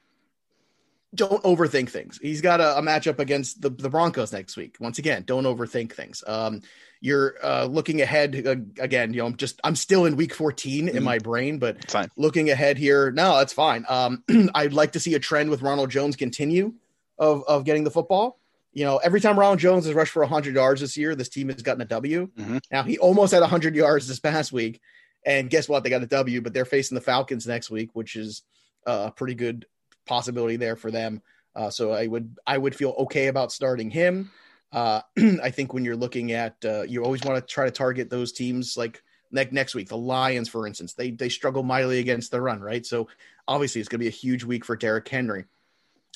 don't 1.16 1.42
overthink 1.44 1.90
things. 1.90 2.20
He's 2.22 2.42
got 2.42 2.60
a, 2.62 2.78
a, 2.78 2.82
matchup 2.82 3.20
against 3.20 3.62
the, 3.62 3.70
the 3.70 3.90
Broncos 3.90 4.32
next 4.32 4.56
week. 4.56 4.78
Once 4.80 5.00
again, 5.00 5.24
don't 5.26 5.46
overthink 5.46 5.94
things. 5.94 6.24
Um, 6.28 6.62
you're 7.02 7.36
uh, 7.44 7.66
looking 7.66 8.02
ahead 8.02 8.46
uh, 8.46 8.56
again. 8.82 9.14
You 9.14 9.22
know, 9.22 9.28
I'm 9.28 9.36
just 9.36 9.60
I'm 9.64 9.76
still 9.76 10.06
in 10.06 10.16
week 10.16 10.34
14 10.34 10.86
mm 10.86 10.90
in 10.90 10.96
mm-hmm. 10.96 11.04
my 11.04 11.18
brain, 11.18 11.58
but 11.58 11.90
fine. 11.90 12.10
looking 12.16 12.50
ahead 12.50 12.78
here, 12.78 13.12
no, 13.12 13.38
that's 13.38 13.54
fine. 13.54 13.86
Um, 13.90 14.24
I'd 14.54 14.74
like 14.74 14.92
to 14.92 15.00
see 15.00 15.16
a 15.16 15.20
trend 15.20 15.50
with 15.50 15.62
Ronald 15.62 15.90
Jones 15.90 16.16
continue 16.16 16.74
of 17.18 17.44
of 17.48 17.64
getting 17.64 17.84
the 17.84 17.92
football. 17.92 18.38
You 18.72 18.86
know, 18.86 18.98
every 18.98 19.20
time 19.20 19.40
Ronald 19.40 19.60
Jones 19.60 19.86
has 19.86 19.96
rushed 19.96 20.12
for 20.12 20.22
100 20.22 20.54
yards 20.54 20.82
this 20.82 20.96
year, 20.96 21.16
this 21.16 21.30
team 21.30 21.50
has 21.50 21.64
gotten 21.64 21.82
a 21.82 21.86
W. 21.86 22.30
Mm-hmm. 22.38 22.58
Now 22.72 22.84
he 22.84 23.00
almost 23.00 23.34
had 23.34 23.42
100 23.42 23.76
yards 23.76 24.08
this 24.08 24.20
past 24.20 24.52
week, 24.52 24.80
And 25.26 25.50
guess 25.50 25.68
what? 25.68 25.84
They 25.84 25.90
got 25.90 26.04
a 26.04 26.08
W, 26.08 26.42
but 26.42 26.54
they're 26.54 26.66
facing 26.66 26.96
the 26.96 27.02
Falcons 27.02 27.48
next 27.48 27.72
week, 27.72 27.90
which 27.94 28.16
is 28.16 28.44
a 28.86 29.12
pretty 29.12 29.34
good 29.36 29.66
possibility 30.10 30.58
there 30.58 30.76
for 30.76 30.92
them. 30.92 31.22
Uh, 31.56 31.70
so 31.70 31.92
I 31.92 32.08
would 32.08 32.38
I 32.46 32.58
would 32.58 32.76
feel 32.76 32.96
okay 33.00 33.28
about 33.28 33.52
starting 33.52 33.90
him. 33.90 34.32
Uh, 34.72 35.02
I 35.44 35.52
think 35.52 35.74
when 35.74 35.86
you're 35.86 35.96
looking 35.96 36.32
at 36.32 36.56
uh, 36.66 36.82
you 36.82 37.04
always 37.04 37.24
want 37.24 37.40
to 37.40 37.54
try 37.54 37.66
to 37.66 37.72
target 37.72 38.10
those 38.10 38.32
teams 38.32 38.76
like 38.76 39.04
next 39.32 39.54
next 39.54 39.76
week. 39.76 39.88
The 39.88 39.98
Lions, 39.98 40.50
for 40.50 40.68
instance, 40.68 40.94
they 40.94 41.12
they 41.12 41.30
struggle 41.30 41.64
mightily 41.64 42.00
against 42.00 42.32
the 42.32 42.42
run, 42.42 42.60
right? 42.60 42.86
So 42.86 43.08
obviously 43.48 43.82
it's 43.82 43.88
going 43.88 44.00
to 44.00 44.04
be 44.04 44.08
a 44.08 44.12
huge 44.12 44.44
week 44.44 44.66
for 44.66 44.76
Derrick 44.76 45.08
Henry. 45.08 45.46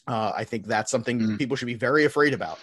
Uh, 0.08 0.34
I 0.36 0.43
think 0.43 0.65
that's 0.65 0.91
something 0.91 1.19
mm. 1.19 1.38
people 1.38 1.56
should 1.56 1.67
be 1.67 1.75
very 1.75 2.06
afraid 2.06 2.34
about. 2.34 2.60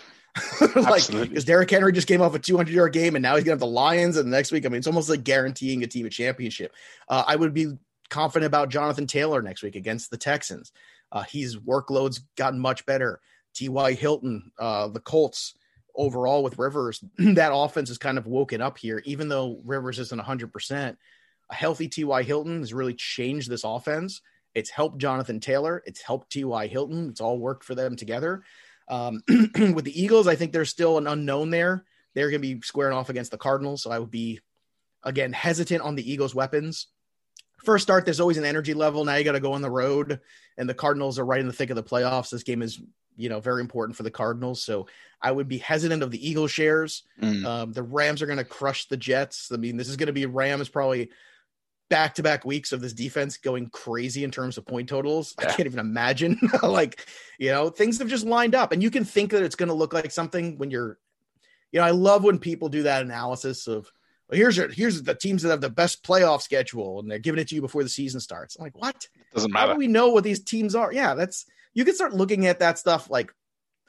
like 0.77 1.09
because 1.09 1.45
Derrick 1.45 1.71
Henry 1.71 1.93
just 1.93 2.07
came 2.07 2.23
off 2.23 2.35
a 2.35 2.38
200 2.38 2.73
yard 2.73 2.93
game 2.93 3.16
and 3.16 3.23
now 3.23 3.35
he's 3.35 3.45
gonna 3.45 3.55
have 3.55 3.61
the 3.61 3.66
Lions 3.66 4.16
and 4.16 4.27
the 4.27 4.37
next 4.37 4.53
week. 4.53 4.66
I 4.66 4.69
mean, 4.69 4.79
it's 4.79 4.87
almost 4.87 5.09
like 5.09 5.25
guaranteeing 5.25 5.83
a 5.83 5.87
team 5.87 6.07
a 6.07 6.11
championship. 6.11 6.73
Uh, 7.09 7.25
I 7.27 7.37
would 7.37 7.55
be 7.55 7.77
confident 8.11 8.47
about 8.47 8.69
Jonathan 8.69 9.07
Taylor 9.07 9.43
next 9.43 9.62
week 9.62 9.77
against 9.77 10.11
the 10.11 10.19
Texans. 10.19 10.73
Uh, 11.12 11.23
his 11.23 11.57
workload's 11.57 12.20
gotten 12.37 12.61
much 12.61 12.87
better. 12.87 13.20
T.Y. 13.55 13.92
Hilton, 13.94 14.53
uh, 14.59 14.88
the 14.88 15.01
Colts 15.01 15.55
overall 15.94 16.42
with 16.42 16.59
Rivers, 16.59 17.03
that 17.18 17.53
offense 17.53 17.88
has 17.88 17.99
kind 17.99 18.18
of 18.18 18.27
woken 18.27 18.61
up 18.61 18.79
here, 18.79 19.03
even 19.05 19.29
though 19.29 19.61
Rivers 19.64 19.99
isn't 19.99 20.20
100%. 20.20 20.96
A 21.51 21.55
healthy 21.55 21.88
T.Y. 21.88 22.23
Hilton 22.23 22.61
has 22.61 22.73
really 22.73 22.94
changed 22.94 23.51
this 23.51 23.64
offense. 23.64 24.23
It's 24.55 24.70
helped 24.70 24.99
Jonathan 24.99 25.40
Taylor. 25.40 25.83
It's 25.87 26.03
helped 26.03 26.31
T.Y. 26.31 26.66
Hilton. 26.68 27.11
It's 27.11 27.20
all 27.20 27.38
worked 27.38 27.64
for 27.64 27.75
them 27.75 27.96
together. 27.96 28.42
Um, 28.88 29.23
with 29.29 29.85
the 29.85 30.01
Eagles, 30.01 30.27
I 30.27 30.37
think 30.37 30.53
there's 30.53 30.70
still 30.70 30.99
an 30.99 31.07
unknown 31.07 31.51
there. 31.51 31.85
They're 32.14 32.31
going 32.31 32.42
to 32.42 32.55
be 32.55 32.61
squaring 32.62 32.96
off 32.96 33.09
against 33.09 33.31
the 33.31 33.38
Cardinals. 33.38 33.83
So 33.83 33.90
I 33.90 33.99
would 33.99 34.11
be, 34.11 34.40
again, 35.05 35.33
hesitant 35.33 35.83
on 35.83 35.94
the 35.94 36.11
Eagles' 36.11 36.35
weapons. 36.35 36.88
First 37.64 37.83
start, 37.83 38.05
there's 38.05 38.20
always 38.20 38.38
an 38.38 38.44
energy 38.44 38.75
level. 38.75 39.05
Now 39.05 39.16
you 39.16 39.25
got 39.25 39.33
to 39.33 39.40
go 39.40 39.53
on 39.53 39.62
the 39.62 39.70
road, 39.70 40.20
and 40.57 40.68
the 40.68 40.75
Cardinals 40.75 41.18
are 41.18 41.25
right 41.25 41.40
in 41.40 41.46
the 41.46 41.53
thick 41.53 41.70
of 41.70 41.77
the 41.77 41.83
playoffs. 41.83 42.31
This 42.31 42.42
game 42.42 42.62
is, 42.62 42.81
you 43.16 43.29
know, 43.29 43.40
very 43.40 43.61
important 43.61 43.96
for 43.96 44.03
the 44.03 44.11
Cardinals. 44.11 44.62
So 44.62 44.87
I 45.20 45.31
would 45.31 45.49
be 45.49 45.59
hesitant 45.59 46.03
of 46.03 46.11
the 46.11 46.29
Eagle 46.29 46.46
shares. 46.46 47.03
Mm. 47.20 47.44
Um, 47.44 47.73
the 47.73 47.83
Rams 47.83 48.23
are 48.23 48.27
going 48.27 48.38
to 48.38 48.44
crush 48.44 48.88
the 48.88 48.96
Jets. 48.96 49.51
I 49.53 49.57
mean, 49.57 49.77
this 49.77 49.88
is 49.88 49.96
going 49.96 50.07
to 50.07 50.12
be 50.12 50.27
Rams 50.27 50.68
probably 50.68 51.11
back 51.90 52.14
to 52.14 52.23
back 52.23 52.44
weeks 52.44 52.73
of 52.73 52.81
this 52.81 52.92
defense 52.92 53.37
going 53.37 53.68
crazy 53.68 54.25
in 54.25 54.31
terms 54.31 54.57
of 54.57 54.64
point 54.64 54.88
totals. 54.88 55.35
Yeah. 55.38 55.49
I 55.49 55.53
can't 55.53 55.66
even 55.66 55.81
imagine. 55.81 56.38
like, 56.62 57.07
you 57.38 57.51
know, 57.51 57.68
things 57.68 57.99
have 57.99 58.09
just 58.09 58.25
lined 58.25 58.55
up, 58.55 58.73
and 58.73 58.83
you 58.83 58.90
can 58.90 59.05
think 59.05 59.33
that 59.33 59.42
it's 59.42 59.57
going 59.57 59.68
to 59.68 59.75
look 59.75 59.92
like 59.92 60.11
something 60.11 60.57
when 60.57 60.70
you're, 60.70 60.99
you 61.73 61.81
know, 61.81 61.87
I 61.87 61.90
love 61.90 62.25
when 62.25 62.38
people 62.38 62.68
do 62.68 62.85
that 62.85 63.03
analysis 63.03 63.66
of, 63.66 63.90
well, 64.31 64.38
here's 64.38 64.57
your, 64.57 64.69
here's 64.69 65.03
the 65.03 65.14
teams 65.14 65.43
that 65.43 65.51
have 65.51 65.61
the 65.61 65.71
best 65.71 66.05
playoff 66.05 66.43
schedule, 66.43 67.01
and 67.01 67.11
they're 67.11 67.19
giving 67.19 67.40
it 67.40 67.49
to 67.49 67.55
you 67.55 67.61
before 67.61 67.83
the 67.83 67.88
season 67.88 68.21
starts. 68.21 68.57
I'm 68.57 68.62
like, 68.62 68.79
what? 68.79 69.09
Doesn't 69.35 69.53
matter. 69.53 69.69
How 69.69 69.73
do 69.73 69.79
we 69.79 69.88
know 69.88 70.11
what 70.11 70.25
these 70.25 70.43
teams 70.43 70.75
are? 70.75 70.93
Yeah, 70.93 71.14
that's 71.14 71.47
you 71.75 71.85
can 71.85 71.95
start 71.95 72.14
looking 72.14 72.47
at 72.47 72.61
that 72.61 72.79
stuff 72.79 73.11
like, 73.11 73.33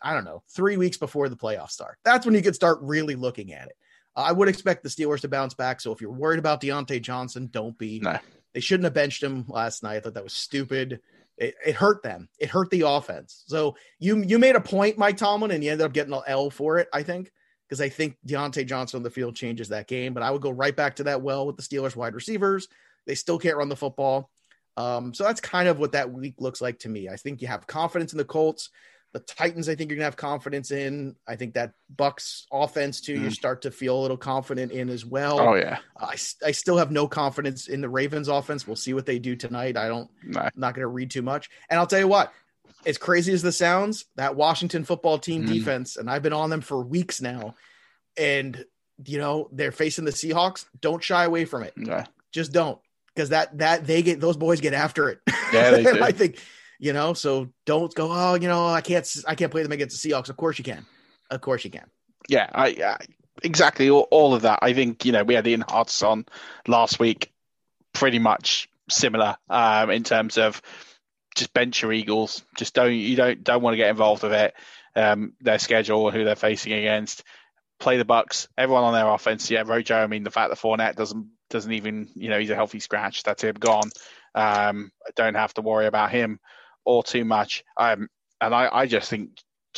I 0.02 0.14
don't 0.14 0.26
know, 0.26 0.42
three 0.50 0.78
weeks 0.78 0.98
before 0.98 1.30
the 1.30 1.36
playoffs 1.36 1.72
start. 1.72 1.98
That's 2.04 2.26
when 2.26 2.34
you 2.34 2.42
could 2.42 2.56
start 2.56 2.80
really 2.82 3.16
looking 3.16 3.54
at 3.54 3.68
it. 3.68 3.78
I 4.16 4.32
would 4.32 4.50
expect 4.50 4.84
the 4.84 4.90
Steelers 4.90 5.22
to 5.22 5.28
bounce 5.28 5.54
back. 5.54 5.80
So 5.80 5.92
if 5.92 6.02
you're 6.02 6.12
worried 6.12 6.40
about 6.40 6.62
Diontae 6.62 7.02
Johnson, 7.02 7.48
don't 7.52 7.78
be. 7.78 8.00
No. 8.00 8.18
They 8.54 8.60
shouldn't 8.60 8.86
have 8.86 8.94
benched 8.94 9.24
him 9.24 9.46
last 9.48 9.84
night. 9.84 9.98
I 9.98 10.00
thought 10.02 10.16
that 10.16 10.24
was 10.24 10.34
stupid. 10.34 11.00
It, 11.38 11.56
it, 11.66 11.76
hurt 11.76 12.04
them. 12.04 12.28
It 12.38 12.50
hurt 12.50 12.70
the 12.70 12.82
offense. 12.82 13.44
So 13.48 13.76
you 14.00 14.22
you 14.24 14.38
made 14.38 14.56
a 14.56 14.62
point, 14.62 14.98
Mike 14.98 15.18
Tomlin, 15.18 15.52
and 15.52 15.64
you 15.64 15.72
ended 15.72 15.86
up 15.86 15.94
getting 15.94 16.14
an 16.14 16.22
L 16.28 16.50
for 16.50 16.78
it. 16.78 16.90
I 16.94 17.04
think 17.04 17.32
because 17.72 17.80
I 17.80 17.88
think 17.88 18.18
Diontae 18.28 18.66
Johnson 18.66 18.98
on 18.98 19.04
the 19.04 19.10
field 19.10 19.34
changes 19.34 19.70
that 19.70 19.88
game. 19.88 20.14
But 20.14 20.24
I 20.24 20.32
would 20.32 20.42
go 20.42 20.50
right 20.50 20.76
back 20.76 20.98
to 20.98 21.06
that 21.06 21.22
well 21.22 21.48
with 21.48 21.56
the 21.56 21.64
Steelers 21.64 21.96
wide 21.96 22.16
receivers. 22.16 22.68
They 23.08 23.16
still 23.16 23.40
can't 23.40 23.56
run 23.56 23.70
the 23.70 23.78
football. 23.78 24.30
Um, 24.76 25.14
so 25.14 25.24
that's 25.24 25.40
kind 25.40 25.70
of 25.70 25.80
what 25.80 25.94
that 25.94 26.12
week 26.12 26.36
looks 26.40 26.60
like 26.60 26.80
to 26.80 26.90
me. 26.90 27.08
I 27.08 27.16
think 27.16 27.42
you 27.42 27.48
have 27.48 27.68
confidence 27.68 28.12
in 28.12 28.18
the 28.18 28.26
Colts. 28.26 28.72
The 29.14 29.20
Titans, 29.20 29.70
I 29.70 29.76
think 29.76 29.90
you're 29.90 29.96
gonna 29.96 30.06
have 30.06 30.18
confidence 30.18 30.72
in. 30.72 31.16
I 31.26 31.38
think 31.38 31.54
that 31.54 31.72
Bucks 31.96 32.46
offense 32.52 33.00
too, 33.00 33.18
mm. 33.18 33.24
you 33.24 33.32
start 33.32 33.62
to 33.62 33.72
feel 33.72 33.98
a 33.98 34.02
little 34.02 34.18
confident 34.18 34.74
in 34.74 34.90
as 34.90 35.06
well. 35.06 35.40
Oh 35.40 35.56
yeah. 35.56 35.80
I, 35.98 36.18
I 36.46 36.52
still 36.52 36.78
have 36.78 36.92
no 36.92 37.08
confidence 37.08 37.68
in 37.68 37.80
the 37.80 37.90
Ravens 37.90 38.28
offense. 38.28 38.68
We'll 38.68 38.76
see 38.76 38.94
what 38.94 39.06
they 39.06 39.20
do 39.20 39.38
tonight. 39.38 39.78
I 39.78 39.88
don't. 39.88 40.10
Nah. 40.24 40.42
I'm 40.44 40.52
not 40.58 40.76
gonna 40.76 40.88
read 40.88 41.10
too 41.10 41.22
much. 41.22 41.50
And 41.70 41.80
I'll 41.80 41.88
tell 41.88 42.00
you 42.00 42.08
what, 42.08 42.34
as 42.86 42.98
crazy 42.98 43.34
as 43.34 43.42
this 43.42 43.58
sounds, 43.58 44.06
that 44.16 44.36
Washington 44.36 44.84
football 44.84 45.20
team 45.20 45.44
mm. 45.44 45.48
defense, 45.48 45.98
and 45.98 46.10
I've 46.10 46.24
been 46.24 46.34
on 46.34 46.50
them 46.50 46.62
for 46.62 46.84
weeks 46.84 47.22
now, 47.22 47.56
and 48.18 48.66
you 49.06 49.18
know 49.18 49.50
they're 49.52 49.72
facing 49.72 50.06
the 50.06 50.12
Seahawks. 50.12 50.66
Don't 50.80 51.04
shy 51.04 51.24
away 51.24 51.46
from 51.46 51.64
it. 51.64 51.74
Nah. 51.78 52.06
Just 52.32 52.54
don't, 52.54 52.80
because 53.14 53.30
that 53.30 53.58
that 53.58 53.86
they 53.86 54.02
get 54.02 54.20
those 54.20 54.38
boys 54.38 54.62
get 54.62 54.74
after 54.74 55.10
it. 55.10 55.20
Yeah, 55.54 55.72
they 55.72 55.84
do. 55.94 56.04
I 56.04 56.12
think 56.12 56.38
you 56.82 56.94
know, 56.94 57.14
so 57.14 57.48
don't 57.66 57.94
go, 57.94 58.10
oh, 58.12 58.34
you 58.34 58.48
know, 58.48 58.66
I 58.66 58.82
can't, 58.82 59.08
I 59.28 59.36
can't 59.36 59.52
play 59.52 59.62
them 59.62 59.72
against 59.72 60.02
the 60.02 60.10
Seahawks. 60.10 60.30
Of 60.30 60.38
course 60.38 60.58
you 60.58 60.64
can. 60.64 60.84
Of 61.30 61.40
course 61.40 61.64
you 61.64 61.70
can. 61.70 61.86
Yeah, 62.28 62.50
I, 62.52 62.68
I 62.70 62.98
exactly 63.44 63.90
all, 63.90 64.08
all, 64.10 64.34
of 64.34 64.42
that. 64.42 64.60
I 64.62 64.74
think 64.74 65.06
you 65.06 65.12
know 65.12 65.24
we 65.24 65.36
had 65.36 65.48
Ian 65.48 65.64
Hartitz 65.64 66.06
on 66.06 66.26
last 66.68 67.00
week, 67.00 67.32
pretty 67.94 68.20
much 68.20 68.68
similar 68.90 69.38
um, 69.50 69.92
in 69.92 70.04
terms 70.04 70.38
of 70.38 70.62
just 71.36 71.54
bench 71.54 71.82
your 71.82 71.94
Eagles. 71.94 72.44
Just 72.58 72.74
don't 72.74 72.94
you 72.94 73.16
don't 73.16 73.44
don't 73.44 73.62
want 73.62 73.74
to 73.74 73.78
get 73.78 73.90
involved 73.90 74.24
with 74.24 74.34
it. 74.34 74.54
Um, 74.96 75.34
their 75.40 75.60
schedule, 75.60 76.12
who 76.12 76.24
they're 76.24 76.36
facing 76.36 76.74
against. 76.74 77.24
Play 77.80 77.98
the 77.98 78.06
Bucks. 78.06 78.48
Everyone 78.58 78.84
on 78.84 78.94
their 78.94 79.08
offense. 79.08 79.50
Yeah, 79.50 79.64
Rojo. 79.66 79.96
I 79.96 80.08
mean, 80.08 80.24
the 80.24 80.32
fact 80.32 80.50
that 80.50 80.60
Fournette 80.60 80.96
doesn't 80.96 81.28
doesn't 81.50 81.72
even 81.72 82.10
you 82.16 82.30
know 82.30 82.40
he's 82.40 82.50
a 82.50 82.56
healthy 82.56 82.80
scratch. 82.80 83.24
That's 83.24 83.44
him 83.44 83.56
gone. 83.56 83.90
Um, 84.36 84.92
don't 85.16 85.36
have 85.36 85.54
to 85.56 85.62
worry 85.62 85.88
about 85.88 86.12
him 86.12 86.40
or 86.86 87.04
too 87.04 87.26
much. 87.26 87.64
Um, 87.78 88.08
and 88.40 88.56
I, 88.56 88.70
I 88.72 88.86
just 88.86 89.10
think 89.10 89.32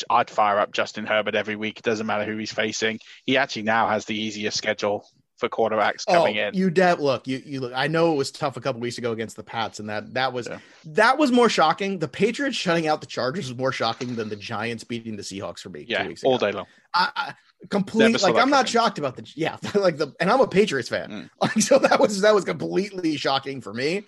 I'd 0.09 0.29
fire 0.29 0.59
up 0.59 0.71
Justin 0.71 1.05
Herbert 1.05 1.35
every 1.35 1.55
week. 1.55 1.79
It 1.79 1.85
doesn't 1.85 2.05
matter 2.05 2.25
who 2.25 2.37
he's 2.37 2.53
facing. 2.53 2.99
He 3.25 3.37
actually 3.37 3.63
now 3.63 3.87
has 3.87 4.05
the 4.05 4.19
easiest 4.19 4.57
schedule 4.57 5.05
for 5.37 5.49
quarterbacks 5.49 6.05
coming 6.05 6.37
oh, 6.39 6.47
in. 6.47 6.53
You 6.53 6.69
de- 6.69 6.95
look, 6.95 7.27
you 7.27 7.41
you 7.45 7.59
look. 7.59 7.73
I 7.75 7.87
know 7.87 8.13
it 8.13 8.15
was 8.15 8.31
tough 8.31 8.57
a 8.57 8.61
couple 8.61 8.81
weeks 8.81 8.97
ago 8.97 9.11
against 9.11 9.35
the 9.35 9.43
Pats, 9.43 9.79
and 9.79 9.89
that 9.89 10.13
that 10.13 10.33
was 10.33 10.47
yeah. 10.47 10.59
that 10.85 11.17
was 11.17 11.31
more 11.31 11.49
shocking. 11.49 11.99
The 11.99 12.07
Patriots 12.07 12.55
shutting 12.55 12.87
out 12.87 13.01
the 13.01 13.07
Chargers 13.07 13.49
was 13.49 13.57
more 13.57 13.71
shocking 13.71 14.15
than 14.15 14.29
the 14.29 14.35
Giants 14.35 14.83
beating 14.83 15.15
the 15.15 15.23
Seahawks 15.23 15.59
for 15.59 15.69
me. 15.69 15.85
Yeah, 15.87 16.07
all 16.23 16.37
day 16.37 16.51
long. 16.51 16.65
I, 16.93 17.09
I 17.15 17.33
completely 17.69 18.19
like 18.19 18.35
I'm 18.35 18.49
not 18.49 18.67
shocked 18.67 18.99
about 18.99 19.15
the 19.15 19.31
yeah 19.35 19.57
like 19.75 19.97
the 19.97 20.13
and 20.19 20.29
I'm 20.29 20.41
a 20.41 20.47
Patriots 20.47 20.89
fan. 20.89 21.09
Mm. 21.09 21.29
Like 21.41 21.61
so 21.61 21.79
that 21.79 21.99
was 21.99 22.21
that 22.21 22.33
was 22.33 22.45
completely 22.45 23.17
shocking 23.17 23.61
for 23.61 23.73
me. 23.73 24.05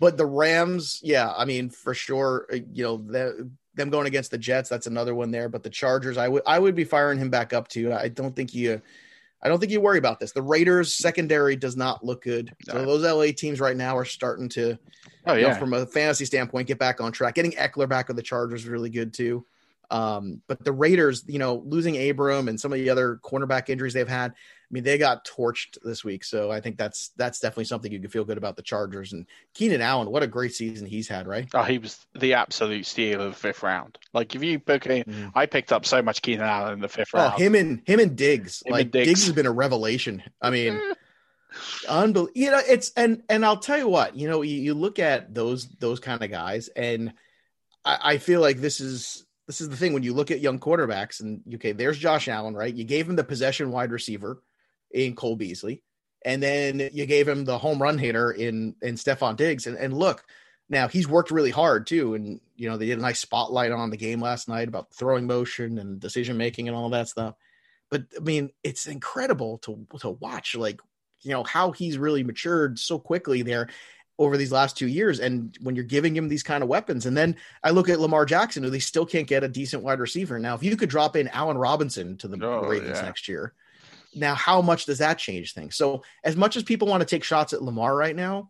But 0.00 0.16
the 0.16 0.26
Rams, 0.26 1.00
yeah, 1.02 1.32
I 1.36 1.44
mean, 1.44 1.70
for 1.70 1.92
sure, 1.92 2.46
uh, 2.52 2.58
you 2.72 2.84
know, 2.84 2.98
the, 2.98 3.50
them 3.74 3.90
going 3.90 4.06
against 4.06 4.30
the 4.30 4.38
Jets, 4.38 4.68
that's 4.68 4.86
another 4.86 5.12
one 5.12 5.32
there. 5.32 5.48
But 5.48 5.64
the 5.64 5.70
Chargers, 5.70 6.16
I 6.16 6.28
would 6.28 6.42
I 6.46 6.58
would 6.58 6.74
be 6.74 6.84
firing 6.84 7.18
him 7.18 7.30
back 7.30 7.52
up 7.52 7.68
too. 7.68 7.92
I 7.92 8.08
don't 8.08 8.34
think 8.34 8.54
you 8.54 8.80
I 9.42 9.48
don't 9.48 9.60
think 9.60 9.70
you 9.70 9.80
worry 9.80 9.98
about 9.98 10.18
this. 10.18 10.32
The 10.32 10.42
Raiders 10.42 10.94
secondary 10.94 11.54
does 11.54 11.76
not 11.76 12.04
look 12.04 12.24
good. 12.24 12.54
So 12.64 12.84
those 12.84 13.02
LA 13.02 13.32
teams 13.36 13.60
right 13.60 13.76
now 13.76 13.96
are 13.96 14.04
starting 14.04 14.48
to 14.50 14.78
oh, 15.26 15.34
yeah. 15.34 15.40
You 15.40 15.48
know, 15.48 15.54
from 15.54 15.74
a 15.74 15.86
fantasy 15.86 16.24
standpoint, 16.24 16.66
get 16.66 16.78
back 16.78 17.00
on 17.00 17.12
track. 17.12 17.34
Getting 17.34 17.52
Ekeler 17.52 17.88
back 17.88 18.08
with 18.08 18.16
the 18.16 18.22
Chargers 18.22 18.62
is 18.62 18.68
really 18.68 18.90
good 18.90 19.12
too. 19.14 19.44
Um, 19.90 20.42
but 20.48 20.62
the 20.64 20.72
Raiders, 20.72 21.24
you 21.26 21.38
know, 21.38 21.62
losing 21.66 22.10
Abram 22.10 22.48
and 22.48 22.60
some 22.60 22.72
of 22.72 22.78
the 22.78 22.90
other 22.90 23.20
cornerback 23.22 23.68
injuries 23.68 23.94
they've 23.94 24.08
had, 24.08 24.34
I 24.70 24.74
mean, 24.74 24.84
they 24.84 24.98
got 24.98 25.24
torched 25.24 25.78
this 25.82 26.04
week, 26.04 26.24
so 26.24 26.50
I 26.50 26.60
think 26.60 26.76
that's 26.76 27.08
that's 27.16 27.40
definitely 27.40 27.64
something 27.64 27.90
you 27.90 28.00
can 28.00 28.10
feel 28.10 28.24
good 28.24 28.36
about 28.36 28.56
the 28.56 28.62
Chargers 28.62 29.14
and 29.14 29.26
Keenan 29.54 29.80
Allen. 29.80 30.10
What 30.10 30.22
a 30.22 30.26
great 30.26 30.54
season 30.54 30.86
he's 30.86 31.08
had, 31.08 31.26
right? 31.26 31.48
Oh, 31.54 31.62
he 31.62 31.78
was 31.78 32.04
the 32.14 32.34
absolute 32.34 32.84
steal 32.84 33.22
of 33.22 33.32
the 33.32 33.38
fifth 33.38 33.62
round. 33.62 33.98
Like 34.12 34.34
if 34.34 34.42
you 34.42 34.58
pick, 34.58 34.84
mm. 34.84 35.32
I 35.34 35.46
picked 35.46 35.72
up 35.72 35.86
so 35.86 36.02
much 36.02 36.20
Keenan 36.20 36.44
Allen 36.44 36.74
in 36.74 36.80
the 36.80 36.88
fifth 36.88 37.10
oh, 37.14 37.18
round. 37.18 37.34
Oh, 37.34 37.38
him 37.38 37.54
and 37.54 37.80
him 37.86 37.98
and 37.98 38.14
Diggs, 38.14 38.62
him 38.66 38.72
like 38.72 38.82
and 38.82 38.92
Diggs. 38.92 39.08
Diggs. 39.08 39.26
has 39.26 39.34
been 39.34 39.46
a 39.46 39.52
revelation. 39.52 40.22
I 40.42 40.50
mean. 40.50 40.80
unbelievable 41.88 42.30
you 42.34 42.50
know 42.50 42.60
it's 42.68 42.92
and 42.94 43.22
and 43.30 43.42
i'll 43.42 43.56
tell 43.56 43.78
you 43.78 43.88
what 43.88 44.14
you 44.14 44.28
know 44.28 44.42
you, 44.42 44.54
you 44.54 44.74
look 44.74 44.98
at 44.98 45.34
those 45.34 45.66
those 45.78 45.98
kind 45.98 46.22
of 46.22 46.30
guys 46.30 46.68
and 46.76 47.14
I, 47.86 47.98
I 48.02 48.18
feel 48.18 48.42
like 48.42 48.58
this 48.58 48.80
is 48.80 49.24
this 49.46 49.62
is 49.62 49.70
the 49.70 49.76
thing 49.76 49.94
when 49.94 50.02
you 50.02 50.12
look 50.12 50.30
at 50.30 50.40
young 50.40 50.60
quarterbacks 50.60 51.20
and 51.20 51.40
okay, 51.54 51.72
there's 51.72 51.98
Josh 51.98 52.28
Allen, 52.28 52.54
right? 52.54 52.72
You 52.72 52.84
gave 52.84 53.08
him 53.08 53.16
the 53.16 53.24
possession 53.24 53.72
wide 53.72 53.90
receiver 53.90 54.42
in 54.90 55.14
Cole 55.14 55.36
Beasley. 55.36 55.82
And 56.24 56.42
then 56.42 56.90
you 56.92 57.06
gave 57.06 57.28
him 57.28 57.44
the 57.44 57.58
home 57.58 57.80
run 57.80 57.98
hitter 57.98 58.32
in 58.32 58.74
in 58.82 58.96
Stefon 58.96 59.36
Diggs. 59.36 59.66
And, 59.66 59.76
and 59.76 59.96
look, 59.96 60.24
now 60.68 60.88
he's 60.88 61.08
worked 61.08 61.30
really 61.30 61.50
hard 61.50 61.86
too. 61.86 62.14
And 62.14 62.40
you 62.56 62.68
know, 62.68 62.76
they 62.76 62.86
did 62.86 62.98
a 62.98 63.02
nice 63.02 63.20
spotlight 63.20 63.72
on 63.72 63.90
the 63.90 63.96
game 63.96 64.20
last 64.20 64.48
night 64.48 64.68
about 64.68 64.92
throwing 64.92 65.26
motion 65.26 65.78
and 65.78 66.00
decision 66.00 66.36
making 66.36 66.68
and 66.68 66.76
all 66.76 66.90
that 66.90 67.08
stuff. 67.08 67.34
But 67.90 68.04
I 68.16 68.20
mean, 68.20 68.50
it's 68.62 68.86
incredible 68.86 69.58
to 69.58 69.86
to 70.00 70.10
watch 70.10 70.54
like 70.54 70.80
you 71.22 71.30
know 71.30 71.44
how 71.44 71.72
he's 71.72 71.98
really 71.98 72.24
matured 72.24 72.78
so 72.78 72.98
quickly 72.98 73.42
there 73.42 73.68
over 74.18 74.36
these 74.36 74.52
last 74.52 74.76
two 74.76 74.88
years. 74.88 75.20
And 75.20 75.56
when 75.62 75.76
you're 75.76 75.84
giving 75.84 76.16
him 76.16 76.28
these 76.28 76.42
kind 76.42 76.62
of 76.62 76.68
weapons, 76.68 77.06
and 77.06 77.16
then 77.16 77.36
I 77.62 77.70
look 77.70 77.88
at 77.88 78.00
Lamar 78.00 78.26
Jackson, 78.26 78.64
who 78.64 78.70
they 78.70 78.80
still 78.80 79.06
can't 79.06 79.28
get 79.28 79.44
a 79.44 79.48
decent 79.48 79.84
wide 79.84 80.00
receiver. 80.00 80.38
Now, 80.38 80.56
if 80.56 80.62
you 80.64 80.76
could 80.76 80.88
drop 80.88 81.14
in 81.14 81.28
Allen 81.28 81.56
Robinson 81.56 82.16
to 82.18 82.28
the 82.28 82.44
oh, 82.44 82.66
Ravens 82.66 82.98
yeah. 82.98 83.02
next 83.02 83.28
year, 83.28 83.54
Now, 84.14 84.34
how 84.34 84.62
much 84.62 84.86
does 84.86 84.98
that 84.98 85.18
change 85.18 85.52
things? 85.52 85.76
So, 85.76 86.02
as 86.24 86.36
much 86.36 86.56
as 86.56 86.62
people 86.62 86.88
want 86.88 87.00
to 87.00 87.06
take 87.06 87.24
shots 87.24 87.52
at 87.52 87.62
Lamar 87.62 87.94
right 87.94 88.16
now, 88.16 88.48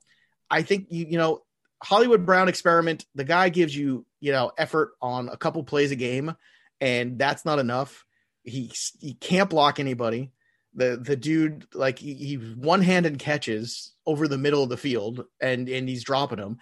I 0.51 0.63
think 0.63 0.87
you 0.91 1.07
you 1.11 1.19
know 1.19 1.43
Hollywood 1.83 2.27
Brown 2.27 2.49
experiment. 2.49 3.07
The 3.15 3.25
guy 3.25 3.49
gives 3.49 3.77
you 3.77 4.07
you 4.21 4.33
know 4.33 4.53
effort 4.57 4.93
on 5.01 5.29
a 5.29 5.37
couple 5.37 5.63
plays 5.65 5.91
a 5.91 5.97
game, 5.97 6.35
and 6.81 7.19
that's 7.19 7.45
not 7.45 7.59
enough. 7.59 8.05
He 8.45 8.73
he 9.01 9.15
can't 9.15 9.51
block 9.51 9.81
anybody. 9.81 10.33
The 10.75 10.97
the 11.03 11.17
dude 11.17 11.67
like 11.75 11.99
he, 11.99 12.15
he 12.15 12.35
one 12.37 12.83
handed 12.83 13.19
catches 13.19 13.93
over 14.07 14.29
the 14.29 14.39
middle 14.39 14.63
of 14.63 14.69
the 14.69 14.77
field, 14.77 15.25
and 15.41 15.69
and 15.69 15.89
he's 15.89 16.05
dropping 16.05 16.39
them. 16.39 16.59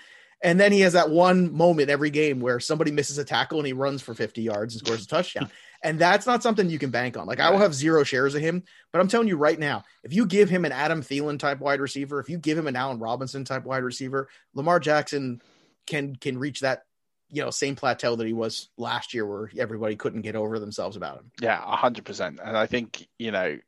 And 0.47 0.61
then 0.61 0.71
he 0.71 0.81
has 0.83 0.93
that 0.93 1.11
one 1.11 1.53
moment 1.53 1.91
every 1.91 2.09
game 2.09 2.39
where 2.39 2.61
somebody 2.61 2.93
misses 2.93 3.19
a 3.19 3.25
tackle 3.25 3.59
and 3.59 3.67
he 3.67 3.73
runs 3.73 4.01
for 4.01 4.15
50 4.15 4.43
yards 4.43 4.75
and 4.75 4.87
scores 4.87 5.05
a 5.05 5.09
touchdown. 5.09 5.51
And 5.83 5.99
that's 5.99 6.27
not 6.27 6.43
something 6.43 6.71
you 6.71 6.79
can 6.79 6.91
bank 6.91 7.19
on. 7.19 7.27
Like 7.27 7.39
I 7.39 7.51
will 7.51 7.59
have 7.59 7.75
zero 7.75 8.03
shares 8.03 8.35
of 8.35 8.41
him, 8.41 8.65
but 8.91 9.01
I'm 9.01 9.09
telling 9.09 9.29
you 9.29 9.37
right 9.37 9.59
now, 9.59 9.85
if 10.03 10.13
you 10.13 10.25
give 10.25 10.49
him 10.49 10.65
an 10.65 10.73
Adam 10.73 11.03
Thielen 11.03 11.39
type 11.39 11.61
wide 11.61 11.81
receiver, 11.81 12.19
if 12.19 12.31
you 12.31 12.39
give 12.39 12.57
him 12.57 12.67
an 12.67 12.75
Allen 12.75 12.99
Robinson 12.99 13.45
type 13.45 13.65
wide 13.65 13.85
receiver, 13.85 14.29
Lamar 14.55 14.81
Jackson 14.81 15.43
can 15.87 16.17
can 16.17 16.39
reach 16.39 16.61
that 16.61 16.87
you 17.31 17.43
know 17.43 17.51
same 17.51 17.77
plateau 17.77 18.17
that 18.17 18.27
he 18.27 18.33
was 18.33 18.69
last 18.79 19.13
year 19.13 19.27
where 19.27 19.51
everybody 19.59 19.97
couldn't 19.97 20.23
get 20.23 20.35
over 20.35 20.59
themselves 20.59 20.97
about 20.97 21.19
him. 21.19 21.31
Yeah, 21.43 21.61
100%. 21.61 22.39
And 22.43 22.57
I 22.57 22.67
think, 22.67 23.07
you 23.19 23.31
know, 23.31 23.59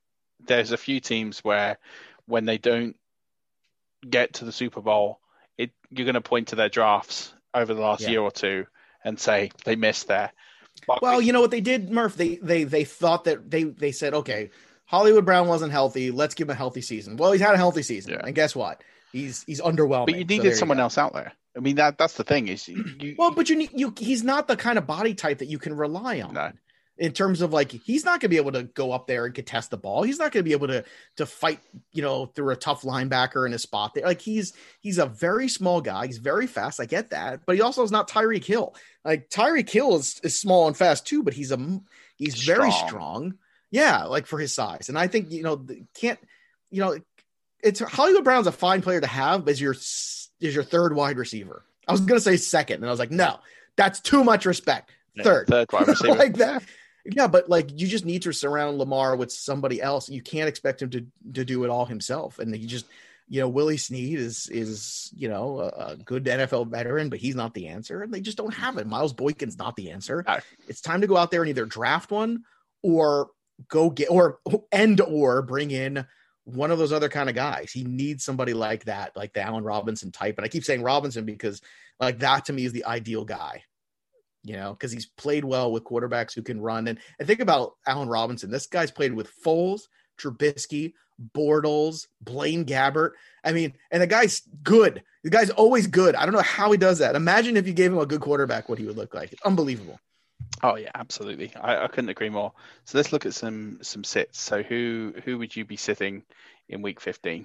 there's 0.40 0.72
a 0.72 0.78
few 0.78 1.00
teams 1.00 1.44
where 1.44 1.78
when 2.26 2.46
they 2.46 2.58
don't 2.58 2.96
get 4.08 4.32
to 4.34 4.46
the 4.46 4.52
Super 4.52 4.80
Bowl, 4.80 5.20
it 5.58 5.72
you're 5.90 6.06
going 6.06 6.14
to 6.14 6.20
point 6.20 6.48
to 6.48 6.56
their 6.56 6.68
drafts 6.68 7.34
over 7.52 7.74
the 7.74 7.80
last 7.80 8.02
yeah. 8.02 8.10
year 8.10 8.20
or 8.20 8.30
two 8.30 8.66
and 9.04 9.18
say 9.18 9.50
they 9.64 9.76
missed 9.76 10.08
there. 10.08 10.32
But 10.86 11.02
well, 11.02 11.20
you 11.20 11.32
know 11.32 11.40
what 11.40 11.50
they 11.50 11.60
did, 11.60 11.90
Murph? 11.90 12.14
They 12.14 12.36
they 12.36 12.64
they 12.64 12.84
thought 12.84 13.24
that 13.24 13.50
they 13.50 13.64
they 13.64 13.92
said, 13.92 14.14
okay, 14.14 14.50
Hollywood 14.86 15.24
Brown 15.24 15.48
wasn't 15.48 15.72
healthy. 15.72 16.10
Let's 16.10 16.34
give 16.34 16.48
him 16.48 16.52
a 16.52 16.54
healthy 16.54 16.82
season. 16.82 17.16
Well, 17.16 17.32
he's 17.32 17.40
had 17.40 17.54
a 17.54 17.58
healthy 17.58 17.82
season, 17.82 18.12
yeah. 18.12 18.20
and 18.24 18.34
guess 18.34 18.54
what? 18.54 18.82
He's 19.12 19.42
he's 19.44 19.60
underwhelming. 19.60 20.06
But 20.06 20.16
you 20.16 20.24
needed 20.24 20.54
so 20.54 20.60
someone 20.60 20.80
else 20.80 20.96
out 20.96 21.12
there. 21.12 21.32
I 21.56 21.60
mean 21.60 21.76
that 21.76 21.98
that's 21.98 22.14
the 22.14 22.24
thing 22.24 22.46
is 22.46 22.68
you, 22.68 23.16
well, 23.18 23.32
but 23.32 23.48
you 23.48 23.56
need 23.56 23.70
you. 23.74 23.92
He's 23.98 24.22
not 24.22 24.46
the 24.46 24.56
kind 24.56 24.78
of 24.78 24.86
body 24.86 25.14
type 25.14 25.38
that 25.38 25.48
you 25.48 25.58
can 25.58 25.74
rely 25.74 26.20
on. 26.20 26.34
No 26.34 26.52
in 26.98 27.12
terms 27.12 27.40
of 27.40 27.52
like 27.52 27.70
he's 27.70 28.04
not 28.04 28.20
going 28.20 28.22
to 28.22 28.28
be 28.28 28.36
able 28.36 28.52
to 28.52 28.64
go 28.64 28.92
up 28.92 29.06
there 29.06 29.24
and 29.24 29.34
contest 29.34 29.70
the 29.70 29.76
ball. 29.76 30.02
He's 30.02 30.18
not 30.18 30.32
going 30.32 30.40
to 30.40 30.48
be 30.48 30.52
able 30.52 30.66
to 30.68 30.84
to 31.16 31.26
fight, 31.26 31.60
you 31.92 32.02
know, 32.02 32.26
through 32.26 32.50
a 32.50 32.56
tough 32.56 32.82
linebacker 32.82 33.46
in 33.46 33.54
a 33.54 33.58
spot 33.58 33.94
there. 33.94 34.04
Like 34.04 34.20
he's 34.20 34.52
he's 34.80 34.98
a 34.98 35.06
very 35.06 35.48
small 35.48 35.80
guy. 35.80 36.06
He's 36.06 36.18
very 36.18 36.46
fast. 36.46 36.80
I 36.80 36.86
get 36.86 37.10
that, 37.10 37.40
but 37.46 37.54
he 37.54 37.62
also 37.62 37.82
is 37.82 37.92
not 37.92 38.10
Tyreek 38.10 38.44
Hill. 38.44 38.74
Like 39.04 39.30
Tyreek 39.30 39.70
Hill 39.70 39.96
is, 39.96 40.20
is 40.24 40.38
small 40.38 40.66
and 40.66 40.76
fast 40.76 41.06
too, 41.06 41.22
but 41.22 41.34
he's 41.34 41.52
a 41.52 41.80
he's 42.16 42.36
strong. 42.36 42.56
very 42.56 42.72
strong. 42.72 43.34
Yeah, 43.70 44.04
like 44.04 44.26
for 44.26 44.38
his 44.38 44.52
size. 44.52 44.88
And 44.88 44.98
I 44.98 45.06
think 45.06 45.30
you 45.30 45.42
know 45.42 45.64
can't 45.94 46.18
you 46.70 46.80
know 46.80 46.98
it's 47.62 47.80
Hollywood 47.80 48.24
Brown's 48.24 48.46
a 48.46 48.52
fine 48.52 48.82
player 48.82 49.00
to 49.00 49.06
have 49.06 49.48
as 49.48 49.60
your 49.60 49.72
as 49.74 50.28
your 50.40 50.64
third 50.64 50.94
wide 50.94 51.16
receiver. 51.16 51.64
I 51.86 51.92
was 51.92 52.00
going 52.00 52.18
to 52.18 52.24
say 52.24 52.36
second, 52.36 52.76
and 52.76 52.86
I 52.86 52.90
was 52.90 53.00
like, 53.00 53.10
no, 53.10 53.38
that's 53.76 54.00
too 54.00 54.22
much 54.22 54.44
respect. 54.44 54.90
Third, 55.22 55.48
third 55.48 55.72
wide 55.72 55.88
receiver, 55.88 56.14
like 56.14 56.36
that. 56.36 56.62
Yeah, 57.04 57.26
but 57.26 57.48
like 57.48 57.78
you 57.80 57.86
just 57.86 58.04
need 58.04 58.22
to 58.22 58.32
surround 58.32 58.78
Lamar 58.78 59.16
with 59.16 59.32
somebody 59.32 59.80
else. 59.80 60.08
You 60.08 60.22
can't 60.22 60.48
expect 60.48 60.82
him 60.82 60.90
to 60.90 61.06
to 61.34 61.44
do 61.44 61.64
it 61.64 61.70
all 61.70 61.86
himself. 61.86 62.38
And 62.38 62.54
he 62.54 62.66
just, 62.66 62.86
you 63.28 63.40
know, 63.40 63.48
Willie 63.48 63.76
Snead 63.76 64.18
is 64.18 64.48
is 64.48 65.10
you 65.16 65.28
know 65.28 65.60
a, 65.60 65.92
a 65.92 65.96
good 65.96 66.24
NFL 66.24 66.68
veteran, 66.68 67.08
but 67.08 67.18
he's 67.18 67.34
not 67.34 67.54
the 67.54 67.68
answer. 67.68 68.02
And 68.02 68.12
they 68.12 68.20
just 68.20 68.36
don't 68.36 68.54
have 68.54 68.78
it. 68.78 68.86
Miles 68.86 69.14
Boykin's 69.14 69.58
not 69.58 69.76
the 69.76 69.90
answer. 69.90 70.24
Ah. 70.26 70.40
It's 70.68 70.80
time 70.80 71.00
to 71.00 71.06
go 71.06 71.16
out 71.16 71.30
there 71.30 71.42
and 71.42 71.48
either 71.48 71.66
draft 71.66 72.10
one 72.10 72.44
or 72.82 73.30
go 73.68 73.90
get 73.90 74.10
or 74.10 74.40
end 74.70 75.00
or 75.00 75.42
bring 75.42 75.70
in 75.70 76.06
one 76.44 76.70
of 76.70 76.78
those 76.78 76.92
other 76.92 77.08
kind 77.08 77.28
of 77.28 77.34
guys. 77.34 77.70
He 77.72 77.84
needs 77.84 78.24
somebody 78.24 78.54
like 78.54 78.84
that, 78.84 79.16
like 79.16 79.34
the 79.34 79.42
Allen 79.42 79.64
Robinson 79.64 80.10
type. 80.10 80.38
And 80.38 80.44
I 80.44 80.48
keep 80.48 80.64
saying 80.64 80.82
Robinson 80.82 81.24
because 81.24 81.60
like 82.00 82.20
that 82.20 82.46
to 82.46 82.52
me 82.52 82.64
is 82.64 82.72
the 82.72 82.86
ideal 82.86 83.24
guy 83.24 83.64
you 84.48 84.56
know, 84.56 84.72
because 84.72 84.90
he's 84.90 85.04
played 85.04 85.44
well 85.44 85.70
with 85.70 85.84
quarterbacks 85.84 86.34
who 86.34 86.42
can 86.42 86.58
run. 86.60 86.88
And, 86.88 86.98
and 87.18 87.28
think 87.28 87.40
about 87.40 87.74
Allen 87.86 88.08
Robinson. 88.08 88.50
This 88.50 88.66
guy's 88.66 88.90
played 88.90 89.12
with 89.12 89.30
Foles, 89.44 89.82
Trubisky, 90.18 90.94
Bortles, 91.36 92.06
Blaine 92.22 92.64
Gabbert. 92.64 93.10
I 93.44 93.52
mean, 93.52 93.74
and 93.90 94.02
the 94.02 94.06
guy's 94.06 94.42
good. 94.62 95.02
The 95.22 95.30
guy's 95.30 95.50
always 95.50 95.86
good. 95.86 96.14
I 96.14 96.24
don't 96.24 96.34
know 96.34 96.40
how 96.40 96.72
he 96.72 96.78
does 96.78 96.98
that. 97.00 97.14
Imagine 97.14 97.58
if 97.58 97.66
you 97.66 97.74
gave 97.74 97.92
him 97.92 97.98
a 97.98 98.06
good 98.06 98.22
quarterback, 98.22 98.70
what 98.70 98.78
he 98.78 98.86
would 98.86 98.96
look 98.96 99.14
like. 99.14 99.32
It's 99.32 99.42
unbelievable. 99.42 100.00
Oh 100.62 100.76
yeah, 100.76 100.90
absolutely. 100.94 101.52
I, 101.60 101.84
I 101.84 101.88
couldn't 101.88 102.08
agree 102.08 102.30
more. 102.30 102.52
So 102.84 102.96
let's 102.96 103.12
look 103.12 103.26
at 103.26 103.34
some 103.34 103.80
some 103.82 104.02
sits. 104.02 104.40
So 104.40 104.62
who 104.62 105.12
who 105.24 105.36
would 105.38 105.54
you 105.54 105.64
be 105.64 105.76
sitting 105.76 106.22
in 106.68 106.80
week 106.80 107.00
fifteen? 107.00 107.44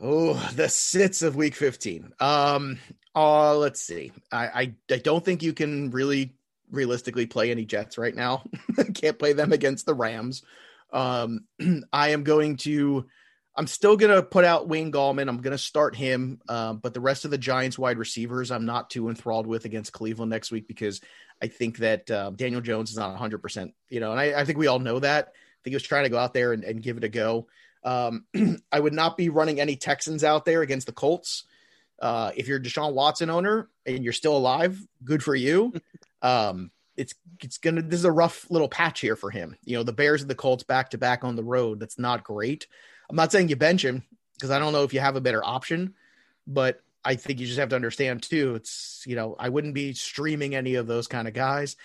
Oh, 0.00 0.34
the 0.54 0.68
sits 0.68 1.22
of 1.22 1.36
week 1.36 1.54
15. 1.54 2.12
Um, 2.20 2.78
uh, 3.14 3.56
let's 3.56 3.80
see. 3.80 4.12
I, 4.30 4.46
I, 4.46 4.74
I 4.90 4.98
don't 4.98 5.24
think 5.24 5.42
you 5.42 5.52
can 5.52 5.90
really 5.90 6.34
realistically 6.70 7.26
play 7.26 7.50
any 7.50 7.64
Jets 7.64 7.98
right 7.98 8.14
now. 8.14 8.44
Can't 8.94 9.18
play 9.18 9.32
them 9.32 9.52
against 9.52 9.86
the 9.86 9.94
Rams. 9.94 10.42
Um, 10.92 11.46
I 11.92 12.10
am 12.10 12.22
going 12.22 12.56
to, 12.58 13.06
I'm 13.56 13.66
still 13.66 13.96
going 13.96 14.14
to 14.14 14.22
put 14.22 14.44
out 14.44 14.68
Wayne 14.68 14.92
Gallman. 14.92 15.28
I'm 15.28 15.40
going 15.40 15.52
to 15.52 15.58
start 15.58 15.96
him. 15.96 16.40
Uh, 16.48 16.74
but 16.74 16.94
the 16.94 17.00
rest 17.00 17.24
of 17.24 17.32
the 17.32 17.38
Giants 17.38 17.78
wide 17.78 17.98
receivers, 17.98 18.50
I'm 18.50 18.66
not 18.66 18.90
too 18.90 19.08
enthralled 19.08 19.46
with 19.46 19.64
against 19.64 19.92
Cleveland 19.92 20.30
next 20.30 20.52
week 20.52 20.68
because 20.68 21.00
I 21.42 21.48
think 21.48 21.78
that 21.78 22.10
uh, 22.10 22.30
Daniel 22.30 22.60
Jones 22.60 22.90
is 22.90 22.96
not 22.96 23.18
100%, 23.18 23.72
you 23.88 24.00
know, 24.00 24.12
and 24.12 24.20
I, 24.20 24.40
I 24.40 24.44
think 24.44 24.58
we 24.58 24.66
all 24.66 24.78
know 24.78 25.00
that. 25.00 25.28
I 25.28 25.60
think 25.64 25.72
he 25.72 25.76
was 25.76 25.82
trying 25.82 26.04
to 26.04 26.10
go 26.10 26.18
out 26.18 26.34
there 26.34 26.52
and, 26.52 26.62
and 26.62 26.82
give 26.82 26.96
it 26.96 27.04
a 27.04 27.08
go. 27.08 27.48
Um, 27.88 28.26
I 28.72 28.78
would 28.78 28.92
not 28.92 29.16
be 29.16 29.30
running 29.30 29.60
any 29.60 29.76
Texans 29.76 30.22
out 30.22 30.44
there 30.44 30.60
against 30.60 30.86
the 30.86 30.92
Colts. 30.92 31.44
Uh, 32.00 32.30
if 32.36 32.46
you're 32.46 32.60
Deshaun 32.60 32.92
Watson 32.92 33.30
owner 33.30 33.70
and 33.86 34.04
you're 34.04 34.12
still 34.12 34.36
alive, 34.36 34.78
good 35.04 35.22
for 35.22 35.34
you. 35.34 35.72
Um, 36.20 36.72
it's 36.96 37.14
it's 37.44 37.58
gonna 37.58 37.80
this 37.80 38.00
is 38.00 38.04
a 38.04 38.10
rough 38.10 38.50
little 38.50 38.68
patch 38.68 38.98
here 38.98 39.14
for 39.14 39.30
him. 39.30 39.56
You 39.64 39.76
know, 39.76 39.84
the 39.84 39.92
Bears 39.92 40.20
and 40.20 40.28
the 40.28 40.34
Colts 40.34 40.64
back 40.64 40.90
to 40.90 40.98
back 40.98 41.22
on 41.22 41.36
the 41.36 41.44
road. 41.44 41.78
That's 41.78 41.96
not 41.96 42.24
great. 42.24 42.66
I'm 43.08 43.14
not 43.14 43.30
saying 43.30 43.50
you 43.50 43.54
bench 43.54 43.84
him 43.84 44.02
because 44.34 44.50
I 44.50 44.58
don't 44.58 44.72
know 44.72 44.82
if 44.82 44.92
you 44.92 44.98
have 44.98 45.14
a 45.14 45.20
better 45.20 45.44
option, 45.44 45.94
but 46.44 46.80
I 47.04 47.14
think 47.14 47.38
you 47.38 47.46
just 47.46 47.60
have 47.60 47.68
to 47.68 47.76
understand 47.76 48.24
too. 48.24 48.56
It's 48.56 49.04
you 49.06 49.14
know 49.14 49.36
I 49.38 49.48
wouldn't 49.48 49.74
be 49.74 49.92
streaming 49.92 50.56
any 50.56 50.74
of 50.74 50.88
those 50.88 51.06
kind 51.06 51.28
of 51.28 51.34
guys. 51.34 51.76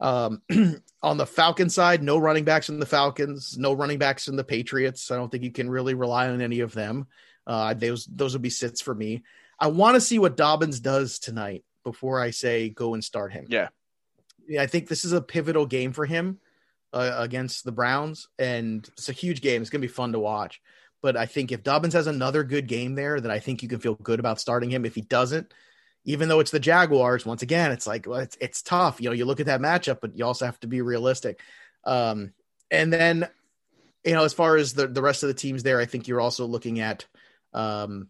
Um, 0.00 0.42
on 1.02 1.16
the 1.16 1.26
Falcon 1.26 1.70
side, 1.70 2.02
no 2.02 2.18
running 2.18 2.44
backs 2.44 2.68
in 2.68 2.78
the 2.78 2.86
Falcons, 2.86 3.56
no 3.58 3.72
running 3.72 3.98
backs 3.98 4.28
in 4.28 4.36
the 4.36 4.44
Patriots. 4.44 5.10
I 5.10 5.16
don't 5.16 5.30
think 5.30 5.44
you 5.44 5.52
can 5.52 5.70
really 5.70 5.94
rely 5.94 6.28
on 6.28 6.40
any 6.40 6.60
of 6.60 6.72
them. 6.72 7.06
Uh, 7.46 7.74
those 7.74 8.06
those 8.06 8.34
would 8.34 8.42
be 8.42 8.50
sits 8.50 8.80
for 8.80 8.94
me. 8.94 9.22
I 9.58 9.68
want 9.68 9.94
to 9.94 10.00
see 10.00 10.18
what 10.18 10.36
Dobbins 10.36 10.80
does 10.80 11.18
tonight 11.18 11.64
before 11.84 12.20
I 12.20 12.30
say 12.30 12.68
go 12.70 12.94
and 12.94 13.04
start 13.04 13.32
him. 13.32 13.46
Yeah, 13.48 13.68
yeah. 14.46 14.62
I 14.62 14.66
think 14.66 14.88
this 14.88 15.04
is 15.04 15.12
a 15.12 15.22
pivotal 15.22 15.66
game 15.66 15.92
for 15.92 16.06
him 16.06 16.38
uh, 16.92 17.14
against 17.16 17.64
the 17.64 17.72
Browns, 17.72 18.28
and 18.38 18.88
it's 18.92 19.08
a 19.08 19.12
huge 19.12 19.40
game. 19.40 19.62
It's 19.62 19.70
going 19.70 19.82
to 19.82 19.88
be 19.88 19.92
fun 19.92 20.12
to 20.12 20.18
watch. 20.18 20.60
But 21.02 21.16
I 21.16 21.24
think 21.26 21.50
if 21.50 21.62
Dobbins 21.62 21.94
has 21.94 22.06
another 22.06 22.44
good 22.44 22.66
game 22.66 22.94
there, 22.94 23.20
then 23.20 23.30
I 23.30 23.38
think 23.38 23.62
you 23.62 23.68
can 23.68 23.80
feel 23.80 23.94
good 23.94 24.20
about 24.20 24.40
starting 24.40 24.70
him. 24.70 24.84
If 24.84 24.94
he 24.94 25.00
doesn't, 25.00 25.52
even 26.10 26.28
though 26.28 26.40
it's 26.40 26.50
the 26.50 26.58
Jaguars, 26.58 27.24
once 27.24 27.42
again, 27.42 27.70
it's 27.70 27.86
like 27.86 28.06
well, 28.06 28.18
it's 28.18 28.36
it's 28.40 28.62
tough. 28.62 29.00
You 29.00 29.08
know, 29.08 29.14
you 29.14 29.24
look 29.24 29.38
at 29.38 29.46
that 29.46 29.60
matchup, 29.60 29.98
but 30.00 30.16
you 30.18 30.24
also 30.24 30.44
have 30.44 30.58
to 30.60 30.66
be 30.66 30.82
realistic. 30.82 31.40
Um, 31.84 32.32
and 32.70 32.92
then, 32.92 33.28
you 34.04 34.14
know, 34.14 34.24
as 34.24 34.32
far 34.32 34.56
as 34.56 34.74
the 34.74 34.88
the 34.88 35.02
rest 35.02 35.22
of 35.22 35.28
the 35.28 35.34
teams 35.34 35.62
there, 35.62 35.78
I 35.78 35.86
think 35.86 36.08
you're 36.08 36.20
also 36.20 36.46
looking 36.46 36.80
at 36.80 37.06
um, 37.52 38.08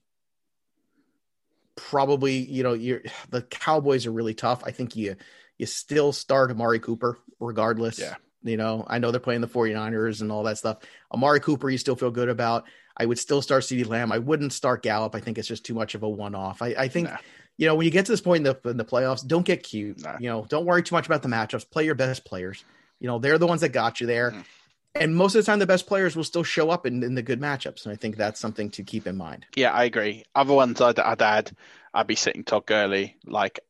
probably 1.77 2.39
you 2.39 2.63
know 2.63 2.73
you're 2.73 3.03
the 3.29 3.43
Cowboys 3.43 4.07
are 4.07 4.13
really 4.13 4.35
tough. 4.35 4.63
I 4.65 4.71
think 4.71 4.97
you 4.97 5.17
you 5.59 5.67
still 5.67 6.13
start 6.13 6.51
Amari 6.51 6.81
Cooper 6.81 7.19
regardless. 7.39 7.99
Yeah. 7.99 8.15
You 8.43 8.57
know, 8.57 8.87
I 8.89 8.99
know 8.99 9.11
they're 9.11 9.21
playing 9.21 9.43
the 9.43 9.49
49ers 9.49 10.23
and 10.23 10.33
all 10.33 10.45
that 10.45 10.57
stuff. 10.57 10.79
Amari 11.13 11.41
Cooper, 11.41 11.69
you 11.69 11.77
still 11.77 11.97
feel 11.97 12.11
good 12.11 12.31
about. 12.31 12.65
I 12.97 13.05
would 13.05 13.19
still 13.19 13.43
start 13.43 13.65
CeeDee 13.65 13.87
Lamb. 13.87 14.13
I 14.13 14.19
wouldn't 14.19 14.55
start 14.55 14.83
Gallup. 14.83 15.15
I 15.15 15.21
think 15.21 15.37
it's 15.37 15.47
just 15.47 15.67
too 15.67 15.75
much 15.75 15.95
of 15.95 16.03
a 16.03 16.09
one 16.09 16.35
off. 16.35 16.63
I, 16.63 16.69
I 16.69 16.89
think 16.89 17.11
nah 17.11 17.19
you 17.57 17.67
know, 17.67 17.75
when 17.75 17.85
you 17.85 17.91
get 17.91 18.07
to 18.07 18.13
this 18.13 18.21
point 18.21 18.47
in 18.47 18.55
the 18.55 18.71
in 18.71 18.77
the 18.77 18.85
playoffs, 18.85 19.27
don't 19.27 19.45
get 19.45 19.63
cute. 19.63 20.03
Nah. 20.03 20.17
You 20.19 20.29
know, 20.29 20.47
don't 20.49 20.65
worry 20.65 20.83
too 20.83 20.95
much 20.95 21.07
about 21.07 21.23
the 21.23 21.29
matchups. 21.29 21.69
Play 21.71 21.85
your 21.85 21.95
best 21.95 22.25
players. 22.25 22.65
You 23.01 23.07
know, 23.07 23.19
they're 23.19 23.39
the 23.39 23.47
ones 23.47 23.61
that 23.63 23.71
got 23.71 24.01
you 24.01 24.07
there. 24.07 24.31
Mm. 24.31 24.45
And 24.95 25.15
most 25.15 25.35
of 25.35 25.45
the 25.45 25.47
time, 25.47 25.61
the 25.61 25.67
best 25.67 25.87
players 25.87 26.17
will 26.17 26.25
still 26.25 26.43
show 26.43 26.69
up 26.71 26.85
in, 26.85 27.03
in 27.05 27.15
the 27.15 27.23
good 27.23 27.41
matchups. 27.41 27.85
And 27.85 27.93
I 27.93 27.97
think 27.97 28.17
that's 28.17 28.41
something 28.41 28.71
to 28.71 28.83
keep 28.83 29.07
in 29.07 29.17
mind. 29.17 29.47
Yeah, 29.55 29.71
I 29.71 29.85
agree. 29.85 30.25
Other 30.35 30.53
ones 30.53 30.81
I'd, 30.81 30.99
I'd 30.99 31.23
add, 31.23 31.53
I'd 31.95 32.09
be 32.09 32.17
sitting 32.17 32.43
Todd 32.43 32.67
Gurley. 32.67 33.17
Like, 33.25 33.61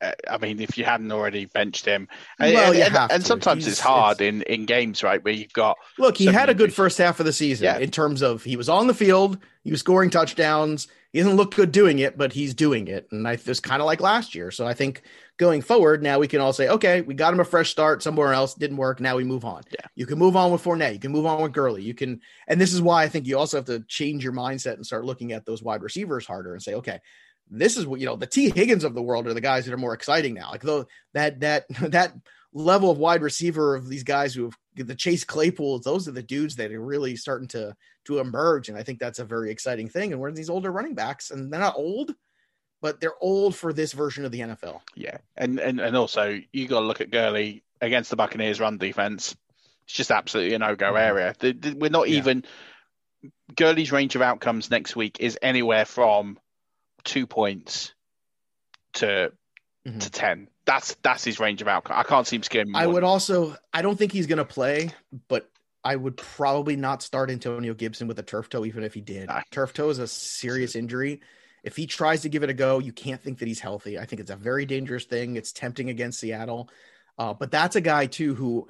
Uh, 0.00 0.12
I 0.30 0.38
mean, 0.38 0.60
if 0.60 0.76
you 0.76 0.84
hadn't 0.84 1.10
already 1.10 1.46
benched 1.46 1.86
him, 1.86 2.08
uh, 2.40 2.44
and, 2.44 2.54
Well, 2.54 2.74
you 2.74 2.82
and, 2.82 2.92
have 2.94 3.10
and 3.10 3.22
to. 3.22 3.26
sometimes 3.26 3.64
He's- 3.64 3.74
it's 3.78 3.80
hard 3.80 4.20
in, 4.20 4.42
in 4.42 4.66
games, 4.66 5.02
right, 5.02 5.22
where 5.24 5.32
you've 5.32 5.52
got 5.52 5.76
Look, 5.98 6.16
he 6.18 6.26
had 6.26 6.48
a 6.50 6.54
good 6.54 6.74
first 6.74 6.98
half 6.98 7.18
of 7.20 7.26
the 7.26 7.32
season 7.32 7.64
Yeah. 7.64 7.78
in 7.78 7.90
terms 7.90 8.22
of 8.22 8.44
he 8.44 8.56
was 8.56 8.68
on 8.68 8.86
the 8.86 8.94
field, 8.94 9.38
he 9.64 9.70
was 9.70 9.80
scoring 9.80 10.10
touchdowns. 10.10 10.88
He 11.12 11.20
doesn't 11.22 11.36
look 11.36 11.54
good 11.54 11.72
doing 11.72 11.98
it, 12.00 12.18
but 12.18 12.34
he's 12.34 12.52
doing 12.52 12.88
it, 12.88 13.08
and 13.10 13.26
I 13.26 13.32
it's 13.32 13.60
kind 13.60 13.80
of 13.80 13.86
like 13.86 14.02
last 14.02 14.34
year. 14.34 14.50
So 14.50 14.66
I 14.66 14.74
think 14.74 15.00
going 15.38 15.62
forward, 15.62 16.02
now 16.02 16.18
we 16.18 16.28
can 16.28 16.40
all 16.42 16.52
say, 16.52 16.68
okay, 16.68 17.00
we 17.00 17.14
got 17.14 17.32
him 17.32 17.40
a 17.40 17.44
fresh 17.44 17.70
start 17.70 18.02
somewhere 18.02 18.34
else, 18.34 18.52
didn't 18.54 18.76
work. 18.76 19.00
Now 19.00 19.16
we 19.16 19.24
move 19.24 19.44
on. 19.46 19.62
Yeah. 19.70 19.86
You 19.94 20.04
can 20.04 20.18
move 20.18 20.36
on 20.36 20.50
with 20.52 20.62
Fournette, 20.62 20.92
you 20.92 20.98
can 20.98 21.12
move 21.12 21.24
on 21.24 21.40
with 21.42 21.52
Gurley, 21.52 21.82
you 21.82 21.94
can, 21.94 22.20
and 22.48 22.60
this 22.60 22.74
is 22.74 22.82
why 22.82 23.02
I 23.04 23.08
think 23.08 23.26
you 23.26 23.38
also 23.38 23.56
have 23.56 23.64
to 23.66 23.80
change 23.88 24.24
your 24.24 24.34
mindset 24.34 24.74
and 24.74 24.84
start 24.84 25.06
looking 25.06 25.32
at 25.32 25.46
those 25.46 25.62
wide 25.62 25.82
receivers 25.82 26.26
harder 26.26 26.52
and 26.52 26.62
say, 26.62 26.74
okay, 26.74 27.00
this 27.50 27.76
is 27.76 27.86
what 27.86 28.00
you 28.00 28.06
know 28.06 28.16
the 28.16 28.26
Tee 28.26 28.50
Higgins 28.50 28.84
of 28.84 28.94
the 28.94 29.02
world 29.02 29.26
are 29.26 29.34
the 29.34 29.40
guys 29.40 29.64
that 29.64 29.74
are 29.74 29.78
more 29.78 29.94
exciting 29.94 30.34
now. 30.34 30.50
Like 30.50 30.62
though 30.62 30.86
that 31.14 31.40
that 31.40 31.66
that 31.80 32.12
level 32.52 32.90
of 32.90 32.98
wide 32.98 33.22
receiver 33.22 33.74
of 33.74 33.88
these 33.88 34.04
guys 34.04 34.34
who 34.34 34.44
have 34.44 34.86
the 34.86 34.94
Chase 34.94 35.24
Claypools, 35.24 35.82
those 35.82 36.08
are 36.08 36.12
the 36.12 36.22
dudes 36.22 36.56
that 36.56 36.72
are 36.72 36.80
really 36.80 37.16
starting 37.16 37.48
to 37.48 37.74
to 38.06 38.18
emerge, 38.18 38.68
and 38.68 38.78
I 38.78 38.82
think 38.82 38.98
that's 38.98 39.18
a 39.18 39.24
very 39.24 39.50
exciting 39.50 39.88
thing. 39.88 40.12
And 40.12 40.20
we're 40.20 40.32
these 40.32 40.50
older 40.50 40.70
running 40.70 40.94
backs, 40.94 41.30
and 41.30 41.52
they're 41.52 41.60
not 41.60 41.76
old, 41.76 42.14
but 42.80 43.00
they're 43.00 43.20
old 43.20 43.54
for 43.54 43.72
this 43.72 43.92
version 43.92 44.24
of 44.24 44.32
the 44.32 44.40
NFL. 44.40 44.80
Yeah, 44.94 45.18
and 45.36 45.58
and 45.58 45.80
and 45.80 45.96
also 45.96 46.40
you 46.52 46.68
got 46.68 46.80
to 46.80 46.86
look 46.86 47.00
at 47.00 47.10
Gurley 47.10 47.64
against 47.80 48.10
the 48.10 48.16
Buccaneers' 48.16 48.60
run 48.60 48.78
defense. 48.78 49.36
It's 49.84 49.94
just 49.94 50.10
absolutely 50.10 50.54
a 50.54 50.58
no-go 50.58 50.86
mm-hmm. 50.86 50.96
area. 50.96 51.34
The- 51.38 51.52
the- 51.52 51.76
we're 51.76 51.90
not 51.90 52.08
Yeah. 52.08 52.18
even 52.18 52.44
Gurley's 53.54 53.92
range 53.92 54.16
of 54.16 54.22
outcomes 54.22 54.70
next 54.70 54.96
week 54.96 55.18
is 55.20 55.38
anywhere 55.40 55.84
from 55.84 56.38
two 57.06 57.26
points 57.26 57.94
to 58.94 59.32
Mhm. 59.86 60.00
to 60.00 60.10
ten. 60.10 60.48
That's 60.66 60.94
that's 61.02 61.24
his 61.24 61.38
range 61.40 61.62
of 61.62 61.68
outcome. 61.68 61.96
I 61.96 62.02
can't 62.02 62.26
see 62.26 62.36
him 62.36 62.42
skimming. 62.42 62.74
I 62.74 62.86
would 62.86 63.04
also, 63.04 63.56
I 63.72 63.82
don't 63.82 63.96
think 63.96 64.12
he's 64.12 64.26
going 64.26 64.38
to 64.38 64.44
play, 64.44 64.90
but 65.28 65.48
I 65.84 65.94
would 65.94 66.16
probably 66.16 66.74
not 66.74 67.02
start 67.02 67.30
Antonio 67.30 67.72
Gibson 67.72 68.08
with 68.08 68.18
a 68.18 68.24
turf 68.24 68.48
toe, 68.48 68.64
even 68.64 68.82
if 68.82 68.92
he 68.92 69.00
did. 69.00 69.28
No. 69.28 69.40
Turf 69.52 69.72
toe 69.72 69.88
is 69.90 70.00
a 70.00 70.08
serious 70.08 70.74
injury. 70.74 71.20
If 71.62 71.76
he 71.76 71.86
tries 71.86 72.22
to 72.22 72.28
give 72.28 72.42
it 72.42 72.50
a 72.50 72.54
go, 72.54 72.80
you 72.80 72.92
can't 72.92 73.22
think 73.22 73.38
that 73.38 73.46
he's 73.46 73.60
healthy. 73.60 73.96
I 73.96 74.04
think 74.04 74.18
it's 74.20 74.30
a 74.30 74.36
very 74.36 74.66
dangerous 74.66 75.04
thing. 75.04 75.36
It's 75.36 75.52
tempting 75.52 75.88
against 75.88 76.18
Seattle. 76.18 76.68
Uh, 77.16 77.32
but 77.34 77.52
that's 77.52 77.76
a 77.76 77.80
guy, 77.80 78.06
too, 78.06 78.34
who 78.34 78.66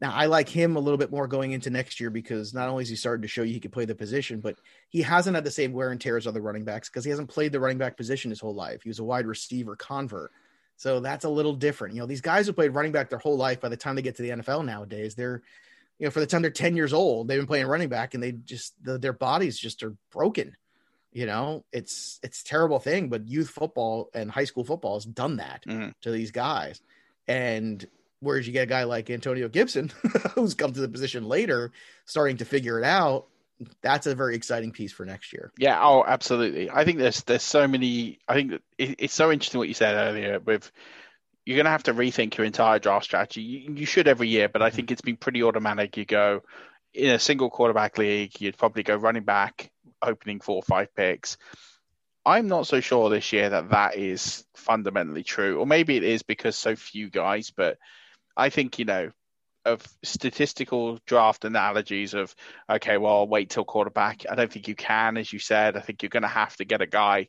now 0.00 0.12
I 0.12 0.26
like 0.26 0.48
him 0.48 0.76
a 0.76 0.80
little 0.80 0.98
bit 0.98 1.10
more 1.10 1.26
going 1.26 1.52
into 1.52 1.70
next 1.70 1.98
year 2.00 2.10
because 2.10 2.54
not 2.54 2.68
only 2.68 2.84
is 2.84 2.88
he 2.88 2.96
starting 2.96 3.22
to 3.22 3.28
show 3.28 3.42
you 3.42 3.52
he 3.52 3.60
can 3.60 3.70
play 3.70 3.84
the 3.84 3.94
position, 3.94 4.40
but 4.40 4.56
he 4.90 5.02
hasn't 5.02 5.34
had 5.34 5.44
the 5.44 5.50
same 5.50 5.72
wear 5.72 5.90
and 5.90 6.00
tear 6.00 6.16
as 6.16 6.26
other 6.26 6.40
running 6.40 6.64
backs 6.64 6.88
because 6.88 7.04
he 7.04 7.10
hasn't 7.10 7.28
played 7.28 7.50
the 7.52 7.60
running 7.60 7.78
back 7.78 7.96
position 7.96 8.30
his 8.30 8.40
whole 8.40 8.54
life. 8.54 8.82
He 8.82 8.88
was 8.90 9.00
a 9.00 9.04
wide 9.04 9.26
receiver 9.26 9.74
convert. 9.76 10.30
So 10.76 11.00
that's 11.00 11.24
a 11.24 11.28
little 11.28 11.54
different. 11.54 11.94
You 11.94 12.00
know, 12.02 12.06
these 12.06 12.20
guys 12.20 12.46
who 12.46 12.52
played 12.52 12.74
running 12.74 12.92
back 12.92 13.10
their 13.10 13.18
whole 13.18 13.36
life, 13.36 13.60
by 13.60 13.68
the 13.68 13.76
time 13.76 13.96
they 13.96 14.02
get 14.02 14.14
to 14.16 14.22
the 14.22 14.30
NFL 14.30 14.64
nowadays, 14.64 15.16
they're, 15.16 15.42
you 15.98 16.06
know, 16.06 16.10
for 16.12 16.20
the 16.20 16.26
time 16.26 16.42
they're 16.42 16.52
10 16.52 16.76
years 16.76 16.92
old, 16.92 17.26
they've 17.26 17.40
been 17.40 17.48
playing 17.48 17.66
running 17.66 17.88
back 17.88 18.14
and 18.14 18.22
they 18.22 18.30
just, 18.30 18.74
the, 18.84 18.98
their 18.98 19.12
bodies 19.12 19.58
just 19.58 19.82
are 19.82 19.94
broken. 20.12 20.56
You 21.10 21.26
know, 21.26 21.64
it's, 21.72 22.20
it's 22.22 22.42
a 22.42 22.44
terrible 22.44 22.78
thing, 22.78 23.08
but 23.08 23.26
youth 23.26 23.48
football 23.50 24.10
and 24.14 24.30
high 24.30 24.44
school 24.44 24.62
football 24.62 24.94
has 24.94 25.04
done 25.04 25.38
that 25.38 25.64
Mhm. 25.66 25.94
to 26.02 26.12
these 26.12 26.30
guys. 26.30 26.80
And 27.26 27.84
whereas 28.20 28.46
you 28.46 28.52
get 28.52 28.64
a 28.64 28.66
guy 28.66 28.84
like 28.84 29.10
Antonio 29.10 29.48
Gibson, 29.48 29.90
who's 30.34 30.54
come 30.54 30.72
to 30.72 30.80
the 30.80 30.88
position 30.88 31.24
later, 31.24 31.72
starting 32.04 32.38
to 32.38 32.44
figure 32.44 32.78
it 32.78 32.84
out, 32.84 33.26
that's 33.82 34.06
a 34.06 34.14
very 34.14 34.36
exciting 34.36 34.72
piece 34.72 34.92
for 34.92 35.04
next 35.04 35.32
year. 35.32 35.52
Yeah, 35.58 35.78
oh, 35.82 36.04
absolutely. 36.06 36.70
I 36.70 36.84
think 36.84 36.98
there's 36.98 37.22
there's 37.24 37.42
so 37.42 37.66
many. 37.66 38.18
I 38.28 38.34
think 38.34 38.52
it, 38.78 38.96
it's 38.98 39.14
so 39.14 39.32
interesting 39.32 39.58
what 39.58 39.68
you 39.68 39.74
said 39.74 39.94
earlier. 39.94 40.38
With 40.38 40.70
you're 41.44 41.56
going 41.56 41.64
to 41.64 41.70
have 41.70 41.84
to 41.84 41.94
rethink 41.94 42.36
your 42.36 42.44
entire 42.44 42.78
draft 42.78 43.06
strategy. 43.06 43.40
You, 43.40 43.74
you 43.74 43.86
should 43.86 44.06
every 44.06 44.28
year, 44.28 44.48
but 44.48 44.62
I 44.62 44.68
mm-hmm. 44.68 44.76
think 44.76 44.90
it's 44.90 45.00
been 45.00 45.16
pretty 45.16 45.42
automatic. 45.42 45.96
You 45.96 46.04
go 46.04 46.42
in 46.94 47.10
a 47.10 47.18
single 47.18 47.50
quarterback 47.50 47.98
league, 47.98 48.40
you'd 48.40 48.58
probably 48.58 48.82
go 48.82 48.96
running 48.96 49.24
back, 49.24 49.70
opening 50.02 50.40
four 50.40 50.56
or 50.56 50.62
five 50.62 50.94
picks. 50.94 51.36
I'm 52.24 52.48
not 52.48 52.66
so 52.66 52.80
sure 52.80 53.08
this 53.08 53.32
year 53.32 53.48
that 53.48 53.70
that 53.70 53.96
is 53.96 54.44
fundamentally 54.54 55.24
true, 55.24 55.58
or 55.58 55.66
maybe 55.66 55.96
it 55.96 56.04
is 56.04 56.22
because 56.22 56.56
so 56.56 56.76
few 56.76 57.08
guys. 57.08 57.50
But 57.50 57.78
I 58.38 58.48
think 58.50 58.78
you 58.78 58.84
know 58.86 59.10
of 59.64 59.84
statistical 60.02 60.98
draft 61.06 61.44
analogies 61.44 62.14
of 62.14 62.34
okay, 62.70 62.96
well, 62.96 63.16
I'll 63.18 63.28
wait 63.28 63.50
till 63.50 63.64
quarterback. 63.64 64.24
I 64.30 64.34
don't 64.34 64.50
think 64.52 64.68
you 64.68 64.74
can, 64.74 65.16
as 65.18 65.30
you 65.32 65.38
said. 65.38 65.76
I 65.76 65.80
think 65.80 66.02
you're 66.02 66.08
going 66.10 66.22
to 66.22 66.28
have 66.28 66.56
to 66.56 66.64
get 66.64 66.80
a 66.80 66.86
guy 66.86 67.28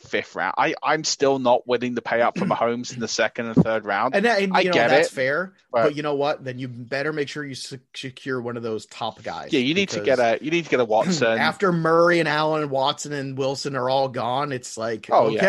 fifth 0.00 0.34
round. 0.34 0.54
I 0.58 0.74
I'm 0.82 1.04
still 1.04 1.38
not 1.38 1.64
willing 1.68 1.94
to 1.94 2.02
pay 2.02 2.20
up 2.22 2.36
for 2.36 2.44
Mahomes 2.46 2.92
in 2.92 2.98
the 2.98 3.06
second 3.06 3.46
and 3.46 3.54
third 3.62 3.84
round. 3.84 4.16
And, 4.16 4.24
that, 4.24 4.42
and 4.42 4.56
I 4.56 4.64
know, 4.64 4.72
get 4.72 4.88
that's 4.90 5.08
it, 5.08 5.14
fair. 5.14 5.52
but- 5.70 5.84
But, 5.84 5.96
you 5.96 6.02
know 6.02 6.14
what? 6.16 6.42
Then 6.42 6.58
you 6.58 6.66
better 6.66 7.12
make 7.12 7.28
sure 7.28 7.44
you 7.44 7.54
secure 7.54 8.40
one 8.42 8.56
of 8.56 8.64
those 8.64 8.86
top 8.86 9.22
guys. 9.22 9.52
yeah, 9.52 9.60
you 9.60 9.74
need 9.74 9.90
to 9.90 10.00
get 10.00 10.18
a 10.18 10.38
you 10.42 10.50
need 10.50 10.64
to 10.64 10.70
get 10.70 10.80
a 10.80 10.84
Watson. 10.84 11.38
after 11.38 11.70
Murray 11.70 12.18
and 12.18 12.28
Allen 12.28 12.62
and 12.62 12.70
Watson 12.72 13.12
and 13.12 13.38
Wilson 13.38 13.76
are 13.76 13.88
all 13.88 14.08
gone. 14.08 14.50
It's 14.50 14.76
like 14.76 15.08
Oh, 15.12 15.28
yeah. 15.28 15.40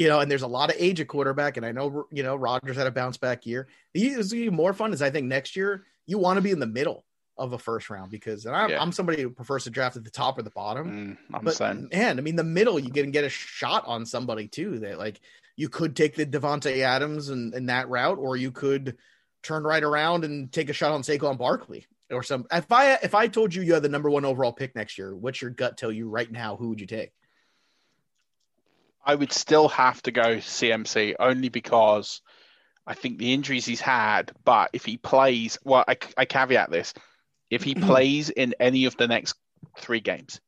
You 0.00 0.08
know, 0.08 0.20
and 0.20 0.30
there's 0.30 0.40
a 0.40 0.46
lot 0.46 0.70
of 0.70 0.76
age 0.78 0.98
at 1.02 1.08
quarterback. 1.08 1.58
And 1.58 1.66
I 1.66 1.72
know 1.72 2.06
you 2.10 2.22
know 2.22 2.34
Rodgers 2.34 2.76
had 2.76 2.86
a 2.86 2.90
bounce 2.90 3.18
back 3.18 3.44
year. 3.44 3.68
It's 3.92 4.32
even 4.32 4.54
more 4.54 4.72
fun 4.72 4.94
is 4.94 5.02
I 5.02 5.10
think 5.10 5.26
next 5.26 5.56
year 5.56 5.84
you 6.06 6.16
want 6.16 6.38
to 6.38 6.40
be 6.40 6.52
in 6.52 6.58
the 6.58 6.66
middle 6.66 7.04
of 7.36 7.52
a 7.52 7.58
first 7.58 7.90
round 7.90 8.10
because 8.10 8.46
and 8.46 8.56
I'm, 8.56 8.70
Yeah. 8.70 8.80
I'm 8.80 8.92
somebody 8.92 9.20
who 9.20 9.28
prefers 9.28 9.64
to 9.64 9.70
draft 9.70 9.96
at 9.98 10.04
the 10.04 10.10
top 10.10 10.38
or 10.38 10.42
the 10.42 10.50
bottom. 10.50 10.90
Mm, 10.90 11.34
I'm 11.34 11.44
But 11.44 11.54
saying. 11.56 11.88
man, 11.92 12.18
I 12.18 12.22
mean, 12.22 12.36
the 12.36 12.44
middle 12.44 12.78
you 12.78 12.90
can 12.90 13.10
get 13.10 13.24
a 13.24 13.28
shot 13.28 13.84
on 13.86 14.06
somebody 14.06 14.48
too. 14.48 14.78
That 14.78 14.98
like 14.98 15.20
you 15.56 15.68
could 15.68 15.94
take 15.94 16.14
the 16.14 16.24
Davante 16.24 16.78
Adams 16.78 17.28
and, 17.28 17.52
and 17.52 17.68
that 17.68 17.90
route, 17.90 18.16
or 18.18 18.38
you 18.38 18.52
could 18.52 18.96
turn 19.42 19.64
right 19.64 19.82
around 19.84 20.24
and 20.24 20.50
take 20.50 20.70
a 20.70 20.72
shot 20.72 20.92
on 20.92 21.02
Saquon 21.02 21.36
Barkley 21.36 21.86
or 22.10 22.22
some. 22.22 22.46
If 22.50 22.72
I 22.72 22.94
if 23.02 23.14
I 23.14 23.28
told 23.28 23.54
you 23.54 23.60
you 23.60 23.74
had 23.74 23.82
the 23.82 23.90
number 23.90 24.08
one 24.08 24.24
overall 24.24 24.52
pick 24.54 24.74
next 24.74 24.96
year, 24.96 25.14
what's 25.14 25.42
your 25.42 25.50
gut 25.50 25.76
tell 25.76 25.92
you 25.92 26.08
right 26.08 26.32
now? 26.32 26.56
Who 26.56 26.70
would 26.70 26.80
you 26.80 26.86
take? 26.86 27.12
I 29.04 29.14
would 29.14 29.32
still 29.32 29.68
have 29.68 30.02
to 30.02 30.10
go 30.10 30.36
CMC 30.36 31.14
only 31.18 31.48
because 31.48 32.20
I 32.86 32.94
think 32.94 33.18
the 33.18 33.32
injuries 33.32 33.66
he's 33.66 33.80
had. 33.80 34.32
But 34.44 34.70
if 34.72 34.84
he 34.84 34.96
plays, 34.96 35.58
well, 35.64 35.84
I, 35.86 35.96
I 36.16 36.24
caveat 36.24 36.70
this: 36.70 36.94
if 37.50 37.62
he 37.62 37.74
plays 37.88 38.30
in 38.30 38.54
any 38.60 38.84
of 38.84 38.96
the 38.96 39.08
next 39.08 39.34
three 39.78 40.00
games, 40.00 40.40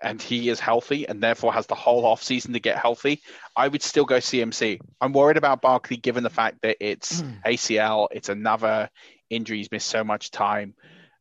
and 0.00 0.22
he 0.22 0.48
is 0.48 0.60
healthy 0.60 1.08
and 1.08 1.22
therefore 1.22 1.52
has 1.52 1.66
the 1.66 1.74
whole 1.74 2.06
off 2.06 2.22
season 2.22 2.52
to 2.52 2.60
get 2.60 2.78
healthy, 2.78 3.20
I 3.56 3.68
would 3.68 3.82
still 3.82 4.04
go 4.04 4.16
CMC. 4.16 4.78
I'm 5.00 5.12
worried 5.12 5.36
about 5.36 5.62
Barkley 5.62 5.96
given 5.96 6.22
the 6.22 6.30
fact 6.30 6.58
that 6.62 6.76
it's 6.80 7.22
ACL, 7.46 8.08
it's 8.10 8.28
another 8.28 8.90
injury. 9.30 9.58
He's 9.58 9.72
missed 9.72 9.88
so 9.88 10.04
much 10.04 10.30
time. 10.30 10.74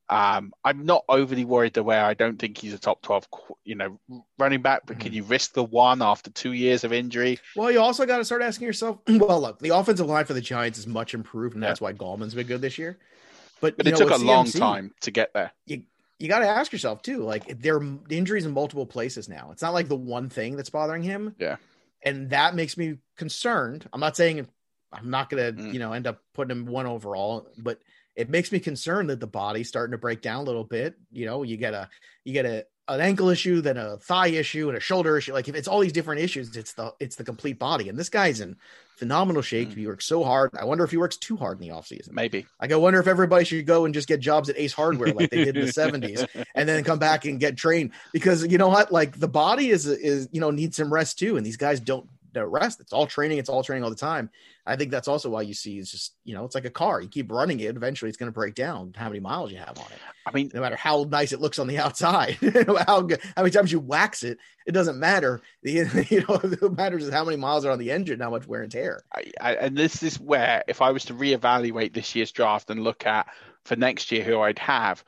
Um, 0.09 0.53
I'm 0.63 0.85
not 0.85 1.03
overly 1.09 1.43
worried 1.43 1.73
the 1.73 1.83
way 1.83 1.97
I 1.97 2.13
don't 2.13 2.39
think 2.39 2.57
he's 2.57 2.73
a 2.73 2.77
top 2.79 3.01
12, 3.01 3.27
you 3.65 3.75
know, 3.75 3.99
running 4.39 4.61
back, 4.61 4.83
but 4.85 4.99
can 4.99 5.11
you 5.11 5.23
risk 5.23 5.53
the 5.53 5.63
one 5.63 6.01
after 6.01 6.29
two 6.29 6.53
years 6.53 6.85
of 6.85 6.93
injury? 6.93 7.39
Well, 7.57 7.69
you 7.69 7.81
also 7.81 8.05
got 8.05 8.17
to 8.19 8.25
start 8.25 8.41
asking 8.41 8.67
yourself. 8.67 8.99
Well, 9.09 9.41
look, 9.41 9.59
the 9.59 9.69
offensive 9.75 10.07
line 10.07 10.23
for 10.23 10.33
the 10.33 10.39
Giants 10.41 10.79
is 10.79 10.87
much 10.87 11.13
improved, 11.13 11.55
and 11.55 11.63
that's 11.63 11.81
why 11.81 11.91
Gallman's 11.91 12.33
been 12.33 12.47
good 12.47 12.61
this 12.61 12.77
year. 12.77 12.97
But 13.59 13.75
But 13.75 13.87
it 13.87 13.91
know, 13.91 13.97
took 13.97 14.09
a 14.11 14.13
with 14.13 14.21
long 14.21 14.45
time 14.49 14.93
to 15.01 15.11
get 15.11 15.33
there. 15.33 15.51
you 15.65 15.83
you 16.19 16.27
got 16.27 16.39
to 16.39 16.47
ask 16.47 16.71
yourself 16.71 17.01
too 17.03 17.19
like 17.23 17.59
there 17.59 17.75
are 17.77 17.83
injuries 18.09 18.45
in 18.45 18.51
multiple 18.51 18.87
places 18.87 19.29
now 19.29 19.49
it's 19.51 19.61
not 19.61 19.73
like 19.73 19.87
the 19.87 19.95
one 19.95 20.29
thing 20.29 20.55
that's 20.55 20.69
bothering 20.71 21.03
him 21.03 21.35
Yeah. 21.37 21.57
and 22.03 22.31
that 22.31 22.55
makes 22.55 22.75
me 22.75 22.97
concerned 23.17 23.87
i'm 23.93 23.99
not 23.99 24.15
saying 24.17 24.47
i'm 24.91 25.11
not 25.11 25.29
gonna 25.29 25.51
Mm. 25.53 25.73
you 25.73 25.77
know 25.79 25.93
end 25.93 26.07
up 26.07 26.23
putting 26.33 26.57
him 26.57 26.65
one 26.65 26.87
overall 26.87 27.47
but 27.59 27.79
it 28.17 28.29
makes 28.29 28.51
me 28.51 28.59
concerned 28.59 29.11
that 29.11 29.19
the 29.19 29.27
body's 29.27 29.69
starting 29.69 29.91
to 29.91 29.97
break 29.97 30.21
down 30.21 30.41
a 30.41 30.43
little 30.43 30.63
bit. 30.63 30.95
You 31.11 31.27
know 31.27 31.43
you 31.43 31.55
get 31.55 31.73
a 31.73 31.87
you 32.25 32.33
get 32.33 32.45
a 32.45 32.65
an 32.89 33.01
ankle 33.01 33.29
issue 33.29 33.59
then 33.59 33.75
a 33.75 33.97
thigh 33.97 34.27
issue 34.27 34.69
and 34.69 34.77
a 34.77 34.81
shoulder 34.81 35.17
issue. 35.17 35.33
Like 35.33 35.47
if 35.47 35.55
it's 35.55 35.67
all 35.67 35.79
these 35.79 35.93
different 35.93 36.21
issues 36.21 36.55
it's 36.57 36.73
the 36.73 36.93
it's 36.99 37.15
the 37.15 37.23
complete 37.23 37.59
body. 37.59 37.89
And 37.89 37.97
this 37.97 38.09
guy's 38.09 38.41
in 38.41 38.57
phenomenal 38.95 39.43
shape. 39.43 39.71
Hmm. 39.71 39.79
He 39.79 39.87
works 39.87 40.05
so 40.05 40.23
hard. 40.23 40.49
I 40.59 40.65
wonder 40.65 40.83
if 40.83 40.89
he 40.89 40.97
works 40.97 41.17
too 41.17 41.37
hard 41.37 41.61
in 41.61 41.67
the 41.67 41.73
offseason. 41.73 42.11
Maybe. 42.11 42.47
like 42.59 42.71
I 42.71 42.75
wonder 42.75 42.99
if 42.99 43.07
everybody 43.07 43.45
should 43.45 43.67
go 43.67 43.85
and 43.85 43.93
just 43.93 44.07
get 44.07 44.19
jobs 44.19 44.49
at 44.49 44.57
Ace 44.57 44.73
Hardware 44.73 45.13
like 45.13 45.29
they 45.29 45.45
did 45.45 45.55
in 45.55 45.65
the 45.67 45.71
70s 45.73 46.27
and 46.55 46.67
then 46.67 46.83
come 46.83 46.97
back 46.97 47.25
and 47.25 47.39
get 47.39 47.55
trained. 47.55 47.91
Because 48.13 48.47
you 48.47 48.57
know 48.57 48.69
what? 48.69 48.91
Like 48.91 49.19
the 49.19 49.27
body 49.27 49.69
is 49.69 49.85
is 49.85 50.27
you 50.31 50.41
know 50.41 50.49
needs 50.49 50.77
some 50.77 50.91
rest 50.91 51.19
too. 51.19 51.37
And 51.37 51.45
these 51.45 51.57
guys 51.57 51.79
don't 51.79 52.09
don't 52.33 52.51
rest. 52.51 52.79
It's 52.79 52.93
all 52.93 53.07
training. 53.07 53.37
It's 53.37 53.49
all 53.49 53.63
training 53.63 53.83
all 53.83 53.89
the 53.89 53.95
time. 53.95 54.29
I 54.65 54.75
think 54.75 54.91
that's 54.91 55.07
also 55.07 55.29
why 55.29 55.43
you 55.43 55.53
see 55.53 55.79
it's 55.79 55.91
just 55.91 56.15
you 56.23 56.33
know 56.35 56.45
it's 56.45 56.55
like 56.55 56.65
a 56.65 56.69
car. 56.69 57.01
You 57.01 57.07
keep 57.07 57.31
running 57.31 57.59
it 57.59 57.75
eventually 57.75 58.09
it's 58.09 58.17
going 58.17 58.27
to 58.27 58.33
break 58.33 58.55
down 58.55 58.93
how 58.95 59.07
many 59.07 59.19
miles 59.19 59.51
you 59.51 59.57
have 59.57 59.77
on 59.77 59.85
it. 59.85 59.99
I 60.25 60.31
mean, 60.31 60.51
no 60.53 60.61
matter 60.61 60.75
how 60.75 61.05
nice 61.09 61.31
it 61.31 61.39
looks 61.39 61.59
on 61.59 61.67
the 61.67 61.77
outside 61.79 62.37
how 62.85 63.01
good 63.01 63.21
how 63.35 63.43
many 63.43 63.51
times 63.51 63.71
you 63.71 63.79
wax 63.79 64.23
it 64.23 64.37
it 64.67 64.73
doesn't 64.73 64.99
matter. 64.99 65.41
The 65.63 66.05
you 66.09 66.19
know 66.21 66.37
what 66.37 66.77
matters 66.77 67.05
is 67.05 67.13
how 67.13 67.23
many 67.23 67.37
miles 67.37 67.65
are 67.65 67.71
on 67.71 67.79
the 67.79 67.91
engine 67.91 68.19
how 68.19 68.29
much 68.29 68.45
wear 68.45 68.61
and 68.61 68.71
tear. 68.71 69.01
I, 69.15 69.31
I, 69.39 69.55
and 69.55 69.77
this 69.77 70.03
is 70.03 70.19
where, 70.19 70.63
if 70.67 70.81
I 70.81 70.91
was 70.91 71.05
to 71.05 71.13
reevaluate 71.13 71.93
this 71.93 72.13
year's 72.15 72.31
draft 72.31 72.69
and 72.69 72.83
look 72.83 73.05
at 73.05 73.27
for 73.63 73.77
next 73.77 74.11
year 74.11 74.23
who 74.23 74.41
I'd 74.41 74.59
have, 74.59 75.03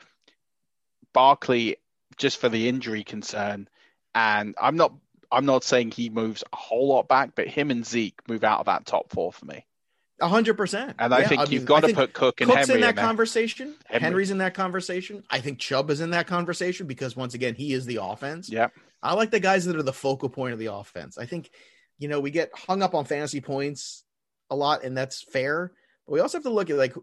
Barkley, 1.14 1.78
just 2.18 2.40
for 2.40 2.50
the 2.50 2.70
injury 2.70 3.04
concern, 3.04 3.68
and 4.16 4.56
I'm 4.60 4.78
not 4.78 4.94
I'm 5.32 5.46
not 5.46 5.64
saying 5.64 5.92
he 5.92 6.10
moves 6.10 6.44
a 6.52 6.56
whole 6.56 6.88
lot 6.88 7.08
back, 7.08 7.32
but 7.36 7.48
him 7.48 7.72
and 7.72 7.86
Zeke 7.86 8.20
move 8.28 8.44
out 8.44 8.62
of 8.62 8.66
that 8.66 8.86
top 8.86 9.10
four 9.12 9.32
for 9.32 9.46
me. 9.46 9.66
A 10.22 10.28
hundred 10.28 10.58
percent. 10.58 10.96
And 11.00 11.14
I 11.14 11.22
Yeah, 11.22 11.28
think 11.30 11.42
I 11.42 11.44
you've 11.44 11.52
mean, 11.62 11.66
got 11.66 11.84
I 11.84 11.88
to 11.88 11.94
put 11.94 12.14
Cook 12.14 12.42
and 12.42 12.50
Cook's 12.50 12.68
Henry 12.68 12.76
in 12.76 12.82
that 12.82 12.96
there. 12.96 13.06
conversation. 13.06 13.76
Henry. 13.86 14.04
Henry's 14.04 14.32
in 14.32 14.40
that 14.40 14.54
conversation. 14.54 15.24
I 15.30 15.40
think 15.40 15.60
Chubb 15.60 15.90
is 15.90 16.02
in 16.02 16.10
that 16.10 16.28
conversation 16.28 16.88
because 16.88 17.16
once 17.16 17.36
again, 17.36 17.56
he 17.56 17.74
is 17.74 17.86
the 17.86 18.00
offense. 18.02 18.50
Yeah. 18.50 18.68
I 19.02 19.14
like 19.14 19.32
the 19.32 19.40
guys 19.40 19.66
that 19.66 19.78
are 19.78 19.84
the 19.84 19.94
focal 19.94 20.28
point 20.28 20.54
of 20.54 20.60
the 20.60 20.74
offense. 20.74 21.18
I 21.18 21.26
think, 21.26 21.50
you 22.00 22.10
know, 22.10 22.20
we 22.20 22.32
get 22.32 22.52
hung 22.54 22.82
up 22.84 22.96
on 22.96 23.06
fantasy 23.06 23.40
points 23.40 24.04
a 24.50 24.56
lot, 24.56 24.84
and 24.84 24.98
that's 24.98 25.22
fair. 25.22 25.72
We 26.10 26.20
also 26.20 26.38
have 26.38 26.44
to 26.44 26.50
look 26.50 26.70
at 26.70 26.78
like 26.78 26.94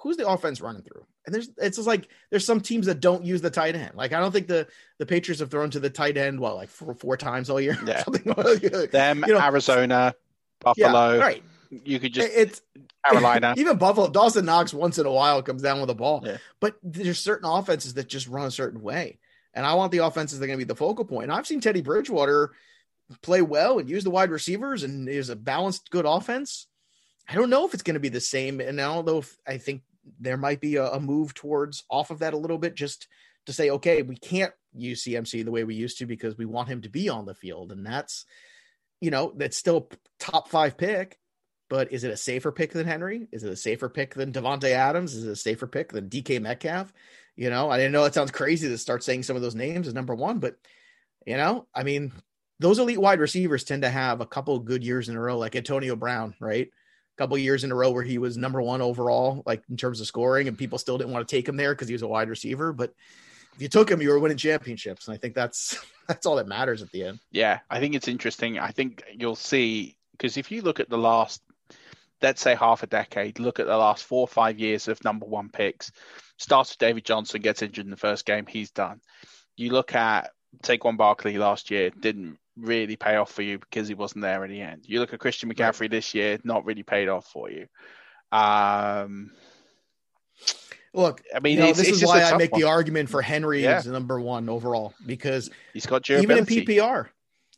who's 0.00 0.16
the 0.16 0.28
offense 0.28 0.60
running 0.60 0.82
through. 0.82 1.04
And 1.26 1.34
there's 1.34 1.50
it's 1.58 1.76
just 1.76 1.86
like 1.86 2.08
there's 2.30 2.44
some 2.44 2.60
teams 2.60 2.86
that 2.86 3.00
don't 3.00 3.24
use 3.24 3.40
the 3.40 3.50
tight 3.50 3.76
end. 3.76 3.92
Like 3.94 4.12
I 4.12 4.20
don't 4.20 4.32
think 4.32 4.48
the 4.48 4.66
the 4.98 5.06
Patriots 5.06 5.40
have 5.40 5.50
thrown 5.50 5.70
to 5.70 5.80
the 5.80 5.90
tight 5.90 6.16
end 6.16 6.40
what 6.40 6.56
like 6.56 6.68
four, 6.68 6.94
four 6.94 7.16
times 7.16 7.50
all 7.50 7.60
year. 7.60 7.78
Yeah. 7.86 8.02
Something 8.02 8.86
Them, 8.90 9.24
you 9.26 9.34
know, 9.34 9.40
Arizona, 9.40 10.14
Buffalo. 10.60 11.14
Yeah, 11.14 11.20
right. 11.20 11.42
You 11.70 12.00
could 12.00 12.12
just 12.12 12.30
it's 12.34 12.62
Carolina. 13.04 13.54
Even 13.58 13.78
Buffalo, 13.78 14.08
Dawson 14.08 14.44
Knox 14.44 14.74
once 14.74 14.98
in 14.98 15.06
a 15.06 15.12
while 15.12 15.42
comes 15.42 15.62
down 15.62 15.80
with 15.80 15.90
a 15.90 15.94
ball. 15.94 16.22
Yeah. 16.24 16.38
But 16.60 16.76
there's 16.82 17.18
certain 17.18 17.48
offenses 17.48 17.94
that 17.94 18.08
just 18.08 18.26
run 18.28 18.46
a 18.46 18.50
certain 18.50 18.82
way. 18.82 19.18
And 19.54 19.66
I 19.66 19.74
want 19.74 19.92
the 19.92 19.98
offenses 19.98 20.38
that 20.38 20.44
are 20.44 20.46
going 20.46 20.58
to 20.58 20.64
be 20.64 20.68
the 20.68 20.76
focal 20.76 21.04
point. 21.04 21.24
And 21.24 21.32
I've 21.32 21.46
seen 21.46 21.60
Teddy 21.60 21.82
Bridgewater 21.82 22.52
play 23.22 23.42
well 23.42 23.80
and 23.80 23.88
use 23.88 24.04
the 24.04 24.10
wide 24.10 24.30
receivers 24.30 24.82
and 24.82 25.08
is 25.08 25.30
a 25.30 25.36
balanced, 25.36 25.90
good 25.90 26.04
offense. 26.06 26.67
I 27.28 27.34
don't 27.34 27.50
know 27.50 27.66
if 27.66 27.74
it's 27.74 27.82
going 27.82 27.94
to 27.94 28.00
be 28.00 28.08
the 28.08 28.20
same. 28.20 28.60
And 28.60 28.80
if 28.80 29.36
I 29.46 29.58
think 29.58 29.82
there 30.18 30.36
might 30.36 30.60
be 30.60 30.76
a, 30.76 30.86
a 30.86 31.00
move 31.00 31.34
towards 31.34 31.84
off 31.90 32.10
of 32.10 32.20
that 32.20 32.34
a 32.34 32.38
little 32.38 32.58
bit 32.58 32.74
just 32.74 33.06
to 33.46 33.52
say, 33.52 33.70
okay, 33.70 34.02
we 34.02 34.16
can't 34.16 34.52
use 34.74 35.04
CMC 35.04 35.44
the 35.44 35.50
way 35.50 35.64
we 35.64 35.74
used 35.74 35.98
to 35.98 36.06
because 36.06 36.38
we 36.38 36.46
want 36.46 36.68
him 36.68 36.82
to 36.82 36.88
be 36.88 37.08
on 37.08 37.26
the 37.26 37.34
field. 37.34 37.70
And 37.70 37.84
that's, 37.84 38.24
you 39.00 39.10
know, 39.10 39.32
that's 39.36 39.56
still 39.56 39.90
top 40.18 40.48
five 40.48 40.76
pick. 40.78 41.18
But 41.68 41.92
is 41.92 42.02
it 42.02 42.10
a 42.10 42.16
safer 42.16 42.50
pick 42.50 42.72
than 42.72 42.86
Henry? 42.86 43.28
Is 43.30 43.44
it 43.44 43.52
a 43.52 43.56
safer 43.56 43.90
pick 43.90 44.14
than 44.14 44.32
Davante 44.32 44.70
Adams? 44.70 45.14
Is 45.14 45.24
it 45.24 45.30
a 45.30 45.36
safer 45.36 45.66
pick 45.66 45.92
than 45.92 46.08
DK 46.08 46.40
Metcalf? 46.40 46.90
You 47.36 47.50
know, 47.50 47.70
I 47.70 47.76
didn't 47.76 47.92
know 47.92 48.04
it 48.04 48.14
sounds 48.14 48.30
crazy 48.30 48.68
to 48.68 48.78
start 48.78 49.04
saying 49.04 49.24
some 49.24 49.36
of 49.36 49.42
those 49.42 49.54
names 49.54 49.86
as 49.86 49.92
number 49.92 50.14
one, 50.14 50.38
but 50.38 50.56
you 51.26 51.36
know, 51.36 51.66
I 51.74 51.82
mean, 51.82 52.12
those 52.58 52.78
elite 52.78 53.00
wide 53.00 53.20
receivers 53.20 53.64
tend 53.64 53.82
to 53.82 53.90
have 53.90 54.20
a 54.20 54.26
couple 54.26 54.58
good 54.60 54.82
years 54.82 55.10
in 55.10 55.16
a 55.16 55.20
row, 55.20 55.38
like 55.38 55.54
Antonio 55.54 55.94
Brown, 55.94 56.34
right? 56.40 56.70
Couple 57.18 57.36
years 57.36 57.64
in 57.64 57.72
a 57.72 57.74
row 57.74 57.90
where 57.90 58.04
he 58.04 58.16
was 58.18 58.36
number 58.36 58.62
one 58.62 58.80
overall, 58.80 59.42
like 59.44 59.64
in 59.68 59.76
terms 59.76 60.00
of 60.00 60.06
scoring, 60.06 60.46
and 60.46 60.56
people 60.56 60.78
still 60.78 60.96
didn't 60.96 61.12
want 61.12 61.26
to 61.26 61.36
take 61.36 61.48
him 61.48 61.56
there 61.56 61.74
because 61.74 61.88
he 61.88 61.94
was 61.94 62.02
a 62.02 62.08
wide 62.08 62.28
receiver. 62.28 62.72
But 62.72 62.94
if 63.56 63.62
you 63.62 63.68
took 63.68 63.90
him, 63.90 64.00
you 64.00 64.10
were 64.10 64.20
winning 64.20 64.36
championships, 64.36 65.08
and 65.08 65.16
I 65.16 65.18
think 65.18 65.34
that's 65.34 65.84
that's 66.06 66.26
all 66.26 66.36
that 66.36 66.46
matters 66.46 66.80
at 66.80 66.92
the 66.92 67.02
end. 67.02 67.18
Yeah, 67.32 67.58
I 67.68 67.80
think 67.80 67.96
it's 67.96 68.06
interesting. 68.06 68.60
I 68.60 68.70
think 68.70 69.02
you'll 69.12 69.34
see 69.34 69.96
because 70.12 70.36
if 70.36 70.52
you 70.52 70.62
look 70.62 70.78
at 70.78 70.88
the 70.88 70.96
last, 70.96 71.42
let's 72.22 72.40
say 72.40 72.54
half 72.54 72.84
a 72.84 72.86
decade, 72.86 73.40
look 73.40 73.58
at 73.58 73.66
the 73.66 73.76
last 73.76 74.04
four 74.04 74.20
or 74.20 74.28
five 74.28 74.60
years 74.60 74.86
of 74.86 75.02
number 75.02 75.26
one 75.26 75.48
picks. 75.48 75.90
Starts 76.36 76.70
with 76.70 76.78
David 76.78 77.04
Johnson, 77.04 77.40
gets 77.40 77.62
injured 77.62 77.84
in 77.84 77.90
the 77.90 77.96
first 77.96 78.24
game, 78.24 78.46
he's 78.46 78.70
done. 78.70 79.00
You 79.56 79.70
look 79.70 79.94
at 79.96 80.30
Saquon 80.62 80.96
Barkley 80.96 81.36
last 81.36 81.70
year, 81.70 81.90
didn't 81.90 82.38
really 82.60 82.96
pay 82.96 83.16
off 83.16 83.32
for 83.32 83.42
you 83.42 83.58
because 83.58 83.88
he 83.88 83.94
wasn't 83.94 84.22
there 84.22 84.44
in 84.44 84.50
the 84.50 84.60
end. 84.60 84.82
You 84.84 85.00
look 85.00 85.12
at 85.12 85.20
Christian 85.20 85.52
McCaffrey 85.52 85.90
this 85.90 86.14
year, 86.14 86.38
not 86.44 86.64
really 86.64 86.82
paid 86.82 87.08
off 87.08 87.26
for 87.26 87.50
you. 87.50 87.66
Um, 88.32 89.32
Look, 90.94 91.22
I 91.34 91.40
mean, 91.40 91.58
you 91.58 91.64
know, 91.64 91.72
this 91.72 91.88
is 91.88 92.04
why 92.04 92.22
I 92.22 92.36
make 92.36 92.52
the 92.52 92.64
argument 92.64 93.10
for 93.10 93.20
Henry 93.20 93.62
Yeah. 93.62 93.76
as 93.76 93.84
the 93.84 93.92
number 93.92 94.20
one 94.20 94.48
overall 94.48 94.94
because 95.04 95.50
he's 95.72 95.86
got 95.86 96.08
even 96.10 96.38
in. 96.38 96.46
PPR, 96.46 97.08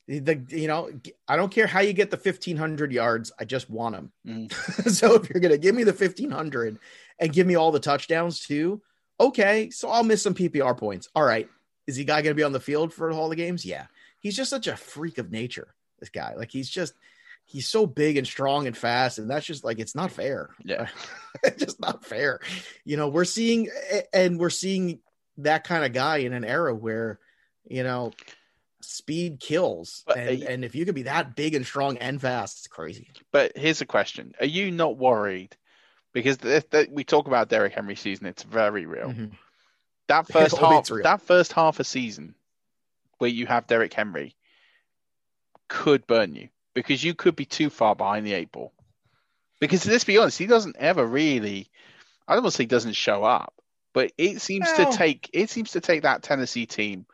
the 0.09 0.45
you 0.49 0.67
know 0.67 0.91
I 1.29 1.37
don't 1.37 1.53
care 1.53 1.67
how 1.67 1.81
you 1.81 1.93
get 1.93 2.11
the 2.11 2.17
fifteen 2.17 2.57
hundred 2.57 2.93
yards, 2.93 3.31
I 3.39 3.45
just 3.45 3.71
want 3.71 3.95
him. 3.95 4.13
Mm. 4.27 4.53
so 4.91 5.15
if 5.15 5.31
you're 5.31 5.41
gonna 5.41 5.59
give 5.59 5.75
me 5.75 5.85
the 5.85 5.93
fifteen 5.93 6.31
hundred 6.31 6.79
and 7.19 7.33
give 7.33 7.47
me 7.47 7.55
all 7.55 7.71
the 7.71 7.81
touchdowns 7.81 8.41
too, 8.41 8.83
okay, 9.21 9.71
so 9.71 9.89
I'll 9.89 10.05
miss 10.05 10.23
some 10.23 10.35
PPR 10.35 10.77
points. 10.77 11.09
All 11.15 11.25
right, 11.25 11.49
is 11.87 11.95
he 11.95 12.05
guy 12.05 12.23
gonna 12.23 12.35
be 12.35 12.43
on 12.43 12.53
the 12.53 12.61
field 12.61 12.93
for 12.93 13.13
all 13.13 13.29
the 13.29 13.37
games? 13.37 13.65
Yeah, 13.65 13.87
he's 14.21 14.37
just 14.37 14.51
such 14.51 14.67
a 14.67 14.77
freak 14.77 15.19
of 15.19 15.31
nature. 15.31 15.75
This 15.99 16.11
guy, 16.11 16.35
like 16.37 16.51
he's 16.51 16.71
just 16.71 16.95
he's 17.51 17.67
so 17.67 17.87
big 17.87 18.17
and 18.17 18.27
strong 18.27 18.67
and 18.67 18.77
fast, 18.77 19.19
and 19.19 19.29
that's 19.29 19.45
just 19.45 19.65
like 19.65 19.79
it's 19.79 19.95
not 19.95 20.13
fair. 20.13 20.51
Yeah. 20.65 20.89
it's 21.43 21.65
just 21.65 21.81
not 21.81 22.05
fair. 22.05 22.41
You 22.85 22.97
know, 22.97 23.09
we're 23.09 23.25
seeing 23.25 23.69
and 24.13 24.39
we're 24.39 24.51
seeing 24.51 25.01
that 25.39 25.65
kind 25.65 25.85
of 25.85 25.93
guy 25.93 26.19
in 26.19 26.33
an 26.33 26.45
era 26.45 26.75
where, 26.75 27.19
you 27.65 27.83
know, 27.83 28.13
speed 28.81 29.41
kills. 29.41 30.05
and, 30.15 30.43
and 30.43 30.65
if 30.65 30.75
you 30.75 30.85
could 30.85 30.95
be 30.95 31.03
that 31.03 31.35
big 31.35 31.55
and 31.55 31.67
strong 31.67 31.99
and 31.99 32.21
fast, 32.21 32.59
it's 32.59 32.69
crazy. 32.69 33.11
But 33.33 33.53
here's 33.57 33.81
a 33.81 33.87
question: 33.87 34.33
Are 34.41 34.47
you 34.47 34.71
not 34.71 34.97
worried? 34.97 35.57
Because 36.13 36.39
we 36.91 37.05
talk 37.05 37.29
about 37.29 37.49
Derrick 37.49 37.73
Henry 37.73 37.95
season, 37.95 38.27
it's 38.27 38.43
very 38.43 38.85
real. 38.85 39.09
Mm-hmm. 39.09 39.27
That 40.09 40.27
first 40.33 40.57
half, 40.57 40.89
that 41.05 41.23
first 41.23 41.53
half 41.53 41.79
a 41.79 41.85
season, 41.85 42.35
where 43.21 43.31
you 43.31 43.47
have 43.47 43.67
Derrick 43.67 43.93
Henry, 43.93 44.35
could 45.69 46.07
burn 46.07 46.35
you 46.35 46.49
because 46.75 47.05
you 47.05 47.15
could 47.15 47.37
be 47.37 47.45
too 47.45 47.69
far 47.71 47.95
behind 47.95 48.27
the 48.27 48.33
eight 48.33 48.51
ball. 48.51 48.73
Because 49.61 49.87
let's 49.87 50.05
be 50.05 50.17
honest, 50.19 50.39
he 50.39 50.47
doesn't 50.47 50.77
ever 50.79 51.05
really. 51.07 51.71
I 52.27 52.35
don't 52.35 52.43
want 52.43 52.53
to 52.55 52.57
say 52.57 52.63
he 52.65 52.69
doesn't 52.69 52.95
show 52.95 53.23
up, 53.25 53.53
but 53.93 54.11
it 54.17 54.41
seems 54.41 54.67
Well- 54.77 54.91
to 54.91 54.97
take 54.97 55.29
it 55.35 55.51
seems 55.51 55.73
to 55.73 55.81
take 55.81 56.03
that 56.03 56.23
Tennessee 56.23 56.65
team 56.67 57.05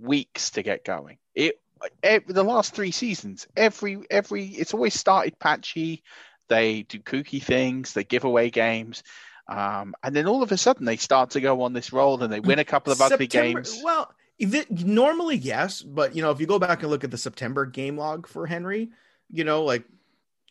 weeks 0.00 0.50
to 0.50 0.62
get 0.62 0.84
going. 0.84 1.18
It 1.34 1.60
the 2.02 2.44
last 2.44 2.74
three 2.74 2.92
seasons, 2.92 3.46
every 3.56 3.98
every 4.08 4.46
it's 4.46 4.72
always 4.72 4.94
started 4.98 5.38
patchy. 5.38 6.02
They 6.48 6.82
do 6.82 7.00
kooky 7.00 7.42
things, 7.42 7.92
they 7.92 8.04
give 8.04 8.24
away 8.24 8.50
games, 8.50 9.02
um, 9.48 9.94
and 10.02 10.14
then 10.14 10.26
all 10.28 10.42
of 10.42 10.52
a 10.52 10.56
sudden 10.58 10.84
they 10.86 10.96
start 10.98 11.30
to 11.30 11.40
go 11.40 11.62
on 11.62 11.72
this 11.72 11.92
roll 11.92 12.22
and 12.22 12.32
they 12.32 12.40
win 12.40 12.58
a 12.60 12.64
couple 12.64 12.92
of 12.92 13.00
ugly 13.00 13.24
September- 13.26 13.60
games. 13.62 13.80
Well, 13.82 14.14
normally 14.38 15.36
yes, 15.36 15.82
but 15.82 16.14
you 16.14 16.22
know, 16.22 16.30
if 16.30 16.40
you 16.40 16.46
go 16.46 16.58
back 16.58 16.82
and 16.82 16.90
look 16.90 17.04
at 17.04 17.10
the 17.10 17.18
September 17.18 17.66
game 17.66 17.96
log 17.96 18.26
for 18.26 18.46
Henry, 18.46 18.90
you 19.30 19.44
know, 19.44 19.62
like 19.64 19.84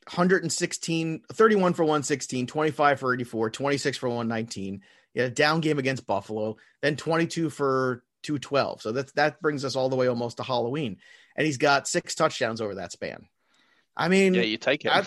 116, 0.05 1.21
31 1.31 1.73
for 1.73 1.83
116, 1.83 2.47
25 2.47 2.99
for 2.99 3.13
84, 3.13 3.49
26 3.49 3.97
for 3.97 4.09
119. 4.09 4.81
Yeah, 5.13 5.29
down 5.29 5.61
game 5.61 5.77
against 5.77 6.07
Buffalo, 6.07 6.57
then 6.81 6.95
22 6.95 7.51
for 7.51 8.03
212. 8.23 8.81
So 8.81 8.91
that's 8.91 9.11
that 9.13 9.41
brings 9.41 9.63
us 9.63 9.75
all 9.75 9.89
the 9.89 9.95
way 9.95 10.07
almost 10.07 10.37
to 10.37 10.43
Halloween. 10.43 10.97
And 11.35 11.45
he's 11.45 11.57
got 11.57 11.87
six 11.87 12.15
touchdowns 12.15 12.61
over 12.61 12.75
that 12.75 12.91
span. 12.91 13.27
I 13.95 14.07
mean, 14.07 14.33
Yeah, 14.33 14.41
you 14.41 14.57
take 14.57 14.85
it. 14.85 14.91
I, 14.91 15.05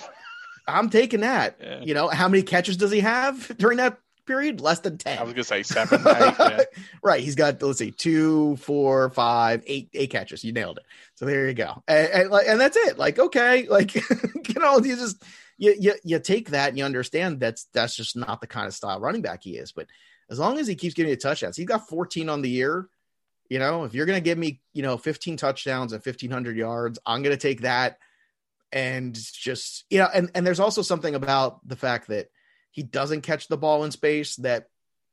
I'm 0.68 0.90
taking 0.90 1.20
that. 1.20 1.58
Yeah. 1.60 1.80
You 1.80 1.94
know, 1.94 2.08
how 2.08 2.28
many 2.28 2.42
catches 2.42 2.76
does 2.76 2.92
he 2.92 3.00
have 3.00 3.48
during 3.58 3.78
that 3.78 3.98
period? 4.26 4.60
Less 4.60 4.80
than 4.80 4.98
10. 4.98 5.18
I 5.18 5.22
was 5.22 5.32
gonna 5.32 5.44
say 5.44 5.62
seven, 5.62 6.02
eight. 6.06 6.66
Right. 7.02 7.22
He's 7.22 7.34
got 7.34 7.62
let's 7.62 7.78
see, 7.78 7.90
two, 7.92 8.56
four, 8.56 9.10
five, 9.10 9.62
eight, 9.66 9.88
eight 9.94 10.10
catches. 10.10 10.44
You 10.44 10.52
nailed 10.52 10.78
it. 10.78 10.84
So 11.14 11.24
there 11.24 11.46
you 11.46 11.54
go. 11.54 11.82
And, 11.88 12.08
and, 12.08 12.30
like, 12.30 12.46
and 12.48 12.60
that's 12.60 12.76
it. 12.76 12.98
Like, 12.98 13.18
okay, 13.18 13.66
like 13.68 13.94
you 13.94 14.60
know, 14.60 14.78
you 14.78 14.96
just 14.96 15.22
you, 15.58 15.74
you 15.78 15.94
you 16.04 16.18
take 16.18 16.50
that 16.50 16.70
and 16.70 16.78
you 16.78 16.84
understand 16.84 17.40
that's 17.40 17.66
that's 17.72 17.96
just 17.96 18.16
not 18.16 18.40
the 18.40 18.46
kind 18.46 18.66
of 18.66 18.74
style 18.74 19.00
running 19.00 19.22
back 19.22 19.42
he 19.42 19.56
is. 19.56 19.72
But 19.72 19.86
as 20.28 20.38
long 20.38 20.58
as 20.58 20.66
he 20.66 20.74
keeps 20.74 20.94
getting 20.94 21.10
the 21.10 21.16
touchdowns, 21.16 21.56
he's 21.56 21.66
got 21.66 21.88
14 21.88 22.28
on 22.28 22.42
the 22.42 22.50
year. 22.50 22.88
You 23.48 23.60
know, 23.60 23.84
if 23.84 23.94
you're 23.94 24.06
gonna 24.06 24.20
give 24.20 24.38
me, 24.38 24.60
you 24.72 24.82
know, 24.82 24.96
15 24.98 25.36
touchdowns 25.36 25.92
and 25.92 26.04
1500 26.04 26.56
yards, 26.56 26.98
I'm 27.06 27.22
gonna 27.22 27.36
take 27.36 27.62
that. 27.62 27.98
And 28.72 29.14
just 29.14 29.84
you 29.88 29.98
know, 29.98 30.08
and 30.12 30.30
and 30.34 30.46
there's 30.46 30.60
also 30.60 30.82
something 30.82 31.14
about 31.14 31.66
the 31.66 31.76
fact 31.76 32.08
that 32.08 32.26
he 32.76 32.82
doesn't 32.82 33.22
catch 33.22 33.48
the 33.48 33.56
ball 33.56 33.84
in 33.84 33.90
space 33.90 34.36
that 34.36 34.66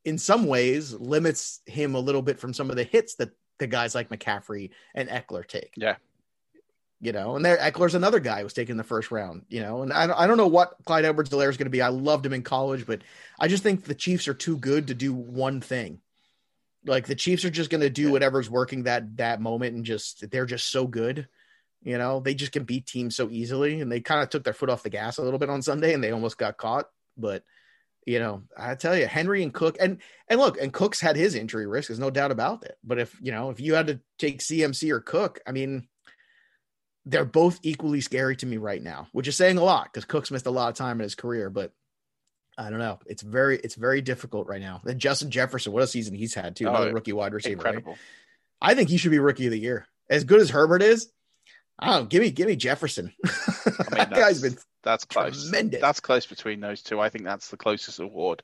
in 0.03 0.17
some 0.17 0.47
ways 0.47 0.91
limits 0.93 1.61
him 1.65 1.95
a 1.95 1.99
little 1.99 2.21
bit 2.21 2.37
from 2.37 2.53
some 2.53 2.69
of 2.69 2.75
the 2.75 2.83
hits 2.83 3.15
that 3.15 3.29
the 3.57 3.67
guys 3.67 3.95
like 3.95 4.09
McCaffrey 4.09 4.71
and 4.93 5.07
Ekeler 5.07 5.47
take. 5.47 5.71
Yeah. 5.77 5.95
You 6.99 7.13
know, 7.13 7.37
and 7.37 7.45
there 7.45 7.55
Ekeler's 7.55 7.95
another 7.95 8.19
guy 8.19 8.39
who 8.39 8.43
was 8.43 8.51
taken 8.53 8.75
the 8.75 8.83
first 8.83 9.11
round, 9.11 9.45
you 9.47 9.61
know, 9.61 9.81
and 9.81 9.93
I, 9.93 10.07
don't- 10.07 10.19
I 10.19 10.27
don't 10.27 10.35
know 10.35 10.47
what 10.47 10.75
Clyde 10.85 11.05
Edwards-Helaire 11.05 11.49
is 11.49 11.55
going 11.55 11.67
to 11.67 11.69
be. 11.71 11.81
I 11.81 11.87
loved 11.87 12.25
him 12.25 12.33
in 12.33 12.43
college, 12.43 12.85
but 12.85 13.01
I 13.39 13.47
just 13.47 13.63
think 13.63 13.85
the 13.85 13.95
Chiefs 13.95 14.27
are 14.27 14.33
too 14.33 14.57
good 14.57 14.87
to 14.87 14.93
do 14.93 15.13
one 15.13 15.61
thing. 15.61 16.01
Like 16.85 17.07
the 17.07 17.15
Chiefs 17.15 17.45
are 17.45 17.49
just 17.49 17.69
going 17.69 17.79
to 17.79 17.89
do 17.89 18.11
whatever's 18.11 18.49
working 18.49 18.83
that 18.83 19.15
that 19.15 19.39
moment 19.39 19.73
and 19.73 19.85
just 19.85 20.29
they're 20.31 20.45
just 20.45 20.69
so 20.69 20.85
good. 20.85 21.29
You 21.81 21.97
know, 21.97 22.19
they 22.19 22.33
just 22.33 22.51
can 22.51 22.65
beat 22.65 22.87
teams 22.87 23.15
so 23.15 23.29
easily 23.29 23.79
and 23.79 23.89
they 23.89 24.01
kind 24.01 24.21
of 24.21 24.29
took 24.29 24.43
their 24.43 24.53
foot 24.53 24.69
off 24.69 24.83
the 24.83 24.89
gas 24.89 25.17
a 25.17 25.21
little 25.21 25.39
bit 25.39 25.49
on 25.49 25.61
Sunday 25.61 25.93
and 25.93 26.03
they 26.03 26.11
almost 26.11 26.37
got 26.37 26.57
caught, 26.57 26.87
but 27.17 27.43
you 28.05 28.19
know, 28.19 28.43
I 28.57 28.75
tell 28.75 28.97
you, 28.97 29.07
Henry 29.07 29.43
and 29.43 29.53
Cook, 29.53 29.77
and 29.79 29.99
and 30.27 30.39
look, 30.39 30.59
and 30.61 30.73
Cook's 30.73 30.99
had 30.99 31.15
his 31.15 31.35
injury 31.35 31.67
risk. 31.67 31.87
There's 31.87 31.99
no 31.99 32.09
doubt 32.09 32.31
about 32.31 32.63
it. 32.65 32.77
But 32.83 32.99
if 32.99 33.17
you 33.21 33.31
know, 33.31 33.49
if 33.49 33.59
you 33.59 33.73
had 33.75 33.87
to 33.87 33.99
take 34.19 34.39
CMC 34.39 34.91
or 34.91 34.99
Cook, 34.99 35.39
I 35.47 35.51
mean, 35.51 35.87
they're 37.05 37.25
both 37.25 37.59
equally 37.63 38.01
scary 38.01 38.35
to 38.37 38.45
me 38.45 38.57
right 38.57 38.81
now, 38.81 39.07
which 39.11 39.27
is 39.27 39.35
saying 39.35 39.57
a 39.57 39.63
lot 39.63 39.85
because 39.85 40.05
Cook's 40.05 40.31
missed 40.31 40.45
a 40.45 40.51
lot 40.51 40.69
of 40.69 40.75
time 40.75 40.99
in 40.99 41.03
his 41.03 41.15
career. 41.15 41.49
But 41.49 41.71
I 42.57 42.69
don't 42.69 42.79
know. 42.79 42.99
It's 43.05 43.23
very, 43.23 43.57
it's 43.57 43.75
very 43.75 44.01
difficult 44.01 44.47
right 44.47 44.61
now. 44.61 44.81
And 44.85 44.99
Justin 44.99 45.31
Jefferson, 45.31 45.73
what 45.73 45.83
a 45.83 45.87
season 45.87 46.13
he's 46.13 46.33
had 46.35 46.55
too. 46.55 46.67
Oh, 46.67 46.69
Another 46.69 46.93
rookie 46.93 47.13
wide 47.13 47.33
receiver. 47.33 47.63
right? 47.63 47.83
I 48.61 48.75
think 48.75 48.89
he 48.89 48.97
should 48.97 49.11
be 49.11 49.19
rookie 49.19 49.45
of 49.45 49.51
the 49.51 49.59
year. 49.59 49.87
As 50.09 50.23
good 50.23 50.39
as 50.39 50.49
Herbert 50.49 50.81
is, 50.81 51.11
I. 51.79 52.01
Give 52.03 52.21
me, 52.21 52.31
give 52.31 52.47
me 52.47 52.55
Jefferson. 52.55 53.13
I 53.25 53.29
mean, 53.29 53.85
that 53.89 54.11
guy's 54.11 54.41
been 54.41 54.57
that's 54.83 55.05
close. 55.05 55.43
tremendous. 55.43 55.81
That's 55.81 55.99
close 55.99 56.25
between 56.25 56.59
those 56.59 56.81
two. 56.81 56.99
I 56.99 57.09
think 57.09 57.23
that's 57.23 57.49
the 57.49 57.57
closest 57.57 57.99
award. 57.99 58.43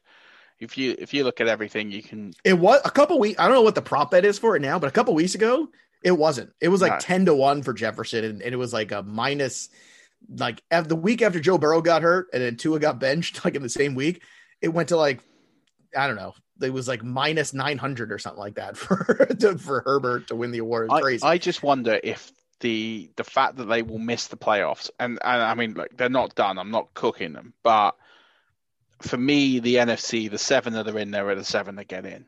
If 0.59 0.77
you 0.77 0.95
if 0.97 1.13
you 1.13 1.23
look 1.23 1.39
at 1.39 1.47
everything, 1.47 1.91
you 1.91 2.03
can. 2.03 2.33
It 2.43 2.53
was 2.53 2.81
a 2.83 2.91
couple 2.91 3.19
weeks. 3.19 3.39
I 3.39 3.45
don't 3.45 3.55
know 3.55 3.61
what 3.61 3.75
the 3.75 3.81
prop 3.81 4.11
bet 4.11 4.25
is 4.25 4.39
for 4.39 4.55
it 4.55 4.61
now, 4.61 4.79
but 4.79 4.87
a 4.87 4.91
couple 4.91 5.13
weeks 5.13 5.35
ago, 5.35 5.69
it 6.03 6.11
wasn't. 6.11 6.51
It 6.59 6.67
was 6.69 6.81
like 6.81 6.93
No. 6.93 6.99
ten 6.99 7.25
to 7.25 7.35
one 7.35 7.63
for 7.63 7.73
Jefferson, 7.73 8.23
and, 8.25 8.41
and 8.41 8.53
it 8.53 8.57
was 8.57 8.73
like 8.73 8.91
a 8.91 9.03
minus. 9.03 9.69
Like 10.27 10.61
the 10.69 10.97
week 10.97 11.21
after 11.21 11.39
Joe 11.39 11.57
Burrow 11.57 11.81
got 11.81 12.01
hurt, 12.01 12.27
and 12.33 12.43
then 12.43 12.57
Tua 12.57 12.79
got 12.79 12.99
benched, 12.99 13.45
like 13.45 13.55
in 13.55 13.61
the 13.61 13.69
same 13.69 13.95
week, 13.95 14.21
it 14.61 14.69
went 14.69 14.89
to 14.89 14.97
like 14.97 15.21
I 15.95 16.07
don't 16.07 16.17
know. 16.17 16.33
It 16.61 16.73
was 16.73 16.89
like 16.89 17.03
minus 17.03 17.53
nine 17.53 17.77
hundred 17.77 18.11
or 18.11 18.19
something 18.19 18.39
like 18.39 18.55
that 18.55 18.75
for 18.77 19.27
to, 19.39 19.57
for 19.57 19.81
Herbert 19.85 20.27
to 20.27 20.35
win 20.35 20.51
the 20.51 20.57
award. 20.57 20.87
It's 20.87 20.93
I, 20.93 21.01
crazy. 21.01 21.23
I 21.23 21.37
just 21.37 21.63
wonder 21.63 21.99
if 22.03 22.31
the 22.59 23.09
the 23.15 23.23
fact 23.23 23.57
that 23.57 23.65
they 23.65 23.81
will 23.81 23.99
miss 23.99 24.27
the 24.27 24.37
playoffs, 24.37 24.89
and, 24.99 25.19
and 25.23 25.41
I 25.41 25.53
mean, 25.55 25.73
like 25.73 25.95
they're 25.97 26.09
not 26.09 26.35
done. 26.35 26.57
I'm 26.57 26.71
not 26.71 26.93
cooking 26.93 27.33
them, 27.33 27.53
but 27.63 27.95
for 29.01 29.17
me, 29.17 29.59
the 29.59 29.75
NFC, 29.75 30.29
the 30.29 30.37
seven 30.37 30.73
that 30.73 30.87
are 30.87 30.99
in 30.99 31.11
there 31.11 31.29
are 31.29 31.35
the 31.35 31.43
seven 31.43 31.75
that 31.75 31.87
get 31.87 32.05
in, 32.05 32.25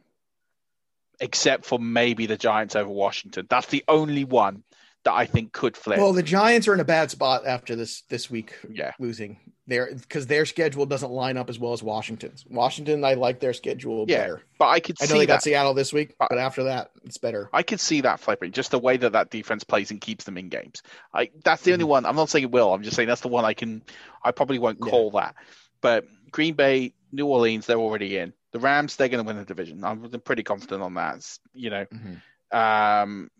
except 1.19 1.65
for 1.65 1.79
maybe 1.79 2.25
the 2.25 2.37
Giants 2.37 2.75
over 2.75 2.89
Washington. 2.89 3.47
That's 3.49 3.67
the 3.67 3.83
only 3.87 4.23
one 4.23 4.63
that 5.03 5.13
I 5.13 5.25
think 5.25 5.51
could 5.51 5.75
flip. 5.75 5.97
Well, 5.97 6.13
the 6.13 6.23
Giants 6.23 6.67
are 6.67 6.73
in 6.73 6.79
a 6.79 6.85
bad 6.85 7.11
spot 7.11 7.45
after 7.45 7.75
this 7.75 8.03
this 8.09 8.29
week. 8.29 8.53
Yeah. 8.69 8.93
losing 8.99 9.39
their 9.71 9.93
because 9.93 10.27
their 10.27 10.45
schedule 10.45 10.85
doesn't 10.85 11.11
line 11.11 11.37
up 11.37 11.49
as 11.49 11.57
well 11.57 11.73
as 11.73 11.81
Washington's. 11.81 12.45
Washington, 12.49 13.03
I 13.03 13.13
like 13.13 13.39
their 13.39 13.53
schedule 13.53 14.05
yeah, 14.07 14.17
better. 14.17 14.41
but 14.59 14.67
I 14.67 14.79
could 14.79 14.97
I 15.01 15.05
see 15.05 15.13
know 15.13 15.19
they 15.19 15.25
got. 15.25 15.41
Seattle 15.41 15.73
this 15.73 15.93
week, 15.93 16.13
uh, 16.19 16.27
but 16.29 16.37
after 16.37 16.63
that, 16.65 16.91
it's 17.03 17.17
better. 17.17 17.49
I 17.53 17.63
could 17.63 17.79
see 17.79 18.01
that 18.01 18.19
flipping, 18.19 18.51
just 18.51 18.71
the 18.71 18.79
way 18.79 18.97
that 18.97 19.13
that 19.13 19.31
defense 19.31 19.63
plays 19.63 19.89
and 19.89 19.99
keeps 19.99 20.25
them 20.25 20.37
in 20.37 20.49
games. 20.49 20.83
I 21.13 21.31
that's 21.43 21.63
the 21.63 21.73
only 21.73 21.83
mm-hmm. 21.83 21.89
one. 21.89 22.05
I'm 22.05 22.15
not 22.15 22.29
saying 22.29 22.43
it 22.43 22.51
will. 22.51 22.73
I'm 22.73 22.83
just 22.83 22.95
saying 22.95 23.07
that's 23.07 23.21
the 23.21 23.29
one 23.29 23.45
I 23.45 23.53
can. 23.53 23.81
I 24.23 24.31
probably 24.31 24.59
won't 24.59 24.79
call 24.79 25.11
that. 25.11 25.35
But 25.81 26.05
Green 26.31 26.53
Bay, 26.53 26.93
New 27.11 27.25
Orleans, 27.25 27.65
they're 27.65 27.77
already 27.77 28.17
in. 28.17 28.33
The 28.51 28.59
Rams, 28.59 28.95
they're 28.95 29.09
going 29.09 29.23
to 29.23 29.27
win 29.27 29.37
the 29.37 29.45
division. 29.45 29.83
I'm 29.83 30.09
pretty 30.21 30.43
confident 30.43 30.81
on 30.83 30.93
that. 30.95 31.15
It's, 31.15 31.39
you 31.53 31.69
know, 31.69 31.85
mm-hmm. 31.85 32.57
um, 32.57 33.31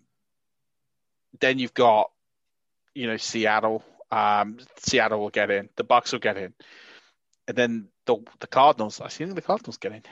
then 1.39 1.59
you've 1.59 1.73
got, 1.73 2.11
you 2.95 3.07
know, 3.07 3.17
Seattle. 3.17 3.83
Um, 4.11 4.57
Seattle 4.77 5.19
will 5.19 5.29
get 5.29 5.49
in. 5.49 5.69
The 5.77 5.83
Bucks 5.83 6.11
will 6.11 6.19
get 6.19 6.37
in, 6.37 6.53
and 7.47 7.57
then 7.57 7.87
the 8.05 8.17
the 8.39 8.47
Cardinals. 8.47 8.99
I 9.01 9.07
think 9.07 9.35
the 9.35 9.41
Cardinals 9.41 9.77
get 9.77 9.93
in. 9.93 10.03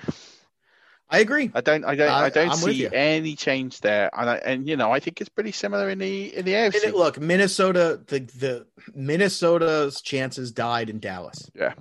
I 1.11 1.19
agree. 1.19 1.49
I 1.55 1.61
don't. 1.61 1.83
I 1.83 1.95
don't. 1.95 2.09
I, 2.09 2.25
I- 2.25 2.29
don't 2.29 2.51
I'm 2.51 2.55
see 2.57 2.87
any 2.93 3.35
change 3.35 3.81
there, 3.81 4.09
and 4.17 4.29
I, 4.29 4.35
and 4.37 4.67
you 4.69 4.77
know, 4.77 4.91
I 4.91 4.99
think 4.99 5.19
it's 5.21 5.29
pretty 5.29 5.51
similar 5.51 5.89
in 5.89 5.97
the 5.97 6.35
in 6.35 6.45
the 6.45 6.53
AFC. 6.53 6.93
look, 6.93 7.19
Minnesota, 7.19 7.99
the 8.07 8.19
the 8.19 8.67
Minnesota's 8.93 10.01
chances 10.01 10.51
died 10.51 10.89
in 10.89 10.99
Dallas. 10.99 11.49
Yeah. 11.55 11.73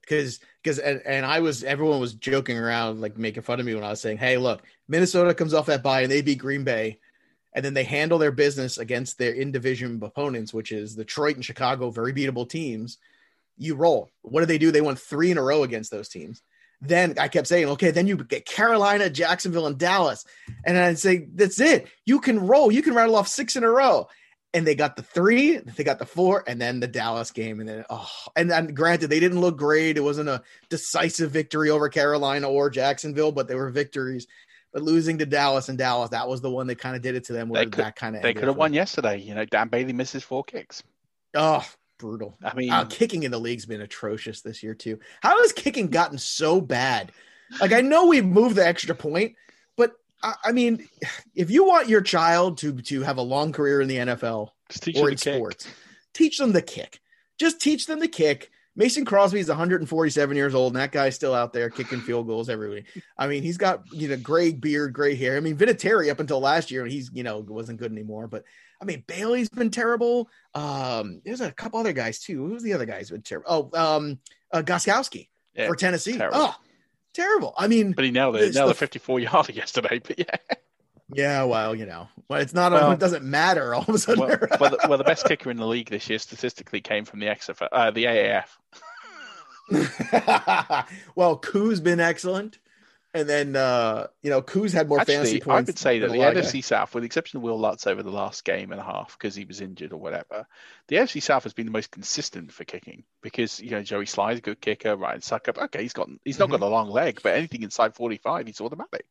Because 0.00 0.40
because 0.62 0.78
and, 0.78 1.02
and 1.04 1.26
I 1.26 1.40
was 1.40 1.64
everyone 1.64 2.00
was 2.00 2.14
joking 2.14 2.56
around 2.58 3.00
like 3.00 3.16
making 3.18 3.42
fun 3.42 3.60
of 3.60 3.66
me 3.66 3.74
when 3.74 3.84
I 3.84 3.90
was 3.90 4.00
saying, 4.00 4.18
"Hey, 4.18 4.36
look, 4.36 4.62
Minnesota 4.88 5.34
comes 5.34 5.54
off 5.54 5.66
that 5.66 5.82
bye 5.82 6.02
and 6.02 6.10
they 6.10 6.22
beat 6.22 6.38
Green 6.38 6.64
Bay, 6.64 6.98
and 7.54 7.64
then 7.64 7.74
they 7.74 7.84
handle 7.84 8.18
their 8.18 8.32
business 8.32 8.78
against 8.78 9.18
their 9.18 9.32
in 9.32 9.52
division 9.52 10.00
opponents, 10.02 10.54
which 10.54 10.72
is 10.72 10.94
Detroit 10.94 11.36
and 11.36 11.44
Chicago, 11.44 11.90
very 11.90 12.12
beatable 12.12 12.48
teams. 12.48 12.98
You 13.58 13.74
roll. 13.74 14.08
What 14.22 14.40
do 14.40 14.46
they 14.46 14.58
do? 14.58 14.70
They 14.70 14.80
won 14.80 14.96
three 14.96 15.30
in 15.30 15.38
a 15.38 15.42
row 15.42 15.62
against 15.62 15.90
those 15.90 16.08
teams. 16.08 16.42
Then 16.80 17.14
I 17.20 17.28
kept 17.28 17.46
saying, 17.46 17.68
okay, 17.68 17.92
then 17.92 18.08
you 18.08 18.16
get 18.16 18.44
Carolina, 18.44 19.08
Jacksonville, 19.08 19.68
and 19.68 19.78
Dallas. 19.78 20.24
And 20.64 20.76
I'd 20.76 20.98
say, 20.98 21.28
that's 21.32 21.60
it. 21.60 21.86
You 22.04 22.18
can 22.18 22.40
roll. 22.40 22.72
You 22.72 22.82
can 22.82 22.94
rattle 22.94 23.16
off 23.16 23.28
six 23.28 23.54
in 23.54 23.62
a 23.62 23.70
row. 23.70 24.08
And 24.54 24.66
they 24.66 24.74
got 24.74 24.96
the 24.96 25.02
three, 25.02 25.56
they 25.56 25.82
got 25.82 25.98
the 25.98 26.04
four, 26.04 26.44
and 26.46 26.60
then 26.60 26.80
the 26.80 26.86
Dallas 26.86 27.30
game. 27.30 27.60
And 27.60 27.68
then, 27.68 27.84
oh, 27.88 28.10
and 28.36 28.50
then 28.50 28.74
granted, 28.74 29.08
they 29.08 29.20
didn't 29.20 29.40
look 29.40 29.56
great. 29.56 29.96
It 29.96 30.02
wasn't 30.02 30.28
a 30.28 30.42
decisive 30.68 31.30
victory 31.30 31.70
over 31.70 31.88
Carolina 31.88 32.50
or 32.50 32.68
Jacksonville, 32.68 33.32
but 33.32 33.48
they 33.48 33.54
were 33.54 33.70
victories. 33.70 34.26
But 34.72 34.82
losing 34.82 35.18
to 35.18 35.26
Dallas 35.26 35.68
and 35.68 35.76
Dallas, 35.76 36.10
that 36.10 36.28
was 36.28 36.40
the 36.40 36.50
one 36.50 36.66
that 36.68 36.76
kind 36.78 36.96
of 36.96 37.02
did 37.02 37.14
it 37.14 37.24
to 37.24 37.32
them. 37.32 37.48
Where 37.48 37.64
They 37.64 37.70
could, 37.70 37.84
that 37.84 37.96
kind 37.96 38.16
of 38.16 38.22
they 38.22 38.32
could 38.32 38.48
have 38.48 38.56
won 38.56 38.72
yesterday. 38.72 39.18
You 39.18 39.34
know, 39.34 39.44
Dan 39.44 39.68
Bailey 39.68 39.92
misses 39.92 40.22
four 40.22 40.44
kicks. 40.44 40.82
Oh, 41.34 41.66
brutal. 41.98 42.36
I 42.42 42.54
mean, 42.54 42.72
Uh, 42.72 42.84
kicking 42.86 43.22
in 43.22 43.30
the 43.30 43.38
league's 43.38 43.66
been 43.66 43.82
atrocious 43.82 44.40
this 44.40 44.62
year 44.62 44.74
too. 44.74 44.98
How 45.22 45.40
has 45.42 45.52
kicking 45.52 45.88
gotten 45.88 46.18
so 46.18 46.60
bad? 46.60 47.12
Like 47.60 47.72
I 47.72 47.82
know 47.82 48.06
we've 48.06 48.24
moved 48.24 48.56
the 48.56 48.66
extra 48.66 48.94
point, 48.94 49.34
but 49.76 49.92
I, 50.22 50.34
I 50.44 50.52
mean, 50.52 50.88
if 51.34 51.50
you 51.50 51.64
want 51.64 51.88
your 51.88 52.00
child 52.00 52.58
to 52.58 52.72
to 52.82 53.02
have 53.02 53.18
a 53.18 53.22
long 53.22 53.52
career 53.52 53.82
in 53.82 53.88
the 53.88 53.96
NFL 53.96 54.50
teach 54.70 54.96
or 54.96 55.02
them 55.02 55.08
in 55.08 55.16
to 55.16 55.24
kick. 55.24 55.36
sports, 55.36 55.66
teach 56.14 56.38
them 56.38 56.52
the 56.52 56.62
kick. 56.62 57.00
Just 57.38 57.60
teach 57.60 57.86
them 57.86 58.00
the 58.00 58.08
kick. 58.08 58.50
Mason 58.74 59.04
Crosby 59.04 59.38
is 59.40 59.48
147 59.48 60.36
years 60.36 60.54
old, 60.54 60.72
and 60.72 60.80
that 60.80 60.92
guy's 60.92 61.14
still 61.14 61.34
out 61.34 61.52
there 61.52 61.68
kicking 61.68 62.00
field 62.00 62.26
goals 62.26 62.48
every 62.48 62.70
week. 62.70 62.86
I 63.18 63.26
mean, 63.26 63.42
he's 63.42 63.58
got 63.58 63.82
you 63.92 64.08
know 64.08 64.16
gray 64.16 64.52
beard, 64.52 64.92
gray 64.94 65.14
hair. 65.14 65.36
I 65.36 65.40
mean, 65.40 65.56
Vinatieri 65.56 66.10
up 66.10 66.20
until 66.20 66.40
last 66.40 66.70
year, 66.70 66.86
he's 66.86 67.10
you 67.12 67.22
know 67.22 67.40
wasn't 67.40 67.78
good 67.78 67.92
anymore. 67.92 68.28
But 68.28 68.44
I 68.80 68.84
mean, 68.84 69.04
Bailey's 69.06 69.48
been 69.50 69.70
terrible. 69.70 70.28
Um, 70.54 71.20
there's 71.24 71.40
a 71.42 71.52
couple 71.52 71.78
other 71.80 71.92
guys 71.92 72.20
too. 72.20 72.46
Who's 72.46 72.62
the 72.62 72.72
other 72.72 72.86
guys 72.86 73.10
been 73.10 73.22
terrible? 73.22 73.70
Oh, 73.74 73.96
um, 73.96 74.18
uh, 74.52 74.62
Gostkowski 74.62 75.28
Yeah, 75.54 75.66
for 75.68 75.76
Tennessee. 75.76 76.16
terrible. 76.16 76.38
Oh, 76.40 76.54
terrible. 77.14 77.54
I 77.58 77.68
mean, 77.68 77.92
But 77.92 78.04
he 78.06 78.10
nailed 78.10 78.36
it. 78.36 78.54
Nailed 78.54 78.68
the- 78.70 78.72
the 78.72 78.78
54 78.78 79.20
yarder 79.20 79.52
yesterday. 79.52 79.98
But 80.02 80.18
yeah, 80.18 80.36
yeah. 81.14 81.44
Well, 81.44 81.74
you 81.74 81.86
know, 81.86 82.08
well, 82.28 82.40
it's 82.40 82.54
not. 82.54 82.72
Well- 82.72 82.92
it 82.92 82.98
doesn't 82.98 83.24
matter. 83.24 83.74
All 83.74 83.82
of 83.86 83.88
a 83.94 83.98
sudden, 83.98 84.20
well, 84.20 84.38
well, 84.60 84.70
the, 84.70 84.78
well, 84.88 84.98
the 84.98 85.04
best 85.04 85.24
kicker 85.26 85.50
in 85.50 85.56
the 85.56 85.66
league 85.66 85.90
this 85.90 86.08
year 86.08 86.18
statistically 86.18 86.80
came 86.80 87.04
from 87.04 87.20
the 87.20 87.26
XFL, 87.26 87.68
uh, 87.72 87.90
the 87.90 88.04
AAF. 88.04 88.46
well, 91.14 91.38
Koo's 91.38 91.80
been 91.80 92.00
excellent. 92.00 92.58
And 93.14 93.28
then 93.28 93.56
uh, 93.56 94.06
you 94.22 94.30
know, 94.30 94.40
Koo's 94.40 94.72
had 94.72 94.88
more 94.88 95.04
fantasy 95.04 95.38
points. 95.38 95.68
I 95.68 95.70
would 95.72 95.78
say 95.78 95.98
that 95.98 96.10
the 96.10 96.22
a 96.22 96.32
NFC. 96.34 96.64
South, 96.64 96.94
with 96.94 97.02
the 97.02 97.06
exception 97.06 97.36
of 97.36 97.42
Wil 97.42 97.58
Lutz 97.60 97.86
over 97.86 98.02
the 98.02 98.10
last 98.10 98.42
game 98.42 98.72
and 98.72 98.80
a 98.80 98.84
half 98.84 99.18
because 99.18 99.34
he 99.34 99.44
was 99.44 99.60
injured 99.60 99.92
or 99.92 99.98
whatever, 99.98 100.46
the 100.88 100.96
NFC 100.96 101.20
South 101.22 101.42
has 101.42 101.52
been 101.52 101.66
the 101.66 101.72
most 101.72 101.90
consistent 101.90 102.50
for 102.52 102.64
kicking 102.64 103.04
because 103.22 103.60
you 103.60 103.72
know 103.72 103.82
Joey 103.82 104.06
Slye's 104.06 104.38
a 104.38 104.40
good 104.40 104.62
kicker, 104.62 104.96
Ryan 104.96 105.20
Succop. 105.20 105.58
Okay, 105.64 105.82
he's 105.82 105.92
got 105.92 106.08
he's 106.24 106.38
not 106.38 106.48
Mm-hmm. 106.48 106.60
got 106.60 106.66
a 106.66 106.70
long 106.70 106.88
leg, 106.88 107.20
but 107.22 107.34
anything 107.34 107.62
inside 107.64 107.94
45, 107.94 108.46
he's 108.46 108.62
automatic. 108.62 109.04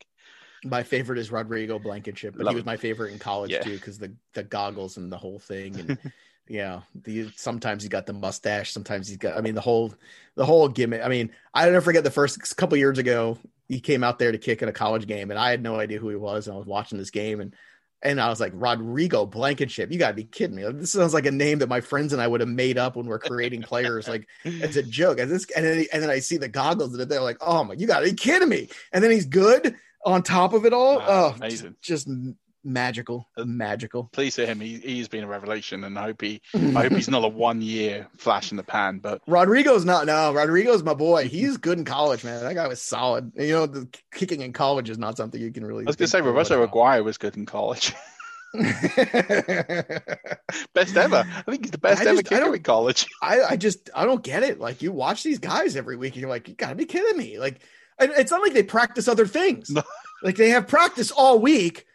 My 0.63 0.83
favorite 0.83 1.17
is 1.19 1.31
Rodrigo 1.31 1.79
Blankenship, 1.79 2.35
but 2.37 2.45
Love 2.45 2.53
he 2.53 2.55
was 2.57 2.65
my 2.65 2.77
favorite 2.77 3.13
in 3.13 3.19
college 3.19 3.51
Yeah. 3.51 3.61
too 3.61 3.73
because 3.73 3.97
the 3.97 4.13
the 4.33 4.43
goggles 4.43 4.97
and 4.97 5.11
the 5.11 5.17
whole 5.17 5.39
thing 5.39 5.79
and 5.79 5.97
yeah, 6.47 6.81
the 6.93 7.31
sometimes 7.35 7.83
he's 7.83 7.89
got 7.89 8.05
the 8.05 8.13
mustache, 8.13 8.71
sometimes 8.71 9.07
he's 9.07 9.17
got. 9.17 9.37
I 9.37 9.41
mean, 9.41 9.55
the 9.55 9.61
whole 9.61 9.93
the 10.35 10.45
whole 10.45 10.67
gimmick. 10.67 11.01
I 11.03 11.07
mean, 11.07 11.31
I 11.53 11.65
never 11.65 11.81
forget 11.81 12.03
the 12.03 12.11
first 12.11 12.55
couple 12.57 12.77
years 12.77 12.97
ago 12.97 13.37
he 13.67 13.79
came 13.79 14.03
out 14.03 14.19
there 14.19 14.31
to 14.33 14.37
kick 14.37 14.61
in 14.61 14.67
a 14.67 14.73
college 14.73 15.07
game, 15.07 15.31
and 15.31 15.39
I 15.39 15.49
had 15.49 15.63
no 15.63 15.79
idea 15.79 15.97
who 15.97 16.09
he 16.09 16.15
was, 16.15 16.47
and 16.47 16.55
I 16.55 16.57
was 16.57 16.67
watching 16.67 16.97
this 16.97 17.11
game 17.11 17.41
and. 17.41 17.55
And 18.03 18.19
I 18.19 18.29
was 18.29 18.39
like, 18.39 18.53
Rodrigo 18.55 19.27
Blankenship, 19.27 19.91
you 19.91 19.99
gotta 19.99 20.15
be 20.15 20.23
kidding 20.23 20.55
me. 20.55 20.63
This 20.71 20.91
sounds 20.91 21.13
like 21.13 21.27
a 21.27 21.31
name 21.31 21.59
that 21.59 21.69
my 21.69 21.81
friends 21.81 22.13
and 22.13 22.19
I 22.19 22.25
would 22.25 22.39
have 22.39 22.49
made 22.49 22.79
up 22.79 22.95
when 22.95 23.05
we're 23.05 23.19
creating 23.19 23.61
players. 23.61 24.07
Like 24.07 24.27
it's 24.43 24.75
a 24.75 24.81
joke. 24.81 25.19
And 25.19 25.29
this 25.29 25.45
and 25.55 25.63
then, 25.63 25.85
and 25.93 26.01
then 26.01 26.09
I 26.09 26.17
see 26.17 26.37
the 26.37 26.47
goggles 26.47 26.95
and 26.95 27.07
they're 27.07 27.21
like, 27.21 27.37
oh 27.41 27.63
my, 27.63 27.75
you 27.75 27.85
gotta 27.85 28.07
be 28.07 28.13
kidding 28.13 28.49
me. 28.49 28.69
And 28.91 29.03
then 29.03 29.11
he's 29.11 29.27
good 29.27 29.75
on 30.05 30.23
top 30.23 30.53
of 30.53 30.65
it 30.65 30.73
all. 30.73 31.01
Oh, 31.05 31.33
amazing. 31.35 31.75
Just, 31.81 32.07
just 32.07 32.17
magical, 32.63 33.27
uh, 33.37 33.45
magical. 33.45 34.09
Please 34.13 34.35
for 34.35 34.45
him. 34.45 34.59
He, 34.59 34.77
he's 34.77 35.07
been 35.07 35.23
a 35.23 35.27
revelation, 35.27 35.83
and 35.83 35.97
I 35.97 36.03
hope 36.03 36.21
he 36.21 36.41
I 36.53 36.83
hope 36.83 36.91
he's 36.93 37.09
not 37.09 37.23
a 37.23 37.27
one 37.27 37.61
year 37.61 38.07
flash 38.17 38.51
in 38.51 38.57
the 38.57 38.63
pan. 38.63 38.99
But 38.99 39.21
Rodrigo's 39.27 39.85
not 39.85 40.05
no. 40.05 40.33
Rodrigo's 40.33 40.83
my 40.83 40.93
boy. 40.93 41.27
He's 41.27 41.57
good 41.57 41.77
in 41.77 41.85
college, 41.85 42.23
man. 42.23 42.43
That 42.43 42.53
guy 42.53 42.67
was 42.67 42.81
solid. 42.81 43.31
You 43.35 43.53
know, 43.53 43.65
the 43.65 43.87
kicking 44.13 44.41
in 44.41 44.53
college 44.53 44.89
is 44.89 44.97
not 44.97 45.17
something 45.17 45.41
you 45.41 45.51
can 45.51 45.65
really. 45.65 45.85
I 45.85 45.87
was 45.87 45.95
to 45.97 46.07
say 46.07 46.19
think 46.19 46.25
too 46.27 46.33
much 46.33 46.49
Roberto. 46.51 46.67
Aguayo 46.67 47.03
was 47.03 47.17
good 47.17 47.35
in 47.37 47.45
college. 47.45 47.93
best 50.73 50.97
ever. 50.97 51.23
I 51.25 51.41
think 51.49 51.63
he's 51.65 51.71
the 51.71 51.77
best 51.77 52.01
I 52.01 52.05
ever 52.09 52.21
just- 52.21 52.33
I 52.33 52.39
kicker 52.39 52.55
in 52.55 52.63
college. 52.63 53.07
I, 53.21 53.41
I 53.41 53.55
just 53.55 53.89
I 53.95 54.05
don't 54.05 54.23
get 54.23 54.43
it. 54.43 54.59
Like 54.59 54.81
you 54.81 54.91
watch 54.91 55.23
these 55.23 55.39
guys 55.39 55.75
every 55.75 55.95
week, 55.95 56.13
and 56.13 56.21
you're 56.21 56.29
like, 56.29 56.47
you 56.47 56.55
gotta 56.55 56.75
be 56.75 56.85
kidding 56.85 57.17
me. 57.17 57.39
Like 57.39 57.61
it's 58.01 58.31
not 58.31 58.41
like 58.41 58.53
they 58.53 58.63
practice 58.63 59.07
other 59.07 59.27
things. 59.27 59.71
Like 60.23 60.35
they 60.35 60.49
have 60.49 60.67
practice 60.67 61.09
all 61.09 61.39
week. 61.39 61.87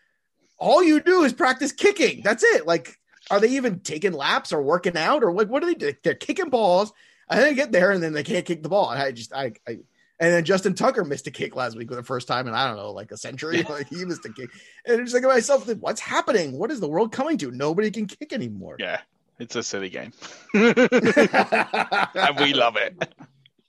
All 0.58 0.82
you 0.82 0.98
do 0.98 1.22
is 1.22 1.32
practice 1.32 1.70
kicking. 1.70 2.22
That's 2.24 2.42
it. 2.42 2.66
Like, 2.66 2.98
are 3.30 3.38
they 3.38 3.50
even 3.50 3.78
taking 3.78 4.12
laps 4.12 4.52
or 4.52 4.60
working 4.62 4.96
out 4.96 5.22
or 5.22 5.32
like 5.32 5.48
what 5.48 5.62
do 5.62 5.68
they 5.68 5.74
do? 5.74 5.92
They're 6.02 6.14
kicking 6.14 6.50
balls. 6.50 6.92
And 7.28 7.38
then 7.38 7.48
they 7.48 7.54
get 7.54 7.70
there 7.70 7.92
and 7.92 8.02
then 8.02 8.12
they 8.12 8.24
can't 8.24 8.44
kick 8.44 8.64
the 8.64 8.68
ball. 8.68 8.90
And 8.90 9.00
I 9.00 9.12
just 9.12 9.32
I, 9.32 9.52
I 9.68 9.78
and 10.18 10.32
then 10.32 10.44
Justin 10.44 10.74
Tucker 10.74 11.04
missed 11.04 11.26
a 11.26 11.30
kick 11.30 11.54
last 11.56 11.76
week 11.76 11.88
for 11.88 11.94
the 11.94 12.02
first 12.02 12.26
time 12.26 12.48
in 12.48 12.54
I 12.54 12.66
don't 12.68 12.76
know, 12.76 12.92
like 12.92 13.12
a 13.12 13.16
century. 13.16 13.62
Like 13.68 13.88
he 13.88 14.04
missed 14.04 14.24
a 14.24 14.32
kick. 14.32 14.50
And 14.86 15.00
it's 15.00 15.12
like 15.12 15.24
myself, 15.24 15.68
what's 15.76 16.00
happening? 16.00 16.52
What 16.52 16.70
is 16.70 16.80
the 16.80 16.88
world 16.88 17.12
coming 17.12 17.36
to? 17.38 17.50
Nobody 17.50 17.90
can 17.90 18.06
kick 18.06 18.32
anymore. 18.32 18.76
Yeah, 18.78 19.00
it's 19.38 19.56
a 19.56 19.62
silly 19.62 19.90
game, 19.90 20.12
and 20.54 22.40
we 22.40 22.54
love 22.54 22.76
it. 22.76 23.08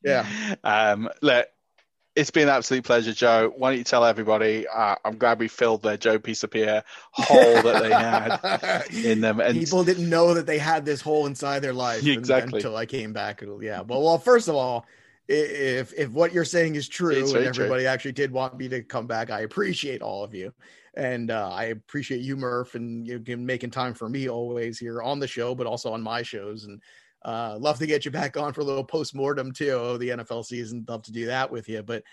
Yeah. 0.04 0.26
Um, 0.64 1.10
look, 1.22 1.48
It's 2.18 2.32
been 2.32 2.50
an 2.50 2.56
absolute 2.56 2.84
pleasure, 2.84 3.14
Joe. 3.14 3.54
Why 3.56 3.70
don't 3.70 3.78
you 3.78 3.84
tell 3.84 4.04
everybody? 4.04 4.68
Uh, 4.68 4.96
I'm 5.06 5.20
glad 5.20 5.38
we 5.38 5.48
filled 5.48 5.84
their 5.84 5.98
Joe 5.98 6.18
Pisapia 6.18 6.82
hole 7.12 7.62
that 7.62 7.84
they 7.84 7.92
had 7.92 8.88
in 9.06 9.22
them. 9.22 9.40
And 9.40 9.56
people 9.56 9.84
didn't 9.84 10.10
know 10.10 10.34
that 10.34 10.48
they 10.48 10.58
had 10.58 10.84
this 10.84 11.00
hole 11.00 11.28
inside 11.28 11.60
their 11.60 11.74
life 11.74 12.04
exactly 12.04 12.58
until 12.58 12.76
I 12.76 12.88
came 12.88 13.14
back. 13.14 13.44
Yeah. 13.62 13.82
Well, 13.82 14.02
well, 14.02 14.18
first 14.18 14.48
of 14.48 14.56
all, 14.56 14.88
if 15.28 15.94
if 15.94 16.10
what 16.10 16.34
you're 16.34 16.44
saying 16.44 16.74
is 16.74 16.88
true 16.88 17.36
and 17.36 17.46
everybody 17.46 17.84
true. 17.84 17.88
actually 17.90 18.14
did 18.14 18.32
want 18.32 18.58
me 18.58 18.68
to 18.70 18.82
come 18.82 19.06
back, 19.06 19.30
I 19.30 19.42
appreciate 19.42 20.02
all 20.02 20.24
of 20.24 20.34
you. 20.34 20.52
And 20.96 21.30
uh, 21.30 21.52
I 21.54 21.66
appreciate 21.66 22.22
you, 22.22 22.36
Murph, 22.36 22.74
and 22.74 23.08
you 23.08 23.38
making 23.38 23.70
time 23.70 23.94
for 23.94 24.10
me 24.10 24.28
always 24.28 24.80
here 24.80 25.04
on 25.04 25.20
the 25.20 25.28
show, 25.28 25.54
but 25.54 25.68
also 25.68 25.94
on 25.94 26.02
my 26.02 26.24
shows. 26.24 26.64
And 26.64 26.82
uh, 27.24 27.58
love 27.60 27.80
to 27.80 27.88
get 27.88 28.06
you 28.06 28.12
back 28.12 28.38
on 28.38 28.54
for 28.54 28.62
a 28.62 28.64
little 28.66 28.84
post 28.84 29.16
mortem 29.16 29.52
too. 29.52 29.98
The 29.98 30.10
NFL 30.10 30.46
season, 30.46 30.86
love 30.88 31.04
to 31.04 31.12
do 31.12 31.28
that 31.28 31.52
with 31.52 31.68
you. 31.68 31.84
But 31.84 32.04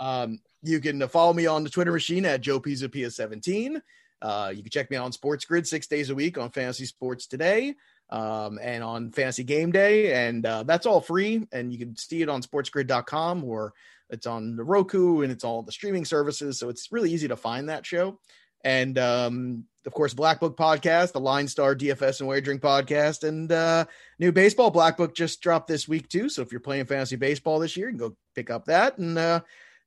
um, 0.00 0.38
you 0.62 0.80
can 0.80 1.06
follow 1.08 1.32
me 1.32 1.46
on 1.46 1.64
the 1.64 1.70
Twitter 1.70 1.92
machine 1.92 2.24
at 2.24 2.40
Joe 2.40 2.60
Pisapia 2.60 3.12
17. 3.12 3.82
Uh, 4.22 4.52
you 4.54 4.62
can 4.62 4.70
check 4.70 4.90
me 4.90 4.96
out 4.96 5.04
on 5.04 5.12
SportsGrid 5.12 5.66
six 5.66 5.86
days 5.86 6.10
a 6.10 6.14
week 6.14 6.38
on 6.38 6.50
Fantasy 6.50 6.86
Sports 6.86 7.26
Today 7.26 7.74
um, 8.10 8.58
and 8.62 8.84
on 8.84 9.10
Fantasy 9.10 9.42
Game 9.42 9.72
Day. 9.72 10.28
And 10.28 10.46
uh, 10.46 10.62
that's 10.62 10.86
all 10.86 11.00
free. 11.00 11.46
And 11.52 11.72
you 11.72 11.78
can 11.78 11.96
see 11.96 12.22
it 12.22 12.28
on 12.28 12.42
sportsgrid.com 12.42 13.42
or 13.42 13.74
it's 14.10 14.26
on 14.26 14.54
the 14.54 14.62
Roku 14.62 15.22
and 15.22 15.32
it's 15.32 15.42
all 15.42 15.62
the 15.62 15.72
streaming 15.72 16.04
services. 16.04 16.58
So 16.58 16.68
it's 16.68 16.92
really 16.92 17.10
easy 17.10 17.26
to 17.28 17.36
find 17.36 17.68
that 17.68 17.84
show. 17.84 18.20
And 18.62 18.96
um, 18.98 19.64
of 19.86 19.92
course, 19.92 20.14
Black 20.14 20.40
Book 20.40 20.56
podcast, 20.56 21.12
the 21.12 21.20
LineStar 21.20 21.76
DFS 21.76 22.20
and 22.20 22.28
Wagering 22.28 22.60
podcast, 22.60 23.26
and 23.26 23.50
uh, 23.50 23.84
new 24.18 24.32
baseball 24.32 24.70
Black 24.70 24.96
Book 24.96 25.14
just 25.14 25.40
dropped 25.40 25.68
this 25.68 25.88
week 25.88 26.08
too. 26.08 26.28
So 26.28 26.42
if 26.42 26.52
you're 26.52 26.60
playing 26.60 26.86
fantasy 26.86 27.16
baseball 27.16 27.58
this 27.58 27.76
year, 27.76 27.88
you 27.88 27.98
can 27.98 28.08
go 28.08 28.16
pick 28.34 28.50
up 28.50 28.66
that. 28.66 28.98
And 28.98 29.18
uh, 29.18 29.40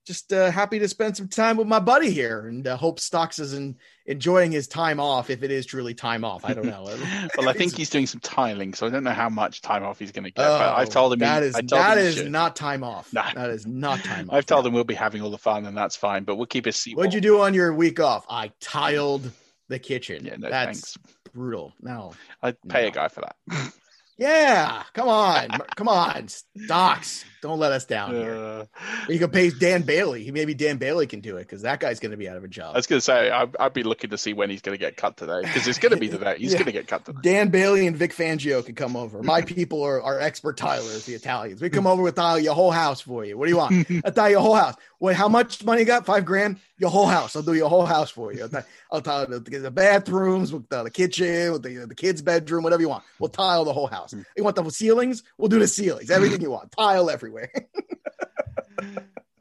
just 0.06 0.32
uh, 0.32 0.52
happy 0.52 0.80
to 0.80 0.88
spend 0.88 1.18
some 1.18 1.28
time 1.28 1.58
with 1.58 1.68
my 1.68 1.80
buddy 1.80 2.12
here, 2.12 2.48
and 2.48 2.68
uh, 2.68 2.78
hope 2.78 3.00
Stocks 3.00 3.40
is 3.40 3.54
in, 3.54 3.76
enjoying 4.06 4.52
his 4.52 4.68
time 4.68 5.00
off. 5.00 5.30
If 5.30 5.42
it 5.42 5.50
is 5.50 5.66
truly 5.66 5.94
time 5.94 6.24
off, 6.24 6.46
I 6.46 6.54
don't 6.54 6.68
know. 6.68 6.84
well, 7.38 7.50
I 7.50 7.54
think 7.54 7.76
he's 7.76 7.90
doing 7.90 8.06
some 8.06 8.20
tiling, 8.20 8.74
so 8.74 8.86
I 8.86 8.90
don't 8.92 9.04
know 9.04 9.12
how 9.12 9.30
much 9.30 9.62
time 9.62 9.84
off 9.84 9.98
he's 9.98 10.12
going 10.12 10.26
to 10.26 10.32
get. 10.32 10.46
Oh, 10.46 10.60
but 10.60 10.76
I've 10.76 10.90
told 10.90 11.14
him 11.14 11.20
that 11.20 11.42
he, 11.42 11.50
is 11.50 11.56
that 11.56 11.98
is 11.98 12.24
not 12.24 12.56
time 12.56 12.84
off. 12.84 13.12
Nah. 13.12 13.34
That 13.34 13.50
is 13.50 13.66
not 13.68 14.04
time 14.04 14.30
off. 14.30 14.36
I've 14.36 14.46
told 14.46 14.68
him 14.68 14.74
we'll 14.74 14.84
be 14.84 14.94
having 14.94 15.22
all 15.22 15.32
the 15.32 15.38
fun, 15.38 15.66
and 15.66 15.76
that's 15.76 15.96
fine. 15.96 16.24
But 16.24 16.36
we'll 16.36 16.46
keep 16.46 16.66
his 16.66 16.76
seat. 16.76 16.96
What'd 16.96 17.14
you 17.14 17.22
do 17.22 17.42
on 17.42 17.54
your 17.54 17.74
week 17.74 18.00
off? 18.00 18.26
I 18.30 18.52
tiled 18.60 19.32
the 19.70 19.80
kitchen. 19.80 20.26
Yeah, 20.26 20.36
no, 20.38 20.50
That's 20.50 20.94
thanks. 20.94 20.98
brutal. 21.34 21.74
No, 21.82 22.14
I'd 22.42 22.62
pay 22.68 22.84
no. 22.84 22.88
a 22.88 22.92
guy 22.92 23.08
for 23.08 23.22
that. 23.22 23.74
yeah, 24.18 24.84
come 24.94 25.10
on, 25.10 25.50
come 25.76 25.88
on, 25.88 26.28
stocks. 26.28 27.26
Don't 27.46 27.60
let 27.60 27.74
us 27.74 27.86
down 27.86 28.16
here. 28.16 28.34
Uh, 28.34 28.66
you 29.08 29.20
can 29.20 29.30
pay 29.30 29.52
Dan 29.52 29.84
Bailey. 29.84 30.32
Maybe 30.32 30.56
Dan 30.56 30.78
Bailey 30.78 31.06
can 31.06 31.20
do 31.20 31.38
it 31.38 31.42
because 31.42 31.62
that 31.62 31.80
guy's 31.80 32.00
going 32.00 32.10
to 32.10 32.18
be 32.18 32.28
out 32.28 32.38
of 32.38 32.44
a 32.44 32.48
job. 32.48 32.74
I 32.74 32.80
was 32.80 32.88
going 32.88 32.98
to 32.98 33.04
say 33.04 33.30
I'd, 33.30 33.56
I'd, 33.60 33.72
be 33.72 33.84
looking 33.84 34.10
to 34.10 34.18
see 34.18 34.34
when 34.34 34.50
he's 34.50 34.64
going 34.64 34.76
to 34.76 34.80
get 34.84 34.98
cut 34.98 35.16
today 35.16 35.42
because 35.44 35.68
it's 35.68 35.78
going 35.78 35.92
to 35.92 36.00
be 36.00 36.10
today. 36.10 36.38
He's 36.40 36.54
yeah. 36.54 36.58
going 36.58 36.66
to 36.66 36.72
get 36.72 36.88
cut 36.88 37.06
today. 37.06 37.20
Dan 37.22 37.50
Bailey 37.50 37.86
and 37.86 37.96
Vic 37.96 38.16
Fangio 38.16 38.66
can 38.66 38.74
come 38.74 38.96
over. 38.96 39.22
My 39.22 39.44
people 39.44 39.84
are, 39.84 40.02
are 40.02 40.20
expert 40.20 40.58
tilers, 40.58 41.06
the 41.06 41.14
Italians. 41.14 41.62
We 41.62 41.70
come 41.70 41.86
over 41.86 42.02
with 42.02 42.16
tile 42.16 42.40
your 42.40 42.56
whole 42.56 42.72
house 42.72 43.00
for 43.00 43.24
you. 43.24 43.38
What 43.38 43.46
do 43.46 43.52
you 43.52 43.58
want? 43.58 43.92
I 44.06 44.10
tile 44.10 44.32
your 44.32 44.42
whole 44.42 44.56
house. 44.56 44.74
Wait, 45.00 45.16
how 45.16 45.28
much 45.28 45.64
money 45.64 45.82
you 45.82 45.86
got? 45.86 46.06
Five 46.06 46.26
grand. 46.26 46.58
Your 46.80 46.90
whole 46.90 47.06
house. 47.06 47.36
I'll 47.36 47.44
do 47.44 47.54
your 47.54 47.70
whole 47.70 47.86
house 47.86 48.10
for 48.10 48.34
you. 48.34 48.50
I'll 48.92 49.02
tile, 49.02 49.28
the, 49.28 49.40
the, 49.40 49.70
bathrooms, 49.72 50.52
with 50.52 50.68
the, 50.70 50.84
the 50.84 50.90
kitchen, 50.90 51.52
with 51.52 51.64
the, 51.64 51.86
the 51.86 51.96
kids' 51.96 52.22
bedroom, 52.22 52.64
whatever 52.64 52.82
you 52.82 52.90
want. 52.90 53.04
We'll 53.20 53.30
tile 53.30 53.66
the 53.66 53.74
whole 53.74 53.88
house. 53.88 54.16
You 54.36 54.44
want 54.44 54.56
the 54.56 54.68
ceilings? 54.70 55.24
We'll 55.38 55.50
do 55.50 55.60
the 55.60 55.68
ceilings. 55.68 56.10
Everything 56.10 56.42
you 56.46 56.50
want. 56.50 56.72
Tile 56.72 57.10
everywhere. 57.10 57.35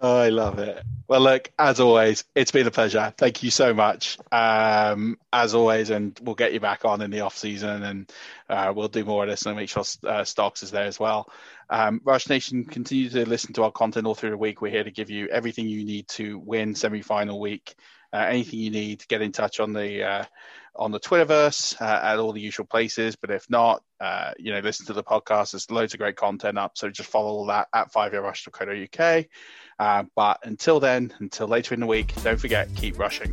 Oh, 0.00 0.16
I 0.22 0.28
love 0.28 0.58
it. 0.58 0.82
Well, 1.06 1.20
look, 1.20 1.50
as 1.58 1.80
always, 1.80 2.24
it's 2.34 2.50
been 2.50 2.66
a 2.66 2.70
pleasure. 2.70 3.12
Thank 3.18 3.42
you 3.42 3.50
so 3.50 3.74
much. 3.74 4.18
Um, 4.32 5.18
as 5.32 5.54
always, 5.54 5.90
and 5.90 6.18
we'll 6.22 6.34
get 6.34 6.54
you 6.54 6.60
back 6.60 6.84
on 6.86 7.02
in 7.02 7.10
the 7.10 7.20
off 7.20 7.36
season, 7.36 7.82
and 7.82 8.12
uh, 8.48 8.72
we'll 8.74 8.88
do 8.88 9.04
more 9.04 9.24
of 9.24 9.28
this 9.28 9.44
and 9.44 9.56
make 9.56 9.68
sure 9.68 9.84
uh, 10.04 10.24
Stocks 10.24 10.62
is 10.62 10.70
there 10.70 10.86
as 10.86 10.98
well. 10.98 11.30
Um, 11.68 12.00
Rush 12.04 12.28
Nation, 12.28 12.64
continue 12.64 13.10
to 13.10 13.28
listen 13.28 13.52
to 13.54 13.64
our 13.64 13.70
content 13.70 14.06
all 14.06 14.14
through 14.14 14.30
the 14.30 14.38
week. 14.38 14.62
We're 14.62 14.70
here 14.70 14.84
to 14.84 14.90
give 14.90 15.10
you 15.10 15.28
everything 15.28 15.68
you 15.68 15.84
need 15.84 16.08
to 16.08 16.38
win 16.38 16.74
semi-final 16.74 17.38
week. 17.38 17.74
Uh, 18.12 18.18
anything 18.28 18.60
you 18.60 18.70
need, 18.70 19.06
get 19.08 19.22
in 19.22 19.32
touch 19.32 19.60
on 19.60 19.72
the 19.72 20.04
uh, 20.04 20.24
on 20.76 20.90
the 20.90 21.00
Twitterverse 21.00 21.80
uh, 21.80 22.00
at 22.02 22.18
all 22.18 22.32
the 22.32 22.40
usual 22.40 22.66
places. 22.66 23.16
But 23.16 23.30
if 23.30 23.48
not, 23.48 23.82
uh, 24.00 24.32
you 24.38 24.52
know, 24.52 24.60
listen 24.60 24.86
to 24.86 24.92
the 24.92 25.04
podcast. 25.04 25.52
There's 25.52 25.70
loads 25.70 25.94
of 25.94 26.00
great 26.00 26.16
content 26.16 26.58
up. 26.58 26.76
So 26.76 26.90
just 26.90 27.08
follow 27.08 27.30
all 27.30 27.46
that 27.46 27.68
at 27.72 27.92
fiveyardrush.co.uk. 27.92 29.26
Uh, 29.78 30.04
but 30.14 30.38
until 30.44 30.80
then, 30.80 31.12
until 31.18 31.48
later 31.48 31.74
in 31.74 31.80
the 31.80 31.86
week, 31.86 32.14
don't 32.22 32.38
forget, 32.38 32.68
keep 32.76 32.98
rushing. 32.98 33.32